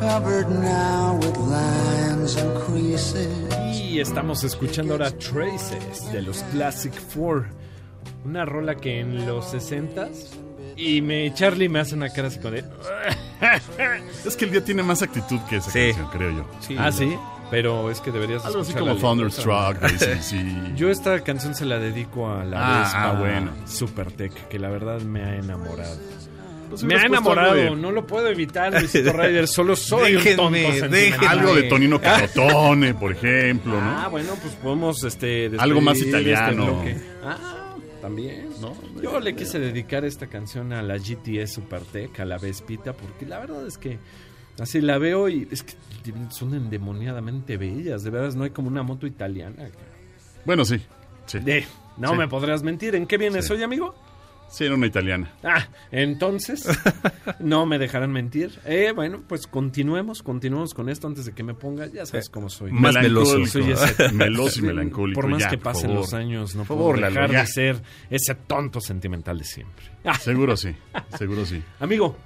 covered 0.01 0.49
now 0.51 1.17
with 1.17 1.37
lines 1.37 2.37
and 2.37 2.53
creases. 2.65 3.29
Y 3.79 4.01
estamos 4.01 4.43
escuchando 4.43 4.95
ahora 4.95 5.13
Traces 5.13 6.11
de 6.13 6.23
los 6.23 6.43
Classic 6.51 6.93
Four. 6.93 7.47
Una 8.25 8.45
rola 8.45 8.75
que 8.75 8.99
en 8.99 9.27
los 9.27 9.55
60s. 9.55 10.44
Y 10.77 11.01
me, 11.03 11.33
Charlie 11.35 11.69
me 11.69 11.81
hace 11.81 11.95
una 11.95 12.09
cara 12.11 12.29
así 12.29 12.39
con 12.41 12.55
de. 12.55 12.65
Es 14.25 14.37
que 14.37 14.45
el 14.47 14.51
día 14.53 14.65
tiene 14.65 14.83
más 14.83 15.03
actitud 15.03 15.39
que 15.49 15.57
esa 15.57 15.71
Sí. 15.71 15.79
canción, 15.89 16.09
creo 16.11 16.31
yo. 16.31 16.47
Sí. 16.61 16.77
Ah, 16.79 16.91
sí. 16.91 17.15
Pero 17.51 17.91
es 17.91 18.01
que 18.01 18.11
deberías 18.11 18.45
Algo 18.45 18.63
así 18.63 18.73
como. 18.73 18.97
Thunderstruck. 18.97 19.77
Yo 20.77 20.91
esta 20.91 21.21
canción 21.21 21.55
se 21.55 21.65
la 21.67 21.79
dedico 21.79 22.29
a 22.31 22.43
la 22.45 22.57
Ah, 22.83 22.93
ah, 22.95 23.13
bueno. 23.19 23.53
Supertech, 23.67 24.33
que 24.49 24.59
la 24.59 24.71
verdad 24.71 25.01
me 25.03 25.23
ha 25.23 25.37
enamorado. 25.37 25.97
Pues 26.71 26.83
me 26.83 26.97
ha 26.97 27.03
enamorado, 27.03 27.77
no 27.77 27.93
lo 27.93 28.05
puedo 28.07 28.27
evitar, 28.29 28.73
Luisito 28.73 29.13
Ryder, 29.13 29.47
solo 29.47 29.77
soy 29.77 30.15
Déjenme, 30.15 30.67
un 30.67 30.81
tonto. 30.81 31.29
Algo 31.29 31.55
de 31.55 31.63
Tonino 31.65 32.01
Carotone, 32.01 32.95
por 32.95 33.13
ejemplo, 33.13 33.79
Ah, 33.81 34.01
¿no? 34.05 34.11
bueno, 34.11 34.33
pues 34.43 34.55
podemos 34.55 35.05
este 35.05 35.53
Algo 35.59 35.81
más 35.83 35.99
despedir 35.99 36.29
italiano. 36.33 36.83
ah, 37.23 37.37
también. 38.05 38.51
¿No? 38.61 38.75
Yo 39.03 39.19
le 39.19 39.35
quise 39.35 39.59
dedicar 39.59 40.05
esta 40.05 40.27
canción 40.27 40.75
a 40.75 40.83
la 40.83 40.99
GTS 40.99 41.55
Supertech, 41.55 42.21
a 42.21 42.27
la 42.27 42.37
Vespita, 42.37 42.93
porque 42.93 43.25
la 43.25 43.39
verdad 43.39 43.67
es 43.67 43.79
que 43.79 43.99
así 44.61 44.83
la 44.83 44.99
veo 44.99 45.27
y 45.31 45.49
es 45.51 45.63
que 45.63 45.73
son 46.29 46.53
endemoniadamente 46.55 47.57
bellas. 47.57 48.03
De 48.05 48.11
veras, 48.11 48.37
no 48.37 48.45
hay 48.45 48.51
como 48.51 48.69
una 48.69 48.83
moto 48.83 49.07
italiana. 49.07 49.71
Bueno, 50.45 50.67
sí. 50.67 50.83
Sí, 51.25 51.39
De, 51.39 51.65
no 51.97 52.11
Sí. 52.11 52.17
me 52.19 52.29
podrás 52.29 52.63
mentir. 52.63 52.95
¿En 52.95 53.07
qué 53.07 53.17
vienes 53.17 53.47
Sí. 53.47 53.55
hoy, 53.55 53.63
amigo? 53.63 53.95
Sí 54.55 54.65
era 54.65 54.75
una 54.75 54.87
italiana. 54.87 55.31
Ah, 55.43 55.67
entonces 55.91 56.67
no 57.41 57.67
me 57.67 57.79
dejarán 57.79 58.13
mentir. 58.13 58.53
Eh, 58.65 58.93
bueno, 58.95 59.23
pues 59.27 59.47
continuemos, 59.47 60.23
continuemos 60.23 60.75
con 60.75 60.89
esto 60.89 61.07
antes 61.07 61.25
de 61.27 61.33
que 61.33 61.43
me 61.43 61.55
ponga. 61.55 61.87
Ya 61.87 62.07
sabes 62.07 62.29
cómo 62.29 62.49
soy. 62.49 62.71
Más 62.73 62.95
meloso. 62.95 63.39
Melancólico. 63.39 63.51
Soy 63.51 63.73
ese- 63.73 64.13
Meloso 64.13 64.61
y 64.61 64.63
melancólico. 64.67 65.21
Por 65.21 65.31
más 65.31 65.43
ya, 65.43 65.51
que 65.51 65.59
pasen 65.59 65.83
favor. 65.91 65.97
los 65.99 66.15
años, 66.15 66.55
no 66.55 66.65
puedo 66.65 66.95
Lalo, 66.95 67.09
dejar 67.15 67.31
de 67.31 67.47
ser 67.47 67.83
ese 68.11 68.35
tonto 68.35 68.81
sentimental 68.81 69.39
de 69.39 69.45
siempre. 69.45 69.87
Seguro 70.21 70.57
sí, 70.57 70.75
seguro 71.19 71.45
sí. 71.47 71.63
amigo, 71.81 72.17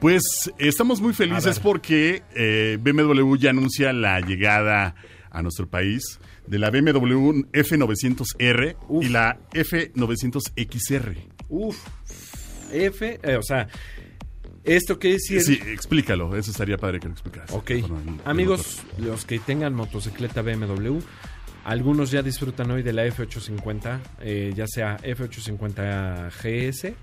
Pues 0.00 0.22
estamos 0.58 1.00
muy 1.00 1.12
felices 1.14 1.58
porque 1.60 2.22
eh, 2.34 2.78
BMW 2.80 3.36
ya 3.36 3.50
anuncia 3.50 3.92
la 3.92 4.20
llegada 4.20 4.94
a 5.34 5.42
nuestro 5.42 5.68
país 5.68 6.18
de 6.46 6.58
la 6.58 6.70
BMW 6.70 7.42
F900R 7.52 8.76
Uf. 8.88 9.04
y 9.04 9.08
la 9.08 9.38
F900XR. 9.52 11.16
uff, 11.48 11.76
F, 12.72 13.20
eh, 13.22 13.36
o 13.36 13.42
sea, 13.42 13.68
esto 14.64 14.98
quiere 14.98 15.16
decir... 15.16 15.42
Sí, 15.42 15.60
explícalo, 15.66 16.34
eso 16.36 16.50
estaría 16.50 16.78
padre 16.78 16.98
que 17.00 17.06
lo 17.08 17.12
explicaras. 17.12 17.50
Ok, 17.52 17.72
amigos, 18.24 18.82
los 18.98 19.24
que 19.26 19.38
tengan 19.38 19.74
motocicleta 19.74 20.40
BMW, 20.42 20.98
algunos 21.64 22.10
ya 22.10 22.22
disfrutan 22.22 22.70
hoy 22.70 22.82
de 22.82 22.92
la 22.92 23.06
F850, 23.06 24.00
eh, 24.20 24.52
ya 24.56 24.66
sea 24.66 24.96
F850 24.98 26.30
GS 26.30 26.94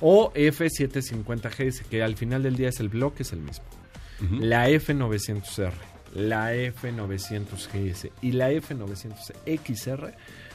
o 0.00 0.32
F750 0.32 1.50
GS, 1.50 1.84
que 1.88 2.02
al 2.02 2.16
final 2.16 2.42
del 2.42 2.56
día 2.56 2.68
es 2.68 2.80
el 2.80 2.88
bloque, 2.88 3.22
es 3.24 3.32
el 3.32 3.40
mismo. 3.40 3.64
la 4.40 4.70
F900R, 4.70 5.72
la 6.14 6.54
F900GS 6.54 8.10
y 8.22 8.32
la 8.32 8.52
F900XR 8.52 10.14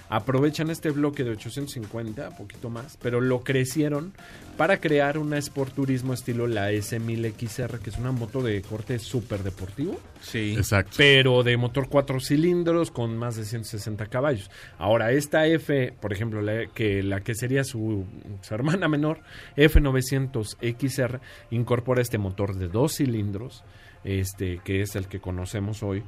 aprovechan 0.10 0.72
este 0.72 0.90
bloque 0.90 1.24
de 1.24 1.32
850, 1.32 2.36
poquito 2.36 2.70
más, 2.70 2.98
pero 3.02 3.22
lo 3.22 3.44
crecieron 3.44 4.12
para 4.58 4.82
crear 4.82 5.20
una 5.20 5.38
Sport 5.38 5.76
Turismo 5.76 6.14
estilo 6.14 6.48
la 6.48 6.72
S1000XR, 6.72 7.80
que 7.80 7.92
es 7.92 7.98
una 7.98 8.12
moto 8.12 8.42
de 8.42 8.62
corte 8.62 9.00
súper 9.00 9.44
deportivo 9.44 10.00
Sí. 10.22 10.56
Exacto. 10.58 10.96
pero 10.98 11.44
de 11.44 11.56
motor 11.56 11.88
cuatro 11.88 12.20
cilindros 12.20 12.92
con 12.92 13.16
más 13.18 13.36
de 13.38 13.46
160 13.46 14.08
caballos. 14.08 14.50
Ahora, 14.78 15.12
esta 15.12 15.46
F, 15.46 15.94
por 16.02 16.12
ejemplo, 16.12 16.42
la 16.42 16.66
que, 16.68 17.04
la 17.04 17.22
que 17.22 17.36
sería 17.36 17.64
su, 17.64 18.06
su 18.42 18.54
hermana 18.54 18.90
menor, 18.90 19.22
F900XR, 19.56 21.20
incorpora 21.52 22.02
este 22.02 22.18
motor 22.18 22.56
de 22.56 22.68
dos 22.68 22.96
cilindros, 22.96 23.64
este 24.04 24.60
que 24.64 24.82
es 24.82 24.96
el 24.96 25.08
que 25.08 25.20
conocemos 25.20 25.84
hoy, 25.84 26.04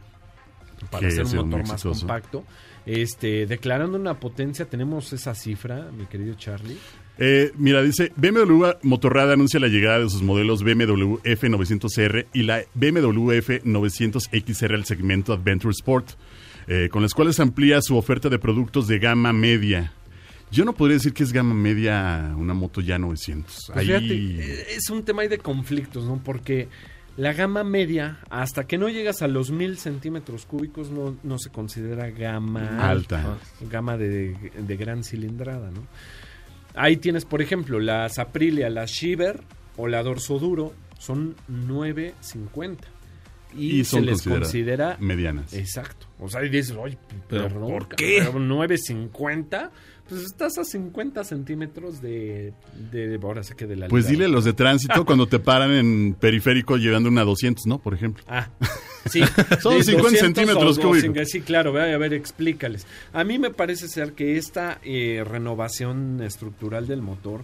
para 0.89 1.07
Que 1.09 1.19
ha 1.19 1.23
un 1.23 1.35
motor 1.35 1.59
más 1.61 1.71
exitoso. 1.71 1.99
compacto. 2.01 2.43
Este, 2.85 3.45
declarando 3.45 3.97
una 3.97 4.19
potencia, 4.19 4.65
tenemos 4.65 5.13
esa 5.13 5.35
cifra, 5.35 5.91
mi 5.91 6.07
querido 6.07 6.33
Charlie. 6.33 6.77
Eh, 7.19 7.51
mira, 7.55 7.83
dice, 7.83 8.11
BMW 8.15 8.65
Motorrad 8.81 9.31
anuncia 9.33 9.59
la 9.59 9.67
llegada 9.67 9.99
de 9.99 10.09
sus 10.09 10.23
modelos 10.23 10.63
BMW 10.63 11.17
F900R 11.23 12.25
y 12.33 12.43
la 12.43 12.63
BMW 12.73 13.31
F900XR 13.33 14.73
al 14.73 14.85
segmento 14.85 15.33
Adventure 15.33 15.71
Sport, 15.71 16.11
eh, 16.67 16.89
con 16.91 17.03
las 17.03 17.13
cuales 17.13 17.39
amplía 17.39 17.81
su 17.81 17.95
oferta 17.97 18.29
de 18.29 18.39
productos 18.39 18.87
de 18.87 18.97
gama 18.97 19.33
media. 19.33 19.93
Yo 20.51 20.65
no 20.65 20.73
podría 20.73 20.95
decir 20.97 21.13
que 21.13 21.23
es 21.23 21.31
gama 21.31 21.53
media 21.53 22.33
una 22.37 22.53
moto 22.55 22.81
ya 22.81 22.97
900. 22.97 23.65
Pues 23.67 23.77
Ahí- 23.77 23.85
fíjate, 23.87 24.13
eh, 24.15 24.65
es 24.75 24.89
un 24.89 25.03
tema 25.03 25.21
de 25.23 25.37
conflictos, 25.37 26.05
¿no? 26.05 26.19
Porque 26.23 26.67
la 27.21 27.33
gama 27.33 27.63
media, 27.63 28.17
hasta 28.31 28.63
que 28.63 28.79
no 28.79 28.89
llegas 28.89 29.21
a 29.21 29.27
los 29.27 29.51
mil 29.51 29.77
centímetros 29.77 30.47
cúbicos, 30.47 30.89
no, 30.89 31.17
no 31.21 31.37
se 31.37 31.51
considera 31.51 32.09
gama 32.09 32.89
Alta. 32.89 33.37
Gama 33.69 33.95
de, 33.95 34.35
de 34.57 34.75
gran 34.75 35.03
cilindrada, 35.03 35.69
¿no? 35.69 35.83
Ahí 36.73 36.97
tienes, 36.97 37.25
por 37.25 37.43
ejemplo, 37.43 37.79
las 37.79 38.17
Aprilia, 38.17 38.71
la 38.71 38.85
Shiver 38.85 39.39
o 39.77 39.87
la 39.87 40.01
Dorso 40.01 40.39
Duro, 40.39 40.73
son 40.97 41.35
950. 41.47 42.87
Y, 43.55 43.79
Y 43.79 43.83
son 43.85 44.01
se 44.01 44.05
les 44.05 44.21
considera- 44.23 44.97
medianas. 44.99 45.53
Exacto. 45.53 46.07
O 46.19 46.29
sea, 46.29 46.43
y 46.45 46.49
dices, 46.49 46.75
oye, 46.77 46.97
Pero, 47.27 47.43
perdón, 47.47 47.69
¿por 47.71 47.87
qué? 47.95 48.17
pero 48.19 48.39
950, 48.39 49.71
pues 50.07 50.21
estás 50.23 50.57
a 50.57 50.63
50 50.63 51.23
centímetros 51.23 52.01
de, 52.01 52.53
de 52.91 53.19
ahora 53.21 53.43
sé 53.43 53.55
que 53.55 53.65
de 53.65 53.75
la 53.75 53.87
Pues 53.87 54.07
dile 54.07 54.25
a 54.25 54.27
los 54.27 54.43
de 54.45 54.53
tránsito 54.53 55.05
cuando 55.05 55.27
te 55.27 55.39
paran 55.39 55.71
en 55.71 56.13
periférico 56.19 56.77
llevando 56.77 57.09
una 57.09 57.23
200, 57.23 57.65
¿no? 57.67 57.79
Por 57.79 57.93
ejemplo. 57.93 58.23
Ah, 58.27 58.49
sí. 59.09 59.21
Son 59.61 59.77
De 59.77 59.83
50 59.83 60.19
centímetros 60.19 60.77
cúbicos. 60.79 60.97
200, 61.13 61.29
Sí, 61.29 61.41
claro, 61.41 61.69
a 61.79 61.97
ver, 61.97 62.13
explícales. 62.13 62.85
A 63.13 63.23
mí 63.23 63.39
me 63.39 63.51
parece 63.51 63.87
ser 63.87 64.13
que 64.13 64.37
esta 64.37 64.79
eh, 64.83 65.23
renovación 65.25 66.21
estructural 66.21 66.87
del 66.87 67.01
motor 67.01 67.41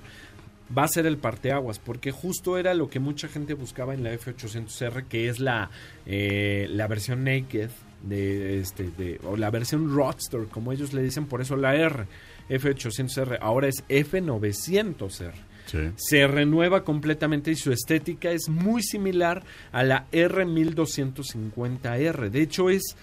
va 0.75 0.83
a 0.83 0.87
ser 0.87 1.05
el 1.05 1.17
parteaguas, 1.17 1.79
porque 1.79 2.11
justo 2.11 2.57
era 2.57 2.73
lo 2.73 2.89
que 2.89 2.99
mucha 2.99 3.27
gente 3.27 3.53
buscaba 3.53 3.93
en 3.93 4.03
la 4.03 4.13
F800R, 4.13 5.05
que 5.07 5.29
es 5.29 5.39
la, 5.39 5.69
eh, 6.05 6.67
la 6.69 6.87
versión 6.87 7.23
naked 7.23 7.69
de 8.03 8.59
este 8.59 8.89
de, 8.97 9.19
o 9.23 9.37
la 9.37 9.49
versión 9.49 9.95
roadster, 9.95 10.45
como 10.47 10.71
ellos 10.71 10.93
le 10.93 11.01
dicen, 11.01 11.25
por 11.25 11.41
eso 11.41 11.55
la 11.55 11.75
R, 11.75 12.05
F800R, 12.49 13.37
ahora 13.41 13.67
es 13.67 13.83
F900R 13.89 15.33
Sí. 15.67 15.91
se 15.97 16.25
renueva 16.27 16.85
completamente 16.85 17.51
y 17.51 17.57
su 17.57 17.73
estética 17.73 18.31
es 18.31 18.47
muy 18.47 18.81
similar 18.81 19.43
a 19.73 19.83
la 19.83 20.05
R1250R. 20.13 22.29
De 22.29 22.41
hecho, 22.41 22.69
es 22.69 22.95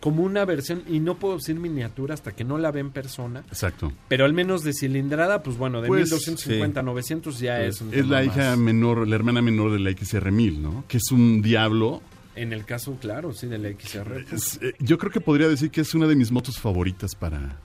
como 0.00 0.22
una 0.22 0.44
versión, 0.46 0.82
y 0.88 0.98
no 1.00 1.16
puedo 1.18 1.36
decir 1.36 1.56
miniatura 1.56 2.14
hasta 2.14 2.32
que 2.32 2.42
no 2.42 2.56
la 2.58 2.70
ve 2.70 2.80
en 2.80 2.90
persona, 2.90 3.44
Exacto. 3.48 3.92
pero 4.08 4.24
al 4.24 4.32
menos 4.32 4.62
de 4.64 4.72
cilindrada, 4.72 5.42
pues 5.42 5.56
bueno, 5.58 5.82
de 5.82 5.88
Pues, 5.88 6.10
1250 6.10 6.80
a 6.80 6.82
900 6.82 7.38
ya 7.38 7.60
es 7.62 7.80
un 7.82 7.92
Es 7.92 8.06
la 8.08 8.24
hija 8.24 8.50
más. 8.50 8.58
menor, 8.58 9.06
la 9.06 9.14
hermana 9.16 9.42
menor 9.42 9.72
de 9.72 9.78
la 9.78 9.90
XR1000, 9.90 10.58
¿no? 10.58 10.84
Que 10.88 10.96
es 10.96 11.10
un 11.12 11.42
diablo. 11.42 12.00
En 12.36 12.52
el 12.54 12.64
caso, 12.64 12.96
claro, 13.00 13.34
sí, 13.34 13.46
de 13.46 13.58
la 13.58 13.68
XR. 13.68 14.24
pues, 14.28 14.54
Es, 14.54 14.62
eh, 14.62 14.74
yo 14.78 14.96
creo 14.96 15.12
que 15.12 15.20
podría 15.20 15.48
decir 15.48 15.70
que 15.70 15.82
es 15.82 15.94
una 15.94 16.06
de 16.06 16.16
mis 16.16 16.30
motos 16.32 16.58
favoritas 16.58 17.14
para, 17.14 17.56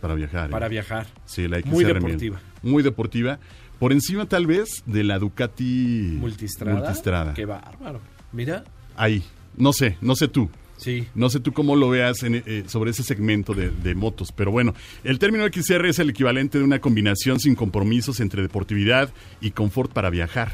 para 0.00 0.14
viajar. 0.14 0.48
¿eh? 0.48 0.52
para 0.52 0.66
viajar. 0.68 1.06
Sí, 1.26 1.46
la 1.46 1.58
XR1000. 1.60 1.64
Muy 1.66 1.84
deportiva. 1.84 2.40
Muy 2.62 2.82
deportiva. 2.82 3.38
Por 3.78 3.92
encima, 3.92 4.26
tal 4.26 4.46
vez, 4.48 4.82
de 4.86 5.04
la 5.04 5.20
Ducati 5.20 6.16
Multistrada. 6.18 6.78
Multistrada. 6.80 7.34
Qué 7.34 7.44
bárbaro. 7.44 8.00
Mira, 8.32 8.64
Ahí. 8.96 9.22
No 9.56 9.72
sé, 9.72 9.96
no 10.00 10.16
sé 10.16 10.26
tú. 10.26 10.50
Sí. 10.78 11.06
No 11.14 11.28
sé 11.28 11.40
tú 11.40 11.52
cómo 11.52 11.76
lo 11.76 11.90
veas 11.90 12.22
en, 12.22 12.42
eh, 12.46 12.64
sobre 12.66 12.92
ese 12.92 13.02
segmento 13.02 13.52
de, 13.52 13.70
de 13.70 13.94
motos, 13.94 14.32
pero 14.32 14.50
bueno, 14.50 14.74
el 15.04 15.18
término 15.18 15.44
XR 15.46 15.86
es 15.86 15.98
el 15.98 16.10
equivalente 16.10 16.58
de 16.58 16.64
una 16.64 16.80
combinación 16.80 17.38
sin 17.38 17.54
compromisos 17.54 18.20
entre 18.20 18.40
deportividad 18.40 19.12
y 19.40 19.50
confort 19.50 19.92
para 19.92 20.08
viajar, 20.08 20.52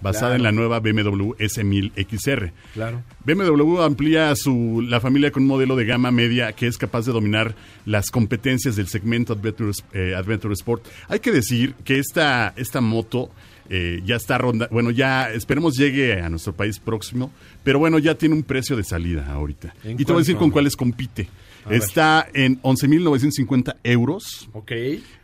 basada 0.00 0.32
Claro. 0.32 0.36
en 0.36 0.42
la 0.42 0.52
nueva 0.52 0.80
BMW 0.80 1.32
S1000 1.38 1.92
XR. 2.08 2.52
Claro. 2.74 3.02
BMW 3.24 3.80
amplía 3.82 4.34
su, 4.36 4.84
la 4.86 5.00
familia 5.00 5.30
con 5.30 5.42
un 5.44 5.48
modelo 5.48 5.74
de 5.76 5.84
gama 5.84 6.10
media 6.10 6.52
que 6.52 6.66
es 6.66 6.76
capaz 6.78 7.06
de 7.06 7.12
dominar 7.12 7.54
las 7.84 8.10
competencias 8.10 8.76
del 8.76 8.88
segmento 8.88 9.32
Adventure, 9.32 9.72
eh, 9.92 10.14
Adventure 10.14 10.52
Sport. 10.54 10.86
Hay 11.08 11.20
que 11.20 11.32
decir 11.32 11.74
que 11.84 11.98
esta, 11.98 12.52
esta 12.56 12.80
moto 12.80 13.30
eh, 13.68 14.00
ya 14.04 14.14
está 14.16 14.38
ronda, 14.38 14.68
bueno, 14.70 14.90
ya 14.92 15.30
esperemos 15.32 15.76
llegue 15.76 16.20
a 16.20 16.28
nuestro 16.28 16.52
país 16.54 16.78
próximo, 16.78 17.32
pero 17.64 17.78
bueno, 17.80 17.98
ya 17.98 18.14
tiene 18.14 18.34
un 18.36 18.42
precio 18.44 18.76
de 18.76 18.84
salida 18.84 19.26
ahorita. 19.32 19.74
¿En 19.82 19.92
Y 20.00 20.04
te 20.04 20.12
voy 20.12 20.20
a 20.20 20.22
decir 20.22 20.36
con 20.36 20.50
cuáles 20.50 20.76
compite. 20.76 21.28
A 21.64 21.70
ver. 21.70 21.82
Está 21.82 22.28
en 22.32 22.62
11.950 22.62 23.76
euros. 23.82 24.48
Ok. 24.52 24.70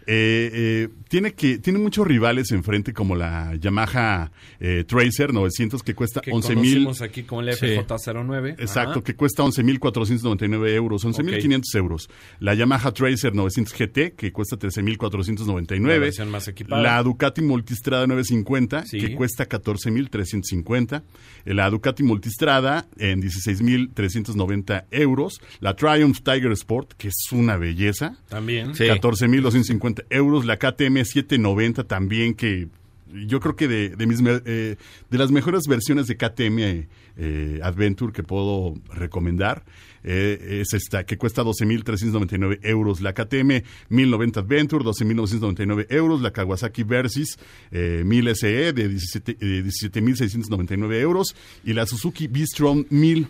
Eh, 0.07 0.50
eh, 0.53 0.88
tiene 1.09 1.32
que 1.34 1.59
tiene 1.59 1.78
muchos 1.78 2.07
rivales 2.07 2.50
enfrente 2.50 2.92
como 2.92 3.14
la 3.14 3.55
Yamaha 3.57 4.32
eh, 4.59 4.84
Tracer 4.86 5.32
900 5.32 5.82
que 5.82 5.94
cuesta 5.94 6.20
Que 6.20 6.30
11.000 6.32 6.42
conocimos 6.55 7.03
aquí 7.03 7.20
el 7.20 7.55
Sí. 7.55 7.66
FJ09. 7.66 8.57
Exacto, 8.59 8.90
Ajá. 8.92 9.03
que 9.03 9.14
cuesta 9.14 9.42
11.499 9.44 10.68
euros, 10.74 11.05
11.500 11.05 11.62
euros. 11.76 12.09
La 12.40 12.55
Yamaha 12.55 12.90
Tracer 12.92 13.34
900 13.34 13.74
GT, 13.74 14.14
que 14.16 14.32
cuesta 14.32 14.57
13.499. 14.59 16.18
La 16.18 16.24
más 16.26 16.48
equipada. 16.48 16.82
La 16.82 17.03
Ducati 17.03 17.42
Multistrada 17.42 18.07
950, 18.07 18.86
Sí. 18.86 18.98
que 18.98 19.14
cuesta 19.14 19.46
14.350. 19.48 21.03
La 21.44 21.68
Ducati 21.70 22.03
Multistrada 22.03 22.86
en 22.98 23.20
16.390 23.22 24.86
euros. 24.90 25.40
La 25.61 25.74
Triumph 25.76 26.18
Tiger 26.22 26.53
Sport, 26.53 26.94
que 26.94 27.09
es 27.09 27.14
una 27.32 27.57
belleza. 27.57 28.16
También. 28.28 28.74
Sí. 28.74 28.84
14.250 28.84 29.91
euros. 30.11 30.45
La 30.45 30.59
KTM 30.59 31.05
790 31.05 31.84
también, 31.84 32.34
que 32.34 32.68
yo 33.12 33.40
creo 33.40 33.57
que 33.57 33.68
de, 33.68 33.90
de, 33.90 34.07
mis, 34.07 34.20
eh, 34.24 34.76
de 35.11 35.18
las 35.18 35.30
mejores 35.30 35.66
versiones 35.66 36.07
de 36.07 36.16
KTM 36.16 36.88
eh, 37.16 37.61
Adventure 37.62 38.12
que 38.12 38.22
puedo 38.22 38.74
recomendar 38.95 39.64
eh, 40.05 40.61
es 40.62 40.72
esta, 40.72 41.05
que 41.05 41.16
cuesta 41.16 41.43
12.399 41.43 42.61
euros. 42.62 43.01
La 43.01 43.12
KTM 43.12 43.62
1090 43.88 44.40
Adventure, 44.40 44.84
12.999 44.84 45.86
euros. 45.90 46.20
La 46.20 46.32
Kawasaki 46.32 46.82
Versys 46.82 47.38
eh, 47.70 48.03
1000 48.05 48.36
SE 48.36 48.72
de 48.72 48.88
17 48.88 49.36
eh, 49.40 49.64
17.699 49.64 50.95
euros. 51.01 51.34
Y 51.64 51.72
la 51.72 51.86
Suzuki 51.86 52.26
V-Strom 52.26 52.86
1000 52.90 53.28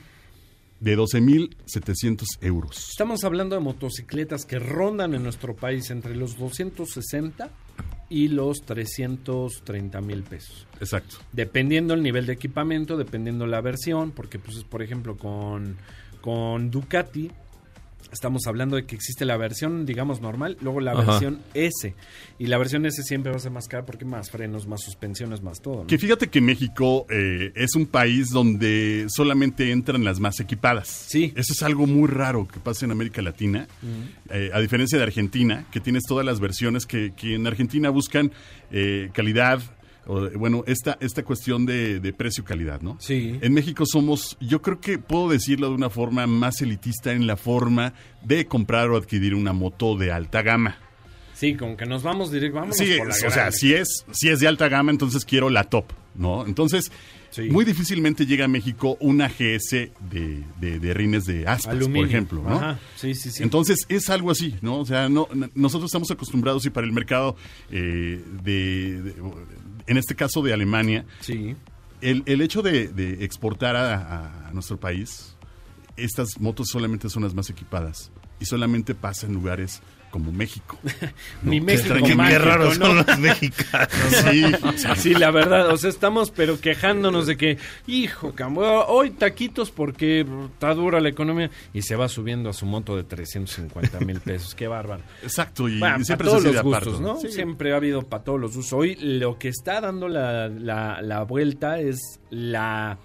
de 0.82 0.98
12.700 0.98 2.24
euros. 2.40 2.90
Estamos 2.90 3.22
hablando 3.22 3.54
de 3.54 3.62
motocicletas 3.62 4.44
que 4.44 4.58
rondan 4.58 5.14
en 5.14 5.22
nuestro 5.22 5.54
país 5.54 5.90
entre 5.90 6.16
los 6.16 6.36
260 6.36 7.50
y 8.08 8.26
los 8.28 8.62
330 8.62 10.00
mil 10.00 10.24
pesos. 10.24 10.66
Exacto. 10.80 11.18
Dependiendo 11.32 11.94
el 11.94 12.02
nivel 12.02 12.26
de 12.26 12.32
equipamiento, 12.32 12.96
dependiendo 12.96 13.46
la 13.46 13.60
versión, 13.60 14.10
porque 14.10 14.40
pues 14.40 14.64
por 14.64 14.82
ejemplo 14.82 15.16
con, 15.16 15.76
con 16.20 16.72
Ducati 16.72 17.30
estamos 18.10 18.46
hablando 18.46 18.76
de 18.76 18.84
que 18.84 18.94
existe 18.94 19.24
la 19.24 19.36
versión, 19.36 19.86
digamos, 19.86 20.20
normal, 20.20 20.56
luego 20.60 20.80
la 20.80 20.92
Ajá. 20.92 21.12
versión 21.12 21.40
S. 21.54 21.94
Y 22.38 22.46
la 22.46 22.58
versión 22.58 22.84
S 22.86 23.02
siempre 23.02 23.30
va 23.30 23.36
a 23.36 23.40
ser 23.40 23.52
más 23.52 23.68
cara 23.68 23.84
porque 23.84 24.04
más 24.04 24.30
frenos, 24.30 24.66
más 24.66 24.82
suspensiones, 24.82 25.42
más 25.42 25.60
todo. 25.60 25.82
¿no? 25.82 25.86
Que 25.86 25.98
fíjate 25.98 26.28
que 26.28 26.40
México 26.40 27.06
eh, 27.10 27.52
es 27.54 27.74
un 27.74 27.86
país 27.86 28.30
donde 28.30 29.06
solamente 29.08 29.70
entran 29.70 30.04
las 30.04 30.20
más 30.20 30.40
equipadas. 30.40 30.88
Sí. 30.88 31.32
Eso 31.36 31.52
es 31.52 31.62
algo 31.62 31.86
muy 31.86 32.08
raro 32.08 32.48
que 32.48 32.60
pasa 32.60 32.84
en 32.84 32.90
América 32.90 33.22
Latina. 33.22 33.68
Eh, 34.30 34.50
a 34.52 34.60
diferencia 34.60 34.98
de 34.98 35.04
Argentina, 35.04 35.66
que 35.70 35.80
tienes 35.80 36.04
todas 36.04 36.24
las 36.24 36.40
versiones 36.40 36.86
que, 36.86 37.12
que 37.16 37.34
en 37.34 37.46
Argentina 37.46 37.90
buscan 37.90 38.32
eh, 38.70 39.10
calidad. 39.12 39.60
Bueno, 40.06 40.64
esta, 40.66 40.98
esta 41.00 41.22
cuestión 41.22 41.64
de, 41.66 42.00
de 42.00 42.12
precio-calidad, 42.12 42.80
¿no? 42.80 42.96
Sí. 43.00 43.38
En 43.40 43.52
México 43.54 43.84
somos, 43.86 44.36
yo 44.40 44.60
creo 44.62 44.80
que 44.80 44.98
puedo 44.98 45.28
decirlo 45.28 45.68
de 45.68 45.74
una 45.74 45.90
forma 45.90 46.26
más 46.26 46.60
elitista 46.60 47.12
en 47.12 47.26
la 47.26 47.36
forma 47.36 47.94
de 48.22 48.46
comprar 48.46 48.90
o 48.90 48.96
adquirir 48.96 49.34
una 49.34 49.52
moto 49.52 49.96
de 49.96 50.10
alta 50.12 50.42
gama. 50.42 50.76
Sí, 51.34 51.54
como 51.54 51.76
que 51.76 51.86
nos 51.86 52.02
vamos 52.02 52.30
directo, 52.30 52.60
vamos 52.60 52.76
Sí, 52.76 52.94
por 52.98 53.08
la 53.08 53.14
o 53.14 53.30
sea, 53.30 53.50
si 53.52 53.74
es, 53.74 54.04
si 54.12 54.28
es 54.28 54.38
de 54.40 54.46
alta 54.48 54.68
gama, 54.68 54.90
entonces 54.92 55.24
quiero 55.24 55.50
la 55.50 55.64
top. 55.64 55.86
¿no? 56.14 56.44
Entonces, 56.46 56.92
Sí. 57.30 57.48
muy 57.48 57.64
difícilmente 57.64 58.26
llega 58.26 58.44
a 58.44 58.48
México 58.48 58.98
una 59.00 59.26
GS 59.26 59.70
de, 60.10 60.44
de, 60.60 60.78
de 60.78 60.92
rines 60.92 61.24
de 61.24 61.46
aspas, 61.48 61.88
por 61.88 62.04
ejemplo, 62.06 62.42
¿no? 62.42 62.50
Ajá, 62.56 62.78
sí, 62.94 63.14
sí, 63.14 63.30
sí. 63.30 63.42
Entonces 63.42 63.86
es 63.88 64.10
algo 64.10 64.30
así, 64.30 64.54
¿no? 64.60 64.80
O 64.80 64.84
sea, 64.84 65.08
no, 65.08 65.26
nosotros 65.54 65.88
estamos 65.88 66.10
acostumbrados 66.10 66.66
y 66.66 66.70
para 66.70 66.86
el 66.86 66.92
mercado 66.92 67.34
eh, 67.70 68.22
de, 68.42 69.00
de- 69.02 69.14
en 69.86 69.96
este 69.96 70.14
caso 70.14 70.42
de 70.42 70.52
Alemania, 70.52 71.04
sí. 71.20 71.56
el, 72.00 72.22
el 72.26 72.40
hecho 72.40 72.62
de, 72.62 72.88
de 72.88 73.24
exportar 73.24 73.76
a, 73.76 74.48
a 74.48 74.52
nuestro 74.52 74.78
país, 74.78 75.36
estas 75.96 76.40
motos 76.40 76.68
solamente 76.70 77.08
son 77.08 77.22
las 77.22 77.34
más 77.34 77.50
equipadas 77.50 78.10
y 78.40 78.46
solamente 78.46 78.94
pasa 78.94 79.26
en 79.26 79.34
lugares 79.34 79.82
como 80.12 80.30
México. 80.30 80.78
Ni 81.42 81.58
Qué 81.58 81.66
México 81.66 81.94
extraño, 81.94 82.16
mágico, 82.16 82.38
qué 82.38 82.44
raros 82.44 82.78
¿no? 82.78 82.86
son 82.86 82.96
los 82.98 83.18
mexicanos. 83.18 83.88
Sí, 84.22 84.44
Sí, 84.96 85.14
la 85.14 85.30
verdad, 85.32 85.70
o 85.70 85.76
sea, 85.76 85.90
estamos 85.90 86.30
pero 86.30 86.60
quejándonos 86.60 87.26
de 87.26 87.36
que, 87.36 87.58
hijo, 87.88 88.32
cambio, 88.34 88.86
hoy 88.86 89.10
taquitos 89.10 89.70
porque 89.72 90.24
está 90.52 90.74
dura 90.74 91.00
la 91.00 91.08
economía 91.08 91.50
y 91.72 91.82
se 91.82 91.96
va 91.96 92.08
subiendo 92.08 92.50
a 92.50 92.52
su 92.52 92.66
monto 92.66 92.94
de 92.96 93.02
350 93.04 93.98
mil 94.00 94.20
pesos, 94.20 94.54
qué 94.54 94.68
bárbaro. 94.68 95.02
exacto. 95.22 95.68
Y, 95.68 95.78
Bueno, 95.80 95.96
y 95.96 95.98
para 95.98 96.04
siempre 96.04 96.28
todos 96.28 96.42
se 96.42 96.52
los 96.52 96.62
gustos, 96.62 96.82
aparto. 96.94 97.00
¿no? 97.00 97.20
Sí. 97.20 97.32
Siempre 97.32 97.72
ha 97.72 97.76
habido 97.76 98.02
para 98.02 98.22
todos 98.22 98.38
los 98.40 98.54
gustos. 98.54 98.72
Hoy 98.74 98.96
lo 98.96 99.38
que 99.38 99.48
está 99.48 99.80
dando 99.80 100.08
la, 100.08 100.48
la, 100.48 101.00
la 101.02 101.22
vuelta 101.24 101.80
es 101.80 101.98
la 102.30 102.98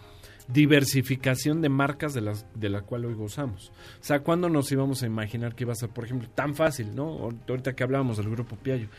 diversificación 0.47 1.61
de 1.61 1.69
marcas 1.69 2.13
de 2.13 2.21
las 2.21 2.45
de 2.55 2.69
la 2.69 2.81
cual 2.81 3.05
hoy 3.05 3.13
gozamos. 3.13 3.71
O 3.99 4.03
sea, 4.03 4.21
¿cuándo 4.21 4.49
nos 4.49 4.71
íbamos 4.71 5.03
a 5.03 5.05
imaginar 5.05 5.55
que 5.55 5.63
iba 5.63 5.73
a 5.73 5.75
ser, 5.75 5.89
por 5.89 6.05
ejemplo, 6.05 6.29
tan 6.29 6.55
fácil, 6.55 6.95
¿no? 6.95 7.29
Ahorita 7.47 7.75
que 7.75 7.83
hablábamos 7.83 8.17
del 8.17 8.29
grupo 8.29 8.55
Piaggio, 8.55 8.89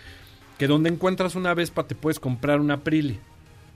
que 0.59 0.67
donde 0.67 0.91
encuentras 0.91 1.35
una 1.35 1.55
Vespa 1.55 1.87
te 1.87 1.95
puedes 1.95 2.21
comprar 2.21 2.61
una 2.61 2.75
Aprilia. 2.75 3.19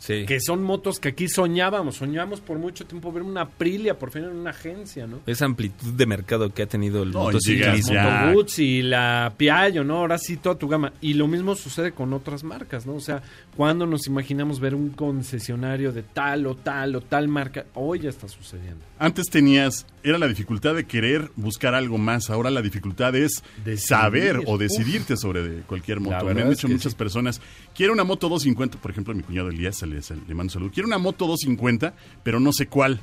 Sí. 0.05 0.25
Que 0.27 0.41
son 0.41 0.65
motos 0.65 0.99
que 0.99 1.11
aquí 1.11 1.29
soñábamos, 1.29 1.95
soñamos 1.95 2.41
por 2.41 2.59
mucho 2.59 2.85
tiempo 2.87 3.13
ver 3.13 3.23
una 3.23 3.43
Aprilia 3.43 3.97
por 4.01 4.11
fin 4.11 4.25
en 4.25 4.31
una 4.37 4.51
agencia, 4.51 5.07
¿no? 5.07 5.21
Esa 5.27 5.45
amplitud 5.45 5.93
de 5.93 6.07
mercado 6.07 6.53
que 6.53 6.63
ha 6.65 6.67
tenido 6.67 7.05
el 7.05 7.13
No, 7.13 7.21
y 7.21 7.25
motociclismo. 7.27 7.95
ya- 7.95 8.33
Moto 8.35 8.53
y 8.61 8.83
la 8.83 9.33
Piaggio, 9.37 9.85
¿no? 9.85 9.99
Ahora 9.99 10.19
sí 10.19 10.37
toda 10.39 10.57
tu 10.59 10.67
gama. 10.67 10.93
Y 11.01 11.15
lo 11.15 11.29
mismo 11.29 11.55
sucede 11.55 11.93
con 11.93 12.13
otras 12.13 12.43
marcas, 12.43 12.85
¿no? 12.85 12.95
O 12.97 13.01
sea, 13.01 13.23
cuando 13.57 13.87
nos 13.87 14.09
imaginamos 14.09 14.59
ver 14.59 14.75
un 14.75 14.91
concesionario 14.91 15.93
de 15.93 16.03
tal 16.03 16.47
o 16.49 16.57
tal 16.57 16.97
o 16.97 17.01
tal 17.01 17.29
marca, 17.29 17.67
hoy 17.75 18.01
ya 18.01 18.09
está 18.11 18.27
sucediendo. 18.27 18.85
Antes 18.99 19.27
tenías, 19.31 19.87
era 20.03 20.19
la 20.19 20.27
dificultad 20.27 20.75
de 20.75 20.85
querer 20.85 21.31
buscar 21.37 21.75
algo 21.77 21.99
más, 21.99 22.29
ahora 22.29 22.51
la 22.51 22.63
dificultad 22.63 23.15
es 23.15 23.43
Decidir. 23.65 23.79
saber 23.79 24.37
o 24.47 24.55
Uf. 24.55 24.59
decidirte 24.61 25.17
sobre 25.17 25.43
de 25.43 25.63
cualquier 25.63 26.01
moto. 26.01 26.25
Me 26.25 26.33
han 26.33 26.39
es 26.39 26.51
dicho 26.51 26.67
que 26.67 26.75
muchas 26.75 26.93
sí. 26.93 26.99
personas, 26.99 27.41
quiero 27.75 27.93
una 27.93 28.03
moto 28.05 28.29
250, 28.29 28.79
por 28.79 28.91
ejemplo, 28.91 29.15
mi 29.15 29.23
cuñado 29.23 29.49
Elías, 29.49 29.77
le, 29.93 30.01
le 30.01 30.35
mando 30.35 30.45
un 30.45 30.51
saludo, 30.51 30.71
quiero 30.73 30.87
una 30.87 30.99
moto 30.99 31.27
250, 31.27 31.95
pero 32.23 32.41
no 32.41 32.53
sé 32.53 32.67
cuál. 32.67 33.01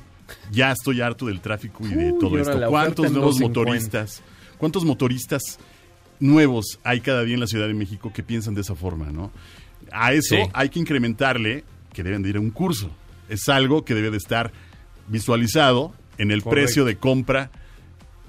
Ya 0.52 0.70
estoy 0.70 1.00
harto 1.00 1.26
del 1.26 1.40
tráfico 1.40 1.84
y 1.84 1.90
de 1.90 2.12
Uy, 2.12 2.18
todo 2.20 2.38
esto. 2.38 2.52
¿Cuántos 2.68 3.10
nuevos 3.10 3.38
250? 3.38 3.48
motoristas, 3.60 4.22
cuántos 4.58 4.84
motoristas 4.84 5.58
nuevos 6.20 6.78
hay 6.84 7.00
cada 7.00 7.22
día 7.24 7.34
en 7.34 7.40
la 7.40 7.46
Ciudad 7.46 7.66
de 7.66 7.74
México 7.74 8.12
que 8.12 8.22
piensan 8.22 8.54
de 8.54 8.60
esa 8.60 8.74
forma, 8.74 9.06
¿no? 9.10 9.32
A 9.90 10.12
eso 10.12 10.36
Sí. 10.36 10.42
hay 10.52 10.68
que 10.68 10.78
incrementarle 10.78 11.64
que 11.92 12.02
deben 12.04 12.22
de 12.22 12.28
ir 12.28 12.36
a 12.36 12.40
un 12.40 12.50
curso. 12.50 12.90
Es 13.28 13.48
algo 13.48 13.84
que 13.84 13.94
debe 13.94 14.10
de 14.10 14.18
estar 14.18 14.52
visualizado 15.08 15.92
en 16.18 16.30
el 16.30 16.42
Correcto. 16.42 16.50
precio 16.64 16.84
de 16.84 16.96
compra 16.96 17.50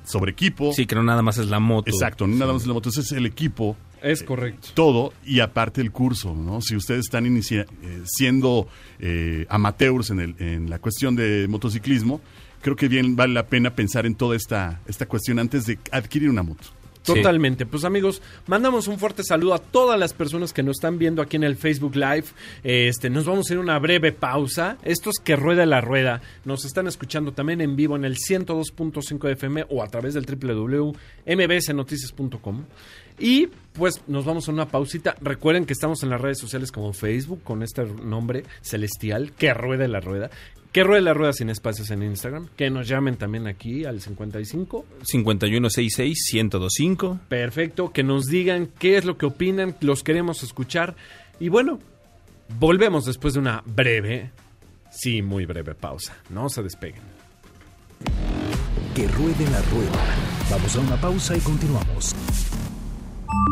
sobre 0.03 0.31
equipo. 0.31 0.73
Sí, 0.73 0.85
que 0.87 0.95
no 0.95 1.03
nada 1.03 1.21
más 1.21 1.37
es 1.37 1.47
la 1.47 1.59
moto. 1.59 1.91
Exacto, 1.91 2.25
no 2.25 2.35
nada 2.35 2.53
más 2.53 2.65
la 2.65 2.73
moto, 2.73 2.89
ese 2.89 3.01
es 3.01 3.11
el 3.11 3.25
equipo, 3.25 3.75
Es 4.01 4.23
correcto. 4.23 4.69
todo 4.73 5.13
y 5.25 5.39
aparte 5.41 5.81
el 5.81 5.91
curso, 5.91 6.35
¿no? 6.35 6.61
Si 6.61 6.75
ustedes 6.75 7.01
están 7.01 7.25
inicia- 7.25 7.65
eh, 7.83 8.01
siendo 8.05 8.67
eh, 8.99 9.45
amateurs 9.49 10.09
en, 10.09 10.19
el- 10.19 10.35
en 10.39 10.69
la 10.69 10.79
cuestión 10.79 11.15
de 11.15 11.47
motociclismo, 11.49 12.21
creo 12.61 12.75
que 12.75 12.87
bien 12.87 13.15
vale 13.15 13.33
la 13.33 13.47
pena 13.47 13.75
pensar 13.75 14.05
en 14.05 14.15
toda 14.15 14.35
esta, 14.35 14.81
esta 14.87 15.05
cuestión 15.07 15.39
antes 15.39 15.65
de 15.65 15.79
adquirir 15.91 16.29
una 16.29 16.43
moto. 16.43 16.63
Sí. 17.03 17.15
Totalmente. 17.15 17.65
Pues 17.65 17.83
amigos, 17.83 18.21
mandamos 18.45 18.87
un 18.87 18.99
fuerte 18.99 19.23
saludo 19.23 19.55
a 19.55 19.57
todas 19.57 19.99
las 19.99 20.13
personas 20.13 20.53
que 20.53 20.61
nos 20.61 20.77
están 20.77 20.99
viendo 20.99 21.23
aquí 21.23 21.35
en 21.35 21.43
el 21.43 21.55
Facebook 21.55 21.95
Live. 21.95 22.25
Este, 22.63 23.09
nos 23.09 23.25
vamos 23.25 23.49
a 23.49 23.53
ir 23.53 23.57
a 23.57 23.61
una 23.63 23.79
breve 23.79 24.11
pausa. 24.11 24.77
Esto 24.83 25.09
es 25.09 25.17
que 25.17 25.35
rueda 25.35 25.65
la 25.65 25.81
rueda. 25.81 26.21
Nos 26.45 26.63
están 26.63 26.85
escuchando 26.85 27.31
también 27.33 27.59
en 27.59 27.75
vivo 27.75 27.95
en 27.95 28.05
el 28.05 28.17
102.5 28.17 29.31
FM 29.31 29.65
o 29.69 29.81
a 29.81 29.87
través 29.87 30.13
del 30.13 30.27
www.mbsnoticias.com. 30.27 32.65
Y 33.19 33.49
pues 33.73 34.01
nos 34.07 34.25
vamos 34.25 34.47
a 34.47 34.51
una 34.51 34.67
pausita. 34.67 35.15
Recuerden 35.21 35.65
que 35.65 35.73
estamos 35.73 36.03
en 36.03 36.09
las 36.09 36.21
redes 36.21 36.39
sociales 36.39 36.71
como 36.71 36.93
Facebook 36.93 37.43
con 37.43 37.63
este 37.63 37.83
nombre 37.85 38.43
celestial, 38.61 39.31
que 39.33 39.53
rueda 39.53 39.87
la 39.87 39.99
rueda. 39.99 40.29
Que 40.71 40.83
rueda 40.83 41.01
la 41.01 41.13
rueda 41.13 41.33
sin 41.33 41.49
espacios 41.49 41.91
en 41.91 42.01
Instagram. 42.01 42.47
Que 42.55 42.69
nos 42.69 42.87
llamen 42.87 43.17
también 43.17 43.45
aquí 43.47 43.83
al 43.83 43.99
55 43.99 44.85
5166-1025. 45.03 47.19
Perfecto, 47.27 47.91
que 47.91 48.03
nos 48.03 48.27
digan 48.27 48.69
qué 48.79 48.95
es 48.97 49.03
lo 49.03 49.17
que 49.17 49.25
opinan, 49.25 49.75
los 49.81 50.03
queremos 50.03 50.43
escuchar. 50.43 50.95
Y 51.39 51.49
bueno, 51.49 51.79
volvemos 52.59 53.03
después 53.05 53.33
de 53.33 53.41
una 53.41 53.61
breve, 53.65 54.31
sí, 54.91 55.21
muy 55.21 55.45
breve 55.45 55.75
pausa. 55.75 56.15
No 56.29 56.47
se 56.47 56.63
despeguen. 56.63 57.01
Que 58.95 59.09
ruede 59.09 59.43
la 59.49 59.61
rueda. 59.63 59.91
Vamos 60.49 60.73
a 60.75 60.79
una 60.79 60.95
pausa 60.99 61.35
y 61.35 61.41
continuamos. 61.41 62.15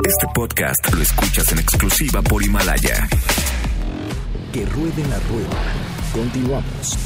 Este 0.05 0.27
podcast 0.33 0.93
lo 0.93 1.01
escuchas 1.01 1.51
en 1.51 1.59
exclusiva 1.59 2.21
por 2.21 2.43
Himalaya. 2.43 3.07
Que 4.51 4.65
ruede 4.65 5.05
la 5.07 5.19
rueda. 5.29 5.57
Continuamos. 6.13 6.97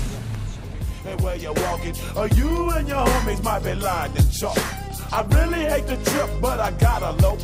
and 1.05 1.19
where 1.21 1.35
you're 1.35 1.53
walking, 1.53 1.93
or 2.15 2.27
you 2.29 2.69
and 2.71 2.87
your 2.87 3.05
homies 3.05 3.43
might 3.43 3.63
be 3.63 3.75
lying 3.75 4.15
in 4.15 4.29
chalk. 4.29 4.57
I 5.11 5.21
really 5.29 5.65
hate 5.65 5.85
the 5.85 5.97
trip, 6.09 6.29
but 6.41 6.59
I 6.59 6.71
gotta 6.71 7.11
low. 7.21 7.37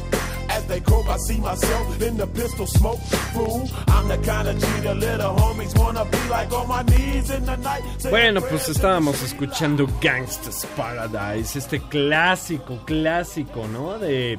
As 0.49 0.65
they 0.65 0.80
croak, 0.80 1.07
I 1.07 1.17
see 1.17 1.38
myself 1.38 2.01
in 2.01 2.17
the 2.17 2.25
pistol 2.25 2.65
smoke. 2.65 2.99
Fool, 3.34 3.69
I'm 3.89 4.07
the 4.07 4.17
kind 4.17 4.47
of 4.47 4.57
G 4.57 4.65
the 4.82 4.95
little 4.95 5.36
homies 5.36 5.77
wanna 5.77 6.05
be 6.05 6.17
like 6.30 6.51
on 6.51 6.67
my 6.67 6.82
knees 6.84 7.30
in 7.30 7.45
the 7.45 7.57
night. 7.57 7.84
saying 7.99 8.11
Bueno, 8.11 8.41
pues 8.41 8.69
estábamos 8.69 9.21
escuchando 9.21 9.88
Gangsta's 10.01 10.65
Paradise, 10.75 11.57
este 11.59 11.80
clásico, 11.82 12.80
clásico, 12.86 13.67
¿no? 13.67 13.99
De. 13.99 14.38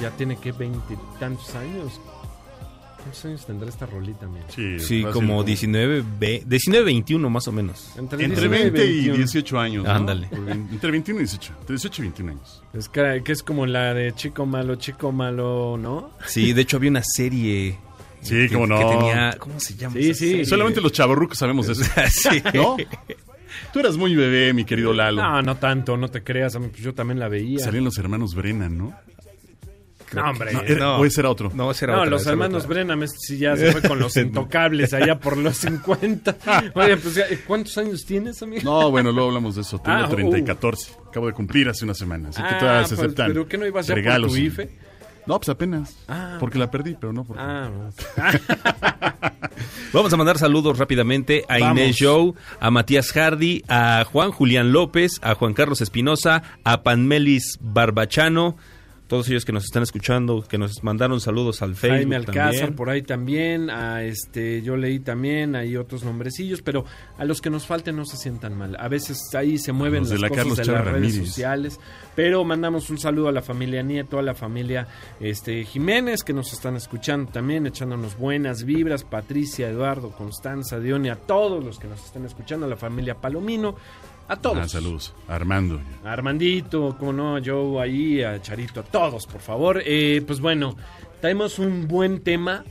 Ya 0.00 0.10
tiene 0.10 0.36
que 0.36 0.52
veintitantos 0.52 1.54
años. 1.54 2.00
¿Cuántos 2.96 3.24
años 3.26 3.46
tendrá 3.46 3.68
esta 3.68 3.84
rolita, 3.86 4.26
mía? 4.26 4.42
Sí, 4.48 4.78
Sí, 4.80 5.04
como 5.12 5.44
19, 5.44 6.02
ve- 6.18 6.42
19, 6.46 6.84
21 6.86 7.28
más 7.30 7.46
o 7.48 7.52
menos. 7.52 7.92
Entre, 7.98 8.24
Entre 8.24 8.48
19 8.48 8.70
20 8.70 8.84
y 8.86 8.94
21. 8.94 9.16
18 9.18 9.60
años. 9.60 9.84
¿no? 9.84 9.90
Ándale. 9.90 10.28
Entre 10.32 10.90
21 10.90 11.20
y 11.20 11.24
18. 11.24 11.52
Entre 11.60 11.74
18 11.74 12.00
y 12.00 12.04
21 12.06 12.30
años. 12.32 12.62
Es 12.72 12.88
que, 12.88 13.22
que 13.24 13.32
es 13.32 13.42
como 13.42 13.66
la 13.66 13.92
de 13.92 14.14
Chico 14.14 14.46
Malo, 14.46 14.76
Chico 14.76 15.12
Malo, 15.12 15.76
¿no? 15.76 16.10
Sí, 16.26 16.52
de 16.54 16.62
hecho 16.62 16.78
había 16.78 16.90
una 16.90 17.02
serie. 17.04 17.76
Sí, 18.22 18.48
que- 18.48 18.54
cómo 18.54 18.66
no. 18.66 18.78
Que 18.78 18.84
tenía, 18.96 19.36
¿Cómo 19.38 19.60
se 19.60 19.74
llama? 19.76 19.94
Sí, 19.96 20.10
esa 20.10 20.18
sí. 20.20 20.28
serie? 20.30 20.44
Solamente 20.46 20.80
los 20.80 20.92
chavorrucos 20.92 21.36
sabemos 21.36 21.66
de 21.66 21.74
eso. 21.74 21.84
sí. 22.30 22.42
¿No? 22.54 22.76
Tú 23.72 23.80
eras 23.80 23.98
muy 23.98 24.14
bebé, 24.16 24.54
mi 24.54 24.64
querido 24.64 24.94
Lalo. 24.94 25.20
No, 25.22 25.42
no 25.42 25.56
tanto, 25.56 25.96
no 25.98 26.08
te 26.08 26.22
creas, 26.24 26.56
pues 26.56 26.72
yo 26.76 26.94
también 26.94 27.18
la 27.20 27.28
veía. 27.28 27.58
Salían 27.58 27.84
los 27.84 27.98
hermanos 27.98 28.34
Brennan, 28.34 28.78
¿no? 28.78 28.94
No, 30.14 30.30
hombre. 30.30 30.52
No, 30.52 30.60
era- 30.62 30.78
no. 30.80 30.96
¿O 30.98 31.04
ese 31.04 31.20
era 31.20 31.30
otro? 31.30 31.50
No, 31.54 31.70
ese 31.70 31.84
era 31.84 31.94
No, 31.94 32.00
otra, 32.00 32.10
los 32.10 32.26
hermanos 32.26 32.64
otra. 32.64 32.74
Brennan, 32.74 33.08
si 33.08 33.38
ya 33.38 33.56
se 33.56 33.72
fue 33.72 33.82
con 33.82 33.98
los 33.98 34.16
intocables 34.18 34.92
allá 34.94 35.18
por 35.18 35.36
los 35.36 35.56
50. 35.58 36.36
Oye, 36.74 36.96
pues 36.96 37.20
¿cuántos 37.46 37.76
años 37.78 38.04
tienes, 38.04 38.42
amigo? 38.42 38.62
No, 38.64 38.90
bueno, 38.90 39.12
luego 39.12 39.28
hablamos 39.28 39.54
de 39.56 39.62
eso. 39.62 39.78
Tengo 39.80 39.98
Ah, 39.98 40.08
30 40.08 40.38
y 40.38 40.42
uh. 40.42 40.44
14. 40.44 40.92
Acabo 41.08 41.26
de 41.26 41.32
cumplir 41.32 41.68
hace 41.68 41.84
una 41.84 41.94
semana. 41.94 42.28
Así 42.30 42.42
que 42.42 42.48
Ah, 42.48 42.58
todavía 42.58 42.84
se 42.86 42.94
pues, 42.96 43.06
aceptan 43.06 43.28
¿Pero 43.28 43.46
qué 43.48 43.58
no 43.58 43.66
ibas 43.66 43.88
regalos. 43.88 44.28
por 44.32 44.36
tu 44.38 44.42
y- 44.42 44.46
IFE? 44.46 44.70
No, 45.26 45.38
pues 45.38 45.48
apenas. 45.48 45.96
Ah. 46.06 46.36
Porque 46.38 46.58
la 46.58 46.70
perdí, 46.70 46.96
pero 47.00 47.12
no 47.12 47.24
porque... 47.24 47.42
Ah. 47.42 47.70
Vamos 49.92 50.12
a 50.12 50.16
mandar 50.16 50.38
saludos 50.38 50.76
rápidamente 50.78 51.44
a 51.48 51.58
Vamos. 51.60 51.78
Inés 51.78 51.96
Joe, 52.00 52.32
a 52.58 52.70
Matías 52.70 53.12
Hardy, 53.12 53.62
a 53.68 54.04
Juan 54.10 54.32
Julián 54.32 54.72
López, 54.72 55.20
a 55.22 55.34
Juan 55.36 55.54
Carlos 55.54 55.80
Espinosa, 55.80 56.42
a 56.64 56.82
Panmelis 56.82 57.58
Barbachano, 57.60 58.56
todos 59.14 59.28
ellos 59.28 59.44
que 59.44 59.52
nos 59.52 59.62
están 59.62 59.84
escuchando, 59.84 60.42
que 60.42 60.58
nos 60.58 60.82
mandaron 60.82 61.20
saludos 61.20 61.62
al 61.62 61.76
Facebook 61.76 61.98
Jaime 61.98 62.16
Alcázar 62.16 62.50
también. 62.50 62.74
por 62.74 62.90
ahí 62.90 63.02
también, 63.02 63.70
a 63.70 64.02
este, 64.02 64.60
yo 64.60 64.76
leí 64.76 64.98
también, 64.98 65.54
hay 65.54 65.76
otros 65.76 66.02
nombrecillos, 66.02 66.62
pero 66.62 66.84
a 67.16 67.24
los 67.24 67.40
que 67.40 67.48
nos 67.48 67.64
falten 67.64 67.94
no 67.94 68.06
se 68.06 68.16
sientan 68.16 68.58
mal. 68.58 68.76
A 68.76 68.88
veces 68.88 69.32
ahí 69.36 69.56
se 69.58 69.70
mueven 69.70 70.00
los 70.00 70.08
de 70.08 70.14
las 70.16 70.22
la 70.22 70.28
cosas 70.30 70.42
Carlos 70.42 70.58
de 70.58 70.64
las 70.64 70.84
redes 70.84 70.94
Ramírez. 70.94 71.28
sociales, 71.28 71.80
pero 72.16 72.42
mandamos 72.42 72.90
un 72.90 72.98
saludo 72.98 73.28
a 73.28 73.32
la 73.32 73.42
familia 73.42 73.84
Nieto, 73.84 74.18
a 74.18 74.22
la 74.22 74.34
familia 74.34 74.88
este 75.20 75.64
Jiménez 75.64 76.24
que 76.24 76.32
nos 76.32 76.52
están 76.52 76.74
escuchando 76.74 77.30
también, 77.30 77.68
echándonos 77.68 78.18
buenas 78.18 78.64
vibras, 78.64 79.04
Patricia, 79.04 79.68
Eduardo, 79.68 80.10
Constanza, 80.10 80.80
Dione, 80.80 81.12
a 81.12 81.16
todos 81.16 81.64
los 81.64 81.78
que 81.78 81.86
nos 81.86 82.04
están 82.04 82.24
escuchando, 82.24 82.66
a 82.66 82.68
la 82.68 82.76
familia 82.76 83.14
Palomino, 83.14 83.76
a 84.28 84.36
todos. 84.36 84.58
Ah, 84.58 84.68
saludos. 84.68 85.14
Armando. 85.28 85.80
A 86.04 86.12
Armandito, 86.12 86.96
como 86.98 87.12
no, 87.12 87.38
yo 87.38 87.80
ahí, 87.80 88.22
a 88.22 88.40
Charito, 88.40 88.80
a 88.80 88.84
todos, 88.84 89.26
por 89.26 89.40
favor. 89.40 89.82
Eh, 89.84 90.22
pues 90.26 90.40
bueno, 90.40 90.76
traemos 91.20 91.58
un 91.58 91.86
buen 91.88 92.20
tema 92.22 92.64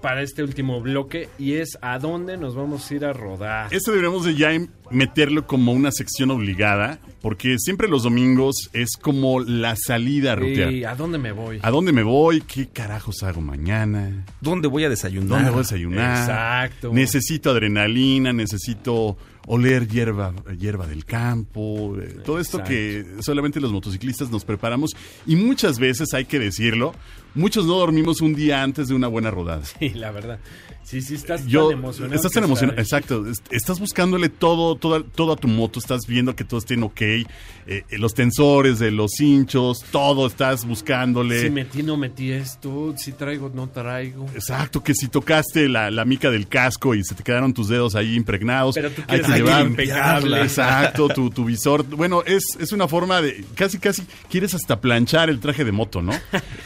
para 0.00 0.20
este 0.20 0.42
último 0.42 0.82
bloque 0.82 1.30
y 1.38 1.54
es 1.54 1.78
a 1.80 1.98
dónde 1.98 2.36
nos 2.36 2.54
vamos 2.54 2.90
a 2.90 2.94
ir 2.94 3.06
a 3.06 3.14
rodar. 3.14 3.72
Este 3.72 3.90
deberíamos 3.90 4.26
de 4.26 4.34
ya 4.34 4.52
em- 4.52 4.68
meterlo 4.90 5.46
como 5.46 5.72
una 5.72 5.90
sección 5.92 6.30
obligada, 6.30 6.98
porque 7.22 7.56
siempre 7.58 7.88
los 7.88 8.02
domingos 8.02 8.68
es 8.74 8.98
como 9.00 9.40
la 9.40 9.76
salida 9.76 10.32
a 10.32 10.36
rutear. 10.36 10.72
¿Y 10.74 10.84
a 10.84 10.94
dónde 10.94 11.16
me 11.16 11.32
voy? 11.32 11.58
¿A 11.62 11.70
dónde 11.70 11.92
me 11.92 12.02
voy? 12.02 12.42
¿Qué 12.42 12.68
carajos 12.68 13.22
hago 13.22 13.40
mañana? 13.40 14.26
¿Dónde 14.42 14.68
voy 14.68 14.84
a 14.84 14.90
desayunar? 14.90 15.30
¿Dónde 15.30 15.48
voy 15.48 15.60
a 15.60 15.62
desayunar? 15.62 16.18
Exacto. 16.20 16.92
Necesito 16.92 17.50
adrenalina, 17.50 18.34
necesito 18.34 19.16
oler 19.46 19.88
hierba, 19.88 20.32
hierba 20.58 20.86
del 20.86 21.04
campo, 21.04 21.96
eh, 21.98 22.18
todo 22.24 22.38
esto 22.38 22.58
Exacto. 22.58 22.70
que 22.70 23.22
solamente 23.22 23.60
los 23.60 23.72
motociclistas 23.72 24.30
nos 24.30 24.44
preparamos 24.44 24.96
y 25.26 25.36
muchas 25.36 25.78
veces 25.78 26.14
hay 26.14 26.24
que 26.24 26.38
decirlo, 26.38 26.94
muchos 27.34 27.66
no 27.66 27.74
dormimos 27.74 28.20
un 28.20 28.34
día 28.34 28.62
antes 28.62 28.88
de 28.88 28.94
una 28.94 29.08
buena 29.08 29.30
rodada. 29.30 29.64
Sí, 29.64 29.90
la 29.90 30.10
verdad. 30.10 30.38
Sí, 30.84 31.00
sí, 31.00 31.14
estás 31.14 31.46
Yo, 31.46 31.68
tan 31.70 31.78
emocionado. 31.78 32.14
estás 32.14 32.32
tan 32.32 32.44
emocionado, 32.44 32.78
exacto. 32.80 33.26
est- 33.26 33.46
Estás 33.50 33.80
buscándole 33.80 34.28
todo, 34.28 34.76
toda, 34.76 35.02
todo 35.02 35.32
a 35.32 35.36
tu 35.36 35.48
moto, 35.48 35.78
estás 35.78 36.02
viendo 36.06 36.36
que 36.36 36.44
todo 36.44 36.58
esté 36.58 36.74
en 36.74 36.82
ok, 36.84 37.00
eh, 37.00 37.24
eh, 37.66 37.82
los 37.98 38.12
tensores 38.14 38.78
de 38.78 38.90
los 38.90 39.18
hinchos, 39.20 39.82
todo 39.90 40.26
estás 40.26 40.66
buscándole. 40.66 41.40
Si 41.42 41.50
metí, 41.50 41.82
no 41.82 41.96
metí 41.96 42.30
esto, 42.32 42.94
si 42.98 43.12
traigo, 43.12 43.50
no 43.54 43.68
traigo. 43.70 44.26
Exacto, 44.34 44.82
que 44.82 44.94
si 44.94 45.08
tocaste 45.08 45.68
la, 45.68 45.90
la 45.90 46.04
mica 46.04 46.30
del 46.30 46.46
casco 46.48 46.94
y 46.94 47.02
se 47.02 47.14
te 47.14 47.22
quedaron 47.22 47.54
tus 47.54 47.68
dedos 47.68 47.94
ahí 47.94 48.14
impregnados, 48.14 48.74
Pero 48.74 48.90
tú 48.90 49.02
quieres 49.06 49.26
que 49.26 49.32
hay 49.32 49.40
que 49.40 49.44
llevar 49.46 49.64
limpiarla. 49.64 50.42
Exacto, 50.42 51.08
tu, 51.08 51.30
tu 51.30 51.44
visor. 51.46 51.82
Bueno, 51.84 52.22
es, 52.26 52.44
es 52.58 52.72
una 52.72 52.86
forma 52.88 53.22
de. 53.22 53.42
Casi, 53.54 53.78
casi 53.78 54.02
quieres 54.30 54.52
hasta 54.54 54.80
planchar 54.80 55.30
el 55.30 55.40
traje 55.40 55.64
de 55.64 55.72
moto, 55.72 56.02
¿no? 56.02 56.12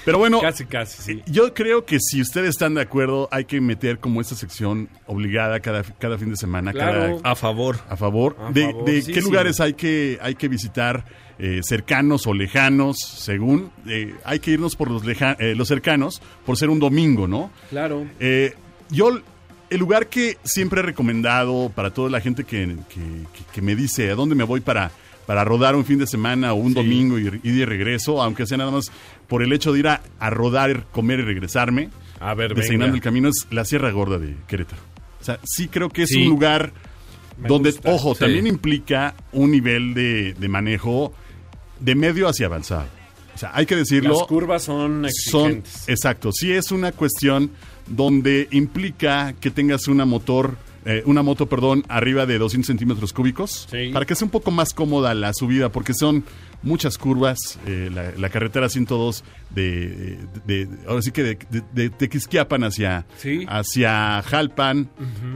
Pero 0.05 0.19
bueno. 0.19 0.41
Casi, 0.49 0.65
casi, 0.65 1.03
sí. 1.03 1.23
Yo 1.27 1.53
creo 1.55 1.85
que 1.85 1.99
si 2.01 2.21
ustedes 2.21 2.51
están 2.51 2.75
de 2.75 2.81
acuerdo, 2.83 3.29
hay 3.31 3.45
que 3.45 3.61
meter 3.61 3.99
como 4.09 4.21
esta 4.23 4.35
sección 4.35 4.89
obligada 5.07 5.61
cada, 5.61 5.83
cada 5.83 6.17
fin 6.19 6.31
de 6.31 6.37
semana, 6.37 6.73
Claro. 6.73 7.19
cada, 7.21 7.31
A 7.33 7.35
favor. 7.37 7.77
a 7.89 7.97
favor. 7.97 8.37
A 8.41 8.51
de, 8.51 8.65
favor, 8.67 8.85
de 8.87 9.03
sí, 9.03 9.13
qué 9.13 9.21
sí. 9.21 9.27
lugares 9.27 9.61
hay 9.61 9.75
que, 9.75 10.19
hay 10.23 10.35
que 10.35 10.49
visitar, 10.49 11.05
eh, 11.39 11.61
cercanos 11.63 12.27
o 12.27 12.33
lejanos, 12.35 12.97
según. 12.99 13.71
Eh, 13.87 14.15
hay 14.25 14.41
que 14.41 14.53
irnos 14.53 14.75
por 14.77 14.91
los, 14.91 15.05
leja- 15.05 15.37
eh, 15.39 15.55
los 15.55 15.69
cercanos, 15.69 16.21
por 16.47 16.57
ser 16.57 16.71
un 16.71 16.79
domingo, 16.81 17.29
¿no? 17.29 17.51
Claro. 17.71 18.07
Eh, 18.19 18.55
yo, 18.91 19.21
el 19.71 19.79
lugar 19.79 20.07
que 20.09 20.39
siempre 20.43 20.81
he 20.81 20.83
recomendado 20.83 21.71
para 21.75 21.91
toda 21.91 22.09
la 22.11 22.21
gente 22.21 22.45
que, 22.45 22.77
que- 22.89 23.01
que- 23.33 23.45
que 23.53 23.63
me 23.63 23.77
dice 23.77 24.11
a 24.11 24.15
dónde 24.15 24.35
me 24.35 24.45
voy 24.45 24.61
para, 24.61 24.91
para 25.27 25.45
rodar 25.45 25.77
un 25.77 25.85
fin 25.85 25.99
de 25.99 26.07
semana 26.07 26.53
o 26.55 26.57
un 26.57 26.73
domingo 26.75 27.19
y, 27.19 27.41
y 27.43 27.51
de 27.53 27.67
regreso, 27.67 28.23
aunque 28.23 28.47
sea 28.47 28.57
nada 28.57 28.71
más 28.71 28.91
por 29.29 29.43
el 29.43 29.53
hecho 29.53 29.73
de 29.75 29.79
ir 29.81 29.89
a, 29.89 30.01
a 30.19 30.31
rodar, 30.31 30.87
comer 30.91 31.21
y 31.21 31.23
regresarme, 31.23 31.91
A 32.21 32.35
ver, 32.35 32.55
designando 32.55 32.87
venga. 32.87 32.97
el 32.97 33.03
camino, 33.03 33.29
es 33.29 33.47
la 33.51 33.65
Sierra 33.65 33.91
Gorda 33.91 34.19
de 34.19 34.35
Querétaro. 34.47 34.83
O 35.21 35.25
sea, 35.25 35.39
sí 35.45 35.69
creo 35.69 35.89
que 35.89 36.03
es 36.05 36.11
Sí. 36.11 36.23
un 36.23 36.29
lugar 36.31 36.73
Me 37.37 37.49
donde, 37.49 37.71
gusta. 37.73 37.91
ojo, 37.93 38.15
Sí. 38.15 38.21
también 38.21 38.47
implica 38.47 39.15
un 39.33 39.51
nivel 39.51 39.95
de, 39.95 40.35
de 40.35 40.49
manejo 40.49 41.13
de 41.81 41.95
medio 41.95 42.29
hacia 42.29 42.47
avanzado. 42.47 42.87
O 43.35 43.39
sea, 43.39 43.53
hay 43.55 43.67
que 43.67 43.77
decirlo 43.77 44.15
Las 44.19 44.27
curvas 44.27 44.65
son 44.65 45.07
son 45.09 45.51
exigentes. 45.53 45.89
exacto 45.89 46.33
sí 46.33 46.51
es 46.53 46.73
una 46.73 46.91
cuestión 46.91 47.53
donde 47.87 48.49
implica 48.51 49.33
que 49.41 49.51
tengas 49.53 49.87
una 49.87 50.05
motor 50.05 50.57
eh, 50.85 51.03
una 51.07 51.23
moto 51.23 51.47
perdón 51.47 51.85
arriba 51.89 52.25
de 52.27 52.39
200 52.39 52.67
centímetros 52.67 53.13
cúbicos 53.13 53.67
Sí. 53.71 53.91
para 53.93 54.07
que 54.07 54.15
sea 54.15 54.27
un 54.27 54.31
poco 54.31 54.51
más 54.51 54.73
cómoda 54.73 55.15
la 55.15 55.33
subida 55.35 55.71
porque 55.71 55.93
son 55.95 56.25
muchas 56.63 56.99
curvas 56.99 57.39
eh, 57.67 57.89
la, 57.93 58.11
la 58.17 58.29
carretera 58.31 58.69
102 58.69 59.23
de, 59.51 60.19
de- 60.47 60.67
de- 60.67 60.79
ahora 60.89 61.03
sí 61.03 61.13
que 61.13 61.23
de, 61.23 61.39
de, 61.51 61.63
de 61.73 61.91
Tequisquiapan 61.91 62.65
hacia 62.65 63.07
Sí. 63.19 63.45
hacia 63.49 64.23
Jalpan 64.23 64.89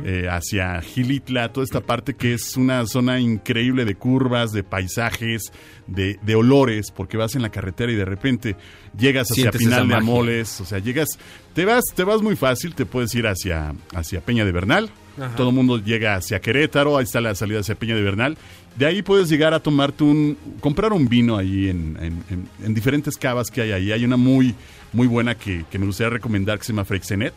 eh, 0.04 0.26
hacia 0.30 0.80
Gilitla 0.80 1.52
toda 1.52 1.64
esta 1.64 1.80
parte 1.80 2.14
que 2.14 2.34
es 2.34 2.56
una 2.56 2.86
zona 2.86 3.20
increíble 3.20 3.84
de 3.84 3.94
curvas 3.94 4.52
de 4.52 4.64
paisajes 4.64 5.52
de, 5.86 6.18
de 6.22 6.34
olores 6.34 6.90
porque 6.90 7.16
vas 7.16 7.34
en 7.36 7.42
la 7.42 7.50
carretera 7.50 7.92
y 7.92 7.96
de 7.96 8.04
repente 8.04 8.56
llegas 8.98 9.30
hacia 9.30 9.44
Sientes 9.50 9.60
Pinal 9.62 9.88
de. 9.88 9.94
Amoles, 9.94 10.60
o 10.60 10.64
sea, 10.64 10.78
llegas, 10.78 11.08
te 11.54 11.64
vas, 11.64 11.84
te 11.94 12.04
vas 12.04 12.20
muy 12.22 12.34
fácil, 12.36 12.74
te 12.74 12.86
puedes 12.86 13.14
ir 13.14 13.26
hacia, 13.26 13.74
hacia 13.94 14.20
Peña 14.20 14.44
de 14.44 14.52
Bernal, 14.52 14.90
Ajá. 15.20 15.34
todo 15.36 15.50
el 15.50 15.54
mundo 15.54 15.78
llega 15.78 16.14
hacia 16.14 16.40
Querétaro, 16.40 16.96
ahí 16.96 17.04
está 17.04 17.20
la 17.20 17.34
salida 17.34 17.60
hacia 17.60 17.74
Peña 17.74 17.94
de 17.94 18.02
Bernal, 18.02 18.36
de 18.76 18.86
ahí 18.86 19.02
puedes 19.02 19.28
llegar 19.28 19.52
a 19.54 19.60
tomarte 19.60 20.04
un, 20.04 20.38
comprar 20.60 20.92
un 20.92 21.08
vino 21.08 21.36
ahí 21.36 21.68
en, 21.68 21.96
en- 22.00 22.24
en- 22.30 22.48
en 22.64 22.74
diferentes 22.74 23.16
cavas 23.16 23.50
que 23.50 23.60
hay 23.62 23.72
ahí, 23.72 23.92
hay 23.92 24.04
una 24.04 24.16
muy, 24.16 24.54
muy 24.92 25.06
buena 25.06 25.34
que, 25.34 25.64
que 25.70 25.78
me 25.78 25.86
gustaría 25.86 26.10
recomendar 26.10 26.58
que 26.58 26.64
se 26.64 26.72
llama 26.72 26.84
Freixenet, 26.86 27.34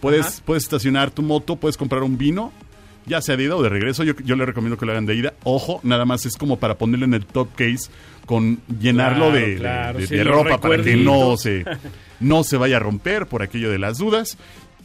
puedes, 0.00 0.26
Ajá. 0.26 0.42
puedes 0.44 0.62
estacionar 0.62 1.10
tu 1.10 1.22
moto, 1.22 1.56
puedes 1.56 1.76
comprar 1.76 2.02
un 2.04 2.16
vino, 2.16 2.52
ya 3.06 3.20
sea 3.22 3.36
de 3.36 3.44
ida 3.44 3.56
o 3.56 3.62
de 3.62 3.68
regreso, 3.70 4.04
yo, 4.04 4.12
yo 4.24 4.36
le 4.36 4.44
recomiendo 4.46 4.76
que 4.76 4.84
lo 4.86 4.92
hagan 4.92 5.06
de 5.06 5.14
ida. 5.16 5.32
Ojo, 5.42 5.80
nada 5.82 6.04
más 6.04 6.26
es 6.26 6.36
como 6.36 6.58
para 6.58 6.76
ponerlo 6.76 7.06
en 7.06 7.14
el 7.14 7.24
top 7.24 7.48
case 7.56 7.90
con 8.26 8.60
llenarlo 8.80 9.30
Claro, 9.30 9.38
de, 9.38 9.46
de- 9.48 9.56
claro, 9.56 9.98
de- 9.98 10.06
sí, 10.06 10.14
de 10.14 10.24
los 10.24 10.34
ropa 10.34 10.60
para 10.60 10.82
que 10.82 10.94
no 10.96 11.36
se, 11.38 11.64
no 12.20 12.44
se 12.44 12.56
vaya 12.58 12.76
a 12.76 12.80
romper 12.80 13.26
por 13.26 13.42
aquello 13.42 13.70
de 13.70 13.78
las 13.78 13.96
dudas. 13.98 14.36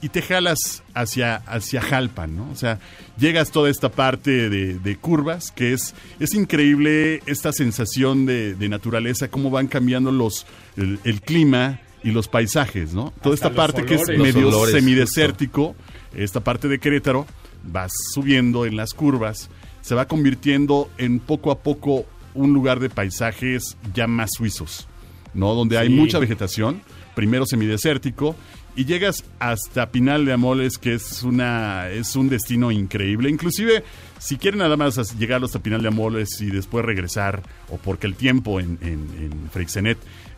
Y 0.04 0.10
te 0.10 0.22
jalas 0.22 0.84
hacia, 0.94 1.38
hacia 1.38 1.82
Jalpan, 1.82 2.36
¿no? 2.36 2.52
O 2.52 2.56
sea, 2.56 2.80
llegas 3.18 3.52
toda 3.52 3.70
esta 3.70 3.90
parte 3.90 4.50
de, 4.50 4.78
de 4.78 4.98
curvas, 4.98 5.50
que 5.52 5.72
es, 5.72 5.96
es 6.20 6.34
increíble 6.34 7.22
esta 7.26 7.54
sensación 7.54 8.26
de, 8.26 8.54
de 8.54 8.68
naturaleza, 8.68 9.30
cómo 9.30 9.50
van 9.50 9.68
cambiando 9.68 10.12
los, 10.12 10.46
el, 10.76 11.00
el 11.06 11.22
clima 11.22 11.80
y 12.04 12.12
los 12.12 12.28
paisajes, 12.28 12.94
¿no? 12.94 13.14
Toda 13.22 13.34
Hasta 13.34 13.48
esta 13.48 13.56
parte 13.56 13.86
que 13.86 13.96
es 13.96 14.10
medio 14.10 14.50
olores, 14.50 14.76
semidesértico, 14.76 15.74
esta 16.14 16.42
parte 16.42 16.68
de 16.68 16.80
Querétaro, 16.80 17.26
vas 17.64 17.94
subiendo 18.14 18.66
en 18.66 18.76
las 18.76 18.94
curvas, 18.94 19.50
se 19.82 19.96
va 19.96 20.08
convirtiendo 20.08 20.90
en 20.98 21.20
poco 21.20 21.50
a 21.50 21.60
poco 21.60 22.06
un 22.34 22.54
lugar 22.54 22.80
de 22.80 22.90
paisajes 22.90 23.78
ya 23.94 24.08
más 24.08 24.32
suizos, 24.36 24.88
¿no? 25.34 25.54
Donde 25.54 25.78
hay 25.78 25.88
mucha 25.88 26.20
vegetación, 26.20 26.82
primero 27.16 27.46
semidesértico, 27.46 28.36
y 28.76 28.86
llegas 28.86 29.24
hasta 29.40 29.92
Pinal 29.92 30.26
de 30.26 30.34
Amoles, 30.34 30.78
que 30.78 30.96
es 30.96 31.24
una 31.24 31.90
es 31.90 32.16
un 32.16 32.30
destino 32.30 32.72
increíble. 32.72 33.30
Inclusive, 33.30 33.84
si 34.20 34.38
quieren 34.38 34.60
nada 34.60 34.78
más 34.78 35.18
llegar 35.18 35.44
hasta 35.44 35.60
Pinal 35.60 35.82
de 35.82 35.90
Amoles 35.90 36.42
y 36.42 36.48
después 36.48 36.84
regresar, 36.84 37.44
o 37.70 37.78
porque 37.78 38.08
el 38.08 38.16
tiempo 38.16 38.60
en, 38.60 38.80
en, 38.82 39.10
en 39.20 39.50
Freixenet 39.52 39.98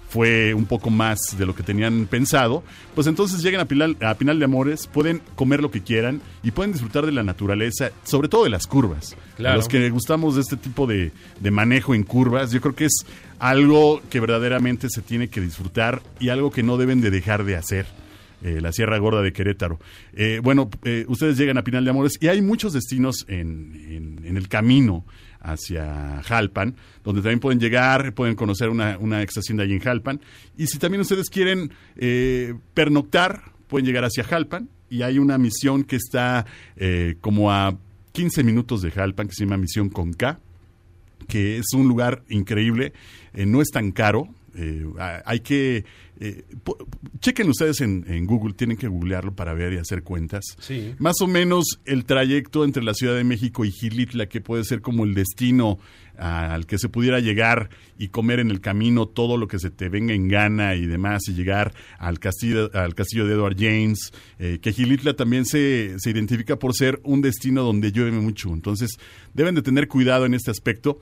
fue 0.09 0.53
un 0.53 0.65
poco 0.65 0.89
más 0.89 1.19
de 1.37 1.45
lo 1.45 1.53
que 1.55 1.63
tenían 1.63 2.05
pensado, 2.07 2.63
pues 2.93 3.07
entonces 3.07 3.41
llegan 3.41 3.61
a 3.61 3.65
Pinal, 3.65 3.97
a 4.01 4.13
Pinal 4.15 4.39
de 4.39 4.45
Amores, 4.45 4.87
pueden 4.87 5.21
comer 5.35 5.61
lo 5.61 5.71
que 5.71 5.81
quieran 5.81 6.21
y 6.43 6.51
pueden 6.51 6.71
disfrutar 6.71 7.05
de 7.05 7.11
la 7.11 7.23
naturaleza, 7.23 7.91
sobre 8.03 8.29
todo 8.29 8.43
de 8.45 8.49
las 8.49 8.67
curvas. 8.67 9.15
Claro. 9.35 9.53
A 9.53 9.57
los 9.57 9.67
que 9.67 9.89
gustamos 9.89 10.35
de 10.35 10.41
este 10.41 10.57
tipo 10.57 10.87
de, 10.87 11.11
de 11.39 11.51
manejo 11.51 11.93
en 11.95 12.03
curvas, 12.03 12.51
yo 12.51 12.61
creo 12.61 12.75
que 12.75 12.85
es 12.85 13.05
algo 13.39 14.01
que 14.09 14.19
verdaderamente 14.19 14.89
se 14.89 15.01
tiene 15.01 15.27
que 15.27 15.41
disfrutar 15.41 16.01
y 16.19 16.29
algo 16.29 16.51
que 16.51 16.63
no 16.63 16.77
deben 16.77 17.01
de 17.01 17.11
dejar 17.11 17.43
de 17.43 17.55
hacer. 17.57 17.85
eh, 18.43 18.59
la 18.61 18.71
Sierra 18.71 18.97
Gorda 18.99 19.21
de 19.23 19.33
Querétaro. 19.33 19.79
Eh, 20.13 20.39
bueno, 20.43 20.69
eh, 20.83 21.05
ustedes 21.07 21.35
llegan 21.37 21.57
a 21.57 21.63
Pinal 21.63 21.83
de 21.83 21.89
Amores 21.89 22.17
y 22.21 22.27
hay 22.27 22.41
muchos 22.41 22.73
destinos 22.73 23.25
en, 23.27 23.73
en- 23.89 24.25
en 24.25 24.37
el 24.37 24.47
camino 24.49 25.03
hacia 25.45 26.21
Jalpan, 26.23 26.75
donde 27.03 27.21
también 27.21 27.39
pueden 27.39 27.59
llegar, 27.59 28.13
pueden 28.13 28.35
conocer 28.35 28.69
una, 28.69 28.97
una 28.97 29.21
ex 29.21 29.37
hacienda 29.37 29.63
ahí 29.63 29.73
en 29.73 29.79
Jalpan. 29.79 30.19
Y 30.57 30.67
si 30.67 30.79
también 30.79 31.01
ustedes 31.01 31.29
quieren 31.29 31.71
eh, 31.95 32.53
pernoctar, 32.73 33.51
pueden 33.67 33.85
llegar 33.85 34.03
hacia 34.03 34.23
Jalpan 34.23 34.69
y 34.89 35.01
hay 35.01 35.19
una 35.19 35.37
misión 35.37 35.83
que 35.83 35.95
está 35.95 36.45
eh, 36.77 37.15
como 37.21 37.51
a 37.51 37.77
15 38.11 38.43
minutos 38.43 38.81
de 38.81 38.91
Jalpan, 38.91 39.27
que 39.27 39.33
se 39.33 39.43
llama 39.43 39.57
Misión 39.57 39.89
con 39.89 40.13
que 41.27 41.57
es 41.57 41.73
un 41.73 41.87
lugar 41.87 42.23
increíble, 42.29 42.93
eh, 43.33 43.45
no 43.45 43.61
es 43.61 43.69
tan 43.69 43.91
caro. 43.91 44.29
eh, 44.55 44.85
hay 45.25 45.39
que. 45.41 45.85
Eh, 46.19 46.45
chequen 47.19 47.49
ustedes 47.49 47.81
en, 47.81 48.05
en 48.07 48.25
Google, 48.25 48.53
tienen 48.53 48.77
que 48.77 48.87
googlearlo 48.87 49.35
para 49.35 49.53
ver 49.53 49.73
y 49.73 49.77
hacer 49.77 50.03
cuentas. 50.03 50.43
Sí. 50.59 50.95
Más 50.97 51.19
o 51.21 51.27
menos 51.27 51.79
el 51.85 52.05
trayecto 52.05 52.63
entre 52.63 52.83
la 52.83 52.93
Ciudad 52.93 53.15
de 53.15 53.23
México 53.23 53.65
y 53.65 53.71
Gilitla, 53.71 54.27
que 54.27 54.41
puede 54.41 54.63
ser 54.63 54.81
como 54.81 55.03
el 55.03 55.13
destino 55.13 55.77
ah, 56.17 56.53
al 56.53 56.65
que 56.65 56.77
se 56.77 56.87
pudiera 56.87 57.19
llegar 57.19 57.69
y 57.97 58.09
comer 58.09 58.39
en 58.39 58.49
el 58.49 58.61
camino 58.61 59.07
todo 59.07 59.37
lo 59.37 59.47
que 59.47 59.59
se 59.59 59.71
te 59.71 59.89
venga 59.89 60.13
en 60.13 60.27
gana 60.27 60.75
y 60.75 60.85
demás, 60.85 61.23
y 61.27 61.33
llegar 61.33 61.73
al 61.97 62.19
castillo, 62.19 62.71
al 62.73 62.95
castillo 62.95 63.25
de 63.25 63.33
Edward 63.33 63.57
James, 63.57 64.13
eh, 64.39 64.59
que 64.61 64.71
Gilitla 64.71 65.15
también 65.15 65.45
se, 65.45 65.95
se 65.97 66.09
identifica 66.11 66.57
por 66.57 66.73
ser 66.73 67.01
un 67.03 67.21
destino 67.21 67.63
donde 67.63 67.91
llueve 67.91 68.11
mucho. 68.11 68.53
Entonces, 68.53 68.91
deben 69.33 69.55
de 69.55 69.61
tener 69.61 69.87
cuidado 69.87 70.25
en 70.25 70.33
este 70.33 70.51
aspecto. 70.51 70.99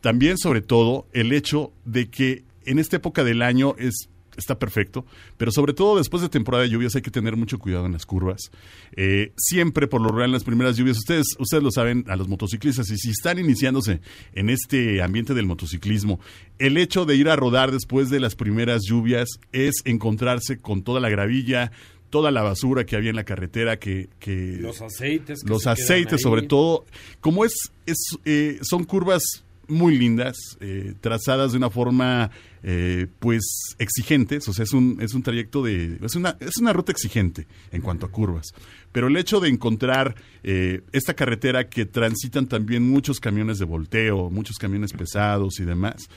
También, 0.00 0.38
sobre 0.38 0.60
todo, 0.60 1.08
el 1.12 1.32
hecho 1.32 1.72
de 1.84 2.08
que 2.08 2.44
en 2.66 2.78
esta 2.78 2.96
época 2.96 3.24
del 3.24 3.42
año 3.42 3.74
es 3.78 4.08
está 4.36 4.58
perfecto, 4.58 5.04
pero 5.36 5.50
sobre 5.50 5.72
todo 5.72 5.98
después 5.98 6.22
de 6.22 6.28
temporada 6.28 6.64
de 6.64 6.70
lluvias 6.70 6.94
hay 6.94 7.02
que 7.02 7.10
tener 7.10 7.36
mucho 7.36 7.58
cuidado 7.58 7.86
en 7.86 7.92
las 7.92 8.06
curvas. 8.06 8.50
Eh, 8.96 9.32
siempre, 9.36 9.86
por 9.86 10.00
lo 10.00 10.10
real, 10.10 10.30
en 10.30 10.32
las 10.32 10.44
primeras 10.44 10.76
lluvias, 10.76 10.98
ustedes, 10.98 11.26
ustedes 11.38 11.62
lo 11.62 11.70
saben, 11.70 12.04
a 12.08 12.16
los 12.16 12.28
motociclistas, 12.28 12.90
y 12.90 12.96
si 12.96 13.10
están 13.10 13.38
iniciándose 13.38 14.00
en 14.34 14.50
este 14.50 15.02
ambiente 15.02 15.34
del 15.34 15.46
motociclismo, 15.46 16.20
el 16.58 16.76
hecho 16.76 17.04
de 17.04 17.16
ir 17.16 17.28
a 17.28 17.36
rodar 17.36 17.72
después 17.72 18.10
de 18.10 18.20
las 18.20 18.34
primeras 18.36 18.82
lluvias 18.86 19.28
es 19.52 19.74
encontrarse 19.84 20.58
con 20.58 20.82
toda 20.82 21.00
la 21.00 21.08
gravilla, 21.08 21.72
toda 22.10 22.30
la 22.30 22.42
basura 22.42 22.84
que 22.86 22.96
había 22.96 23.10
en 23.10 23.16
la 23.16 23.24
carretera, 23.24 23.78
que... 23.78 24.08
que 24.20 24.58
Los 24.60 24.80
aceites. 24.80 25.42
que 25.42 25.48
los 25.48 25.66
aceites 25.66 26.22
sobre 26.22 26.42
todo 26.42 26.84
como 27.20 27.44
es, 27.44 27.72
es 27.86 27.96
eh, 28.24 28.58
son 28.62 28.84
curvas 28.84 29.44
muy 29.68 29.96
lindas 29.96 30.36
eh, 30.60 30.94
trazadas 31.00 31.52
de 31.52 31.58
una 31.58 31.70
forma 31.70 32.30
eh, 32.62 33.06
pues 33.18 33.42
exigentes 33.78 34.48
o 34.48 34.52
sea 34.52 34.62
es 34.64 34.72
un 34.72 34.98
es 35.00 35.14
un 35.14 35.22
trayecto 35.22 35.62
de 35.62 35.98
es 36.02 36.14
una 36.16 36.36
es 36.40 36.56
una 36.58 36.72
ruta 36.72 36.92
exigente 36.92 37.46
en 37.70 37.82
cuanto 37.82 38.06
a 38.06 38.10
curvas. 38.10 38.54
Pero 38.92 39.08
el 39.08 39.16
hecho 39.16 39.40
de 39.40 39.48
encontrar 39.48 40.14
eh, 40.42 40.82
esta 40.92 41.14
carretera 41.14 41.68
que 41.68 41.86
transitan 41.86 42.46
también 42.46 42.88
muchos 42.88 43.20
camiones 43.20 43.58
de 43.58 43.64
volteo 43.64 44.30
muchos 44.30 44.56
camiones 44.56 44.92
pesados 44.92 45.60
y 45.60 45.64
demás 45.64 46.08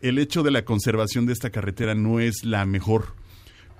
el 0.00 0.18
hecho 0.18 0.42
de 0.42 0.50
la 0.50 0.64
conservación 0.64 1.26
de 1.26 1.32
esta 1.32 1.50
carretera 1.50 1.94
no 1.94 2.20
es 2.20 2.44
la 2.44 2.66
mejor 2.66 3.14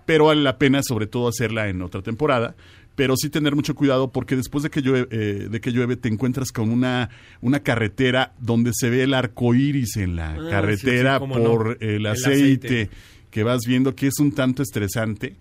pero 0.07 0.27
vale 0.27 0.43
la 0.43 0.59
pena 0.59 0.83
sobre 0.83 1.07
todo 1.07 1.29
hacerla 1.29 1.69
en 1.69 1.83
otra 1.83 2.03
temporada 2.03 2.55
pero 2.95 3.17
sí 3.17 3.29
tener 3.31 3.55
mucho 3.57 3.75
cuidado 3.75 4.13
porque 4.13 4.37
después 4.37 4.63
de 4.63 4.71
que 4.71 4.81
llueve, 4.83 5.09
eh, 5.11 5.49
de 5.51 5.61
que 5.61 5.73
llueve 5.73 5.97
te 5.97 6.09
encuentras 6.09 6.53
con 6.53 6.71
una, 6.71 7.11
una 7.41 7.61
carretera 7.61 8.35
donde 8.39 8.71
se 8.75 8.91
ve 8.91 9.03
el 9.03 9.15
arco 9.15 9.55
iris 9.55 9.97
en 9.97 10.17
la 10.17 10.33
Ah, 10.35 10.47
carretera 10.51 11.19
sí, 11.19 11.27
por 11.27 11.41
no. 11.41 11.73
el, 11.73 11.77
El 11.81 12.07
aceite, 12.07 12.67
aceite. 12.67 12.91
que 13.31 13.43
vas 13.43 13.61
viendo 13.67 13.95
que 13.95 14.07
es 14.07 14.19
un 14.21 14.33
tanto 14.33 14.63
estresante 14.63 15.37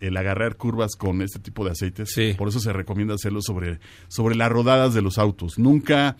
el 0.00 0.16
agarrar 0.16 0.56
curvas 0.56 0.94
con 0.96 1.22
este 1.22 1.38
tipo 1.40 1.64
de 1.64 1.72
aceites. 1.72 2.12
Sí. 2.12 2.34
Por 2.38 2.48
eso 2.48 2.60
se 2.60 2.72
recomienda 2.72 3.14
hacerlo 3.14 3.42
sobre, 3.42 3.80
sobre 4.08 4.36
las 4.36 4.50
rodadas 4.50 4.94
de 4.94 5.02
los 5.02 5.18
autos. 5.18 5.58
Nunca... 5.58 6.16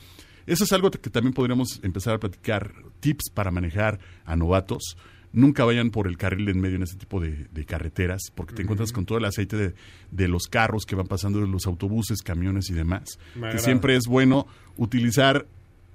Eso 0.46 0.64
es 0.64 0.72
algo 0.72 0.90
que 0.90 1.10
también 1.10 1.34
podríamos 1.34 1.78
empezar 1.82 2.14
a 2.14 2.18
platicar, 2.18 2.72
tips 3.00 3.28
para 3.34 3.50
manejar 3.50 3.98
a 4.24 4.34
novatos. 4.34 4.96
Nunca 5.32 5.64
vayan 5.64 5.90
por 5.90 6.06
el 6.08 6.16
carril 6.16 6.46
de 6.46 6.52
en 6.52 6.60
medio 6.60 6.76
en 6.76 6.82
este 6.82 6.96
tipo 6.96 7.20
de, 7.20 7.46
de 7.52 7.64
carreteras, 7.66 8.22
porque 8.34 8.54
te 8.54 8.62
encuentras 8.62 8.92
con 8.92 9.04
todo 9.04 9.18
el 9.18 9.24
aceite 9.26 9.56
de, 9.56 9.74
de 10.10 10.28
los 10.28 10.44
carros 10.48 10.86
que 10.86 10.94
van 10.96 11.06
pasando, 11.06 11.40
de 11.40 11.46
los 11.48 11.66
autobuses, 11.66 12.22
camiones 12.22 12.70
y 12.70 12.74
demás. 12.74 13.18
Me 13.34 13.40
Que 13.42 13.46
agrada. 13.48 13.58
siempre 13.64 13.94
es 13.96 14.06
bueno 14.06 14.46
utilizar, 14.78 15.46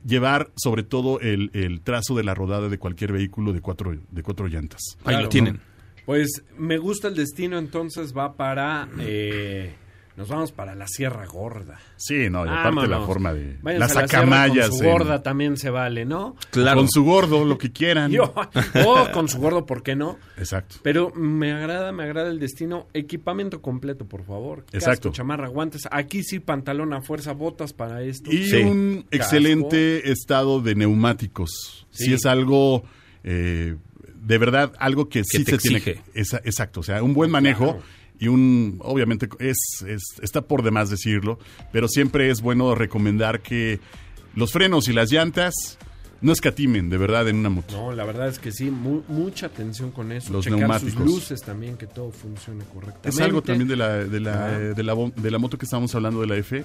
llevar 0.06 0.52
sobre 0.56 0.84
todo 0.84 1.20
el, 1.20 1.50
el 1.54 1.82
trazo 1.82 2.16
de 2.16 2.24
la 2.24 2.36
rodada 2.36 2.70
de 2.70 2.78
cualquier 2.78 3.12
vehículo 3.12 3.54
de 3.54 3.62
cuatro, 3.62 3.98
de 4.12 4.24
cuatro 4.24 4.48
llantas. 4.48 4.82
Ahí 5.00 5.04
Claro, 5.14 5.24
lo 5.24 5.30
tienen. 5.30 5.60
Pues 6.06 6.44
me 6.58 6.78
gusta 6.78 7.08
el 7.08 7.16
destino, 7.16 7.58
entonces 7.58 8.14
va 8.16 8.36
para... 8.36 8.88
eh, 9.00 9.74
nos 10.16 10.28
vamos 10.30 10.52
para 10.52 10.76
la 10.76 10.86
Sierra 10.88 11.26
Gorda. 11.26 11.80
Sí, 11.98 12.30
no, 12.30 12.46
y 12.46 12.50
aparte 12.50 12.88
la 12.88 13.02
forma 13.02 13.34
de 13.34 13.58
Váyanse 13.62 13.80
las 13.80 13.92
a 13.96 14.00
la 14.00 14.06
acamayas. 14.06 14.70
Con 14.70 14.78
su 14.78 14.84
en- 14.84 14.92
gorda 14.92 15.24
también 15.24 15.58
se 15.58 15.70
vale, 15.70 16.06
¿no? 16.06 16.36
Claro. 16.52 16.78
Con 16.80 16.90
su 16.90 17.04
gordo, 17.04 17.46
lo 17.46 17.58
que 17.58 17.72
quieran. 17.72 18.12
Yo, 18.14 18.34
o 18.86 19.12
con 19.12 19.28
su 19.28 19.40
gordo, 19.40 19.66
¿por 19.66 19.82
qué 19.84 19.96
no? 19.96 20.18
Exacto. 20.38 20.76
Pero 20.84 21.12
me 21.16 21.52
agrada, 21.54 21.92
me 21.92 22.04
agrada 22.04 22.30
el 22.30 22.40
destino. 22.40 22.88
Equipamiento 22.94 23.62
completo, 23.62 24.06
por 24.06 24.24
favor. 24.24 24.64
Casco, 24.66 24.78
Exacto. 24.78 25.12
chamarra, 25.12 25.48
guantes. 25.48 25.88
Aquí 25.92 26.24
sí, 26.24 26.40
pantalón 26.40 26.94
a 26.94 27.02
fuerza, 27.02 27.34
botas 27.34 27.74
para 27.74 28.02
esto. 28.04 28.32
Y 28.32 28.46
Sí. 28.46 28.58
un 28.58 29.06
Casco. 29.10 29.16
excelente 29.16 30.12
estado 30.12 30.62
de 30.62 30.76
neumáticos. 30.76 31.88
Sí. 31.92 32.06
Si 32.06 32.14
es 32.14 32.26
algo, 32.26 32.84
eh, 33.24 33.76
de 34.16 34.38
verdad, 34.38 34.74
algo 34.80 35.10
que, 35.10 35.24
sí 35.24 35.44
te 35.44 35.52
se 35.54 35.58
tiene 35.58 35.78
exige. 35.78 36.02
esa- 36.14 36.38
exacto, 36.46 36.80
o 36.80 36.84
sea, 36.84 37.02
un 37.04 37.14
buen 37.14 37.30
manejo 37.32 37.66
Claro. 37.74 37.84
Y 38.20 38.28
un, 38.28 38.80
obviamente, 38.82 39.28
es, 39.40 39.58
es- 39.88 40.16
está 40.22 40.42
por 40.42 40.64
demás 40.64 40.90
decirlo, 40.90 41.40
pero 41.72 41.88
siempre 41.88 42.30
es 42.30 42.42
bueno 42.42 42.76
recomendar 42.76 43.42
que 43.42 43.80
los 44.36 44.52
frenos 44.52 44.88
y 44.88 44.94
las 44.94 45.12
llantas 45.12 45.78
no 46.22 46.32
escatimen, 46.32 46.90
de 46.90 46.98
verdad, 46.98 47.28
en 47.28 47.36
una 47.36 47.50
moto. 47.50 47.76
No, 47.76 47.92
la 47.92 48.06
verdad 48.06 48.30
es 48.30 48.40
que 48.40 48.52
sí, 48.54 48.72
mu- 48.72 49.02
mucha 49.10 49.48
atención 49.48 49.92
con 49.92 50.12
eso. 50.14 50.32
Los 50.32 50.46
Checar 50.46 50.60
neumáticos. 50.60 50.94
sus 50.94 51.06
luces 51.06 51.42
también, 51.42 51.76
que 51.76 51.86
todo 51.86 52.12
funcione 52.12 52.64
correctamente. 52.74 53.10
Es 53.10 53.20
algo 53.20 53.42
también 53.42 53.68
de 53.68 53.76
la, 53.76 53.90
de, 54.06 54.20
la, 54.22 54.46
Ah. 54.46 54.52
de, 54.58 54.84
la, 54.84 54.94
bo- 54.94 55.12
de 55.16 55.32
la 55.32 55.38
moto 55.38 55.58
que 55.58 55.66
estábamos 55.66 55.94
hablando 55.96 56.22
de 56.22 56.28
la 56.28 56.38
F, 56.38 56.64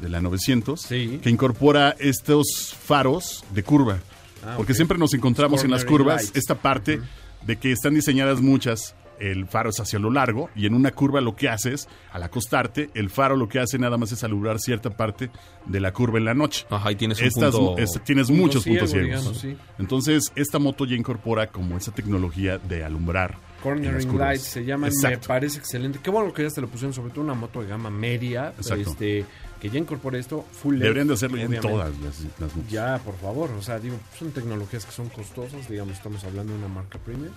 de 0.00 0.08
la 0.10 0.20
900, 0.20 0.82
Sí. 0.82 1.18
que 1.22 1.30
incorpora 1.30 1.96
estos 1.98 2.74
faros 2.84 3.44
de 3.54 3.62
curva. 3.62 3.98
Ah, 4.44 4.54
porque 4.58 4.74
siempre 4.74 4.98
nos 4.98 5.14
encontramos 5.14 5.64
en 5.64 5.70
las 5.70 5.84
curvas 5.86 6.24
lights. 6.24 6.36
esta 6.36 6.54
parte 6.56 7.00
de 7.46 7.56
que 7.56 7.72
están 7.72 7.94
diseñadas 7.94 8.40
muchas. 8.42 8.94
El 9.20 9.46
faro 9.46 9.70
es 9.70 9.80
hacia 9.80 9.98
lo 9.98 10.10
largo 10.10 10.50
y 10.54 10.66
en 10.66 10.74
una 10.74 10.90
curva 10.92 11.20
lo 11.20 11.34
que 11.36 11.48
haces, 11.48 11.88
al 12.12 12.22
acostarte, 12.22 12.90
el 12.94 13.10
faro 13.10 13.36
lo 13.36 13.48
que 13.48 13.58
hace 13.60 13.78
nada 13.78 13.96
más 13.96 14.12
es 14.12 14.22
alumbrar 14.24 14.58
cierta 14.58 14.90
parte 14.90 15.30
de 15.66 15.80
la 15.80 15.92
curva 15.92 16.18
en 16.18 16.24
la 16.24 16.34
noche. 16.34 16.66
Ajá, 16.70 16.92
y 16.92 16.96
tienes 16.96 17.20
un 17.20 17.26
Estas- 17.26 17.54
punto... 17.54 17.78
es- 17.78 18.00
tienes 18.04 18.28
punto 18.28 18.42
muchos 18.42 18.62
ciego, 18.62 18.78
puntos 18.78 18.90
ciegos. 18.92 19.08
digamos, 19.08 19.38
sí. 19.38 19.56
Entonces, 19.78 20.32
esta 20.36 20.58
moto 20.58 20.84
ya 20.84 20.94
incorpora 20.96 21.48
como 21.48 21.76
esa 21.76 21.92
tecnología 21.92 22.58
de 22.58 22.84
alumbrar. 22.84 23.32
en 23.32 23.36
las 23.36 23.62
Cornering 23.62 24.08
curvas. 24.08 24.28
Lights 24.28 24.42
se 24.44 24.64
llaman, 24.64 24.90
Exacto. 24.90 25.18
me 25.20 25.26
parece 25.26 25.58
excelente. 25.58 25.98
Qué 26.02 26.10
bueno 26.10 26.32
que 26.32 26.44
ya 26.44 26.50
se 26.50 26.60
lo 26.60 26.68
pusieron, 26.68 26.92
sobre 26.94 27.10
todo 27.12 27.24
una 27.24 27.34
moto 27.34 27.60
de 27.60 27.66
gama 27.68 27.90
media, 27.90 28.52
Exacto. 28.56 28.90
este, 28.90 29.24
que 29.60 29.68
ya 29.68 29.78
incorpore 29.80 30.20
esto 30.20 30.44
full 30.52 30.74
LED, 30.76 30.82
Deberían 30.82 31.08
de 31.08 31.14
hacerlo 31.14 31.36
ya 31.38 31.44
en 31.46 31.60
todas 31.60 31.90
las, 31.98 32.20
las 32.38 32.54
motos. 32.54 32.70
Ya, 32.70 32.98
por 33.04 33.16
favor, 33.18 33.50
o 33.50 33.60
sea, 33.60 33.80
digo, 33.80 33.96
son 34.16 34.30
tecnologías 34.30 34.84
que 34.86 34.92
son 34.92 35.08
costosas, 35.08 35.68
digamos, 35.68 35.94
estamos 35.94 36.22
hablando 36.22 36.52
de 36.52 36.58
una 36.60 36.68
marca 36.68 36.98
premium, 37.00 37.32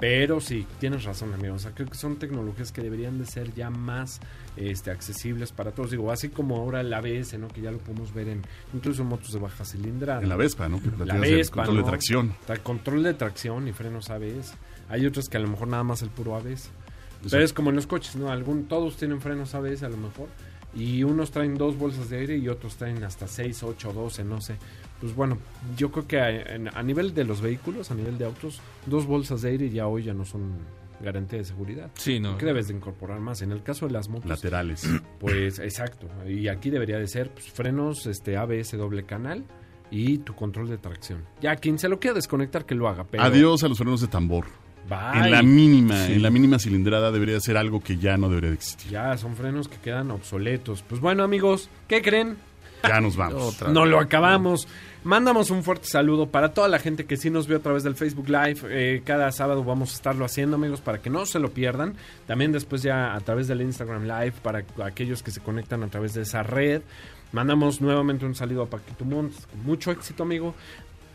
pero 0.00 0.40
sí, 0.40 0.66
tienes 0.80 1.04
razón, 1.04 1.34
amigo, 1.34 1.54
o 1.54 1.58
sea, 1.58 1.72
creo 1.72 1.86
que 1.86 1.94
son 1.94 2.16
tecnologías 2.16 2.72
que 2.72 2.80
deberían 2.80 3.18
de 3.18 3.26
ser 3.26 3.52
ya 3.54 3.68
más 3.68 4.18
este, 4.56 4.90
accesibles 4.90 5.52
para 5.52 5.72
todos, 5.72 5.90
digo, 5.90 6.10
así 6.10 6.30
como 6.30 6.56
ahora 6.56 6.80
el 6.80 6.92
ABS, 6.92 7.38
¿no? 7.38 7.48
Que 7.48 7.60
ya 7.60 7.70
lo 7.70 7.76
podemos 7.78 8.14
ver 8.14 8.28
en, 8.28 8.42
incluso 8.72 9.02
en 9.02 9.08
motos 9.08 9.32
de 9.32 9.38
baja 9.38 9.64
cilindrada. 9.64 10.22
En 10.22 10.30
la 10.30 10.36
Vespa, 10.36 10.68
¿no? 10.70 10.80
Que 10.82 10.90
La 11.04 11.18
Vespa, 11.18 11.56
control 11.64 11.76
¿no? 11.76 11.82
de 11.82 11.88
tracción. 11.90 12.34
Tra- 12.48 12.62
Control 12.62 13.02
de 13.02 13.12
tracción 13.14 13.68
y 13.68 13.72
frenos 13.72 14.08
ABS. 14.08 14.54
Hay 14.88 15.04
otros 15.04 15.28
que 15.28 15.36
a 15.36 15.40
lo 15.40 15.48
mejor 15.48 15.68
nada 15.68 15.84
más 15.84 16.00
el 16.02 16.08
puro 16.08 16.34
ABS. 16.34 16.70
Pero 17.30 17.44
es 17.44 17.52
como 17.52 17.68
en 17.68 17.76
los 17.76 17.86
coches, 17.86 18.16
¿no? 18.16 18.30
Algún, 18.30 18.64
todos 18.68 18.96
tienen 18.96 19.20
frenos 19.20 19.54
ABS 19.54 19.82
a 19.82 19.90
lo 19.90 19.98
mejor. 19.98 20.28
Y 20.74 21.02
unos 21.02 21.30
traen 21.32 21.58
dos 21.58 21.76
bolsas 21.76 22.08
de 22.10 22.18
aire 22.20 22.36
y 22.38 22.48
otros 22.48 22.76
traen 22.76 23.02
hasta 23.04 23.26
6, 23.26 23.64
8, 23.64 23.92
12, 23.92 24.24
no 24.24 24.40
sé. 24.40 24.56
Pues 25.00 25.14
bueno, 25.14 25.38
yo 25.76 25.90
creo 25.90 26.06
que 26.06 26.20
a, 26.20 26.82
nivel 26.82 27.14
de 27.14 27.24
los 27.24 27.40
vehículos, 27.40 27.90
a 27.90 27.94
nivel 27.94 28.18
de 28.18 28.26
autos, 28.26 28.60
dos 28.86 29.06
bolsas 29.06 29.42
de 29.42 29.50
aire 29.50 29.70
ya 29.70 29.86
hoy 29.86 30.02
ya 30.04 30.14
no 30.14 30.24
son 30.24 30.52
garantía 31.00 31.38
de 31.38 31.44
seguridad. 31.44 31.90
Sí, 31.94 32.20
no. 32.20 32.36
¿Qué 32.36 32.44
debes 32.44 32.68
de 32.68 32.74
incorporar 32.74 33.20
más? 33.20 33.40
En 33.40 33.52
el 33.52 33.62
caso 33.62 33.86
de 33.86 33.92
las 33.92 34.08
motos, 34.08 34.28
Laterales. 34.28 34.86
pues 35.18 35.58
exacto. 35.58 36.06
Y 36.28 36.48
aquí 36.48 36.70
debería 36.70 36.98
de 36.98 37.06
ser 37.06 37.30
pues, 37.30 37.46
frenos 37.50 38.06
este 38.06 38.36
ABS 38.36 38.72
doble 38.72 39.04
canal 39.04 39.44
y 39.90 40.18
tu 40.18 40.34
control 40.34 40.68
de 40.68 40.78
tracción. 40.78 41.24
Ya 41.40 41.56
quien 41.56 41.78
se 41.78 41.88
lo 41.88 41.98
quiera 41.98 42.14
desconectar 42.14 42.66
que 42.66 42.74
lo 42.74 42.88
haga. 42.88 43.04
Pero 43.04 43.22
Adiós 43.22 43.64
a 43.64 43.68
los 43.68 43.78
frenos 43.78 44.00
de 44.00 44.08
tambor. 44.08 44.46
Bye. 44.88 45.24
En 45.24 45.30
la 45.30 45.42
mínima, 45.42 46.06
en 46.06 46.22
la 46.22 46.30
mínima 46.30 46.58
cilindrada 46.58 47.12
debería 47.12 47.38
ser 47.40 47.56
algo 47.56 47.80
que 47.80 47.96
ya 47.96 48.16
no 48.16 48.28
debería 48.28 48.50
de 48.50 48.56
existir. 48.56 48.90
Ya 48.90 49.16
son 49.16 49.36
frenos 49.36 49.68
que 49.68 49.76
quedan 49.76 50.10
obsoletos. 50.10 50.82
Pues 50.82 51.00
bueno, 51.00 51.22
amigos, 51.22 51.70
¿qué 51.86 52.02
creen? 52.02 52.36
Ya 52.82 53.00
nos 53.00 53.16
vamos. 53.16 53.54
Otra. 53.54 53.68
No 53.68 53.86
lo 53.86 53.98
acabamos. 53.98 54.66
Mandamos 55.02 55.50
un 55.50 55.62
fuerte 55.62 55.86
saludo 55.86 56.28
para 56.28 56.52
toda 56.52 56.68
la 56.68 56.78
gente 56.78 57.06
que 57.06 57.16
sí 57.16 57.30
nos 57.30 57.46
vio 57.46 57.56
a 57.56 57.60
través 57.60 57.82
del 57.82 57.94
Facebook 57.94 58.28
Live. 58.28 58.60
Eh, 58.64 59.02
cada 59.04 59.32
sábado 59.32 59.64
vamos 59.64 59.92
a 59.92 59.94
estarlo 59.94 60.26
haciendo, 60.26 60.56
amigos, 60.56 60.82
para 60.82 60.98
que 60.98 61.08
no 61.08 61.24
se 61.24 61.38
lo 61.38 61.52
pierdan. 61.52 61.94
También 62.26 62.52
después 62.52 62.82
ya 62.82 63.14
a 63.14 63.20
través 63.20 63.48
del 63.48 63.62
Instagram 63.62 64.04
Live 64.04 64.34
para 64.42 64.62
aquellos 64.84 65.22
que 65.22 65.30
se 65.30 65.40
conectan 65.40 65.82
a 65.82 65.88
través 65.88 66.12
de 66.12 66.22
esa 66.22 66.42
red. 66.42 66.82
Mandamos 67.32 67.80
nuevamente 67.80 68.26
un 68.26 68.34
saludo 68.34 68.62
a 68.64 68.66
Paquito 68.66 69.04
Montes. 69.06 69.48
Mucho 69.64 69.90
éxito, 69.90 70.24
amigo. 70.24 70.54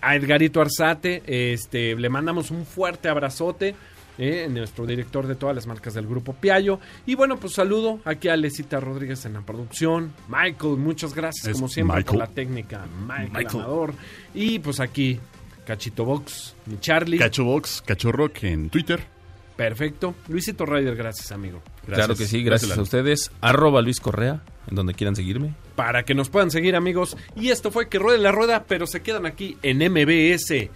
A 0.01 0.15
Edgarito 0.15 0.61
Arzate, 0.61 1.23
este, 1.25 1.95
le 1.95 2.09
mandamos 2.09 2.51
un 2.51 2.65
fuerte 2.65 3.07
abrazote. 3.07 3.75
Eh, 4.17 4.47
nuestro 4.49 4.85
director 4.85 5.27
de 5.27 5.35
todas 5.35 5.55
las 5.55 5.67
marcas 5.67 5.93
del 5.93 6.07
grupo 6.07 6.33
Piallo. 6.33 6.79
Y 7.05 7.15
bueno, 7.15 7.37
pues 7.37 7.53
saludo 7.53 7.99
aquí 8.05 8.27
a 8.27 8.35
Lesita 8.35 8.79
Rodríguez 8.79 9.25
en 9.25 9.33
la 9.33 9.41
producción. 9.41 10.13
Michael, 10.27 10.77
muchas 10.77 11.13
gracias 11.13 11.47
Es 11.47 11.53
como 11.53 11.67
siempre 11.67 12.03
por 12.03 12.17
la 12.17 12.27
técnica. 12.27 12.85
Michael, 13.07 13.29
Michael. 13.31 13.63
Amador. 13.63 13.93
Y 14.33 14.59
pues 14.59 14.79
aquí, 14.79 15.19
Cachito 15.65 16.05
Box, 16.05 16.55
mi 16.65 16.79
Charlie. 16.79 17.17
Cacho 17.17 17.43
Box, 17.43 17.83
Cacho 17.85 18.11
Rock 18.11 18.43
en 18.43 18.69
Twitter. 18.69 19.15
Perfecto. 19.55 20.15
Luisito 20.27 20.65
Ryder, 20.65 20.95
gracias, 20.95 21.31
amigo. 21.31 21.61
Claro 21.85 22.15
que 22.15 22.25
sí, 22.25 22.43
gracias 22.43 22.77
a 22.77 22.81
ustedes. 22.81 23.31
Arroba 23.41 23.81
Luis 23.81 23.99
Correa, 23.99 24.43
en 24.67 24.75
donde 24.75 24.93
quieran 24.93 25.15
seguirme. 25.15 25.53
Para 25.75 26.03
que 26.03 26.13
nos 26.13 26.29
puedan 26.29 26.51
seguir, 26.51 26.75
amigos. 26.75 27.15
Y 27.35 27.49
esto 27.49 27.71
fue 27.71 27.87
Que 27.87 27.99
Ruede 27.99 28.17
la 28.17 28.31
Rueda, 28.31 28.65
pero 28.67 28.85
se 28.85 29.01
quedan 29.01 29.25
aquí 29.25 29.57
en 29.61 29.77
MBS 29.77 30.69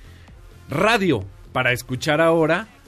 Radio 0.70 1.26
para 1.52 1.74
escuchar 1.74 2.22
ahora 2.22 2.68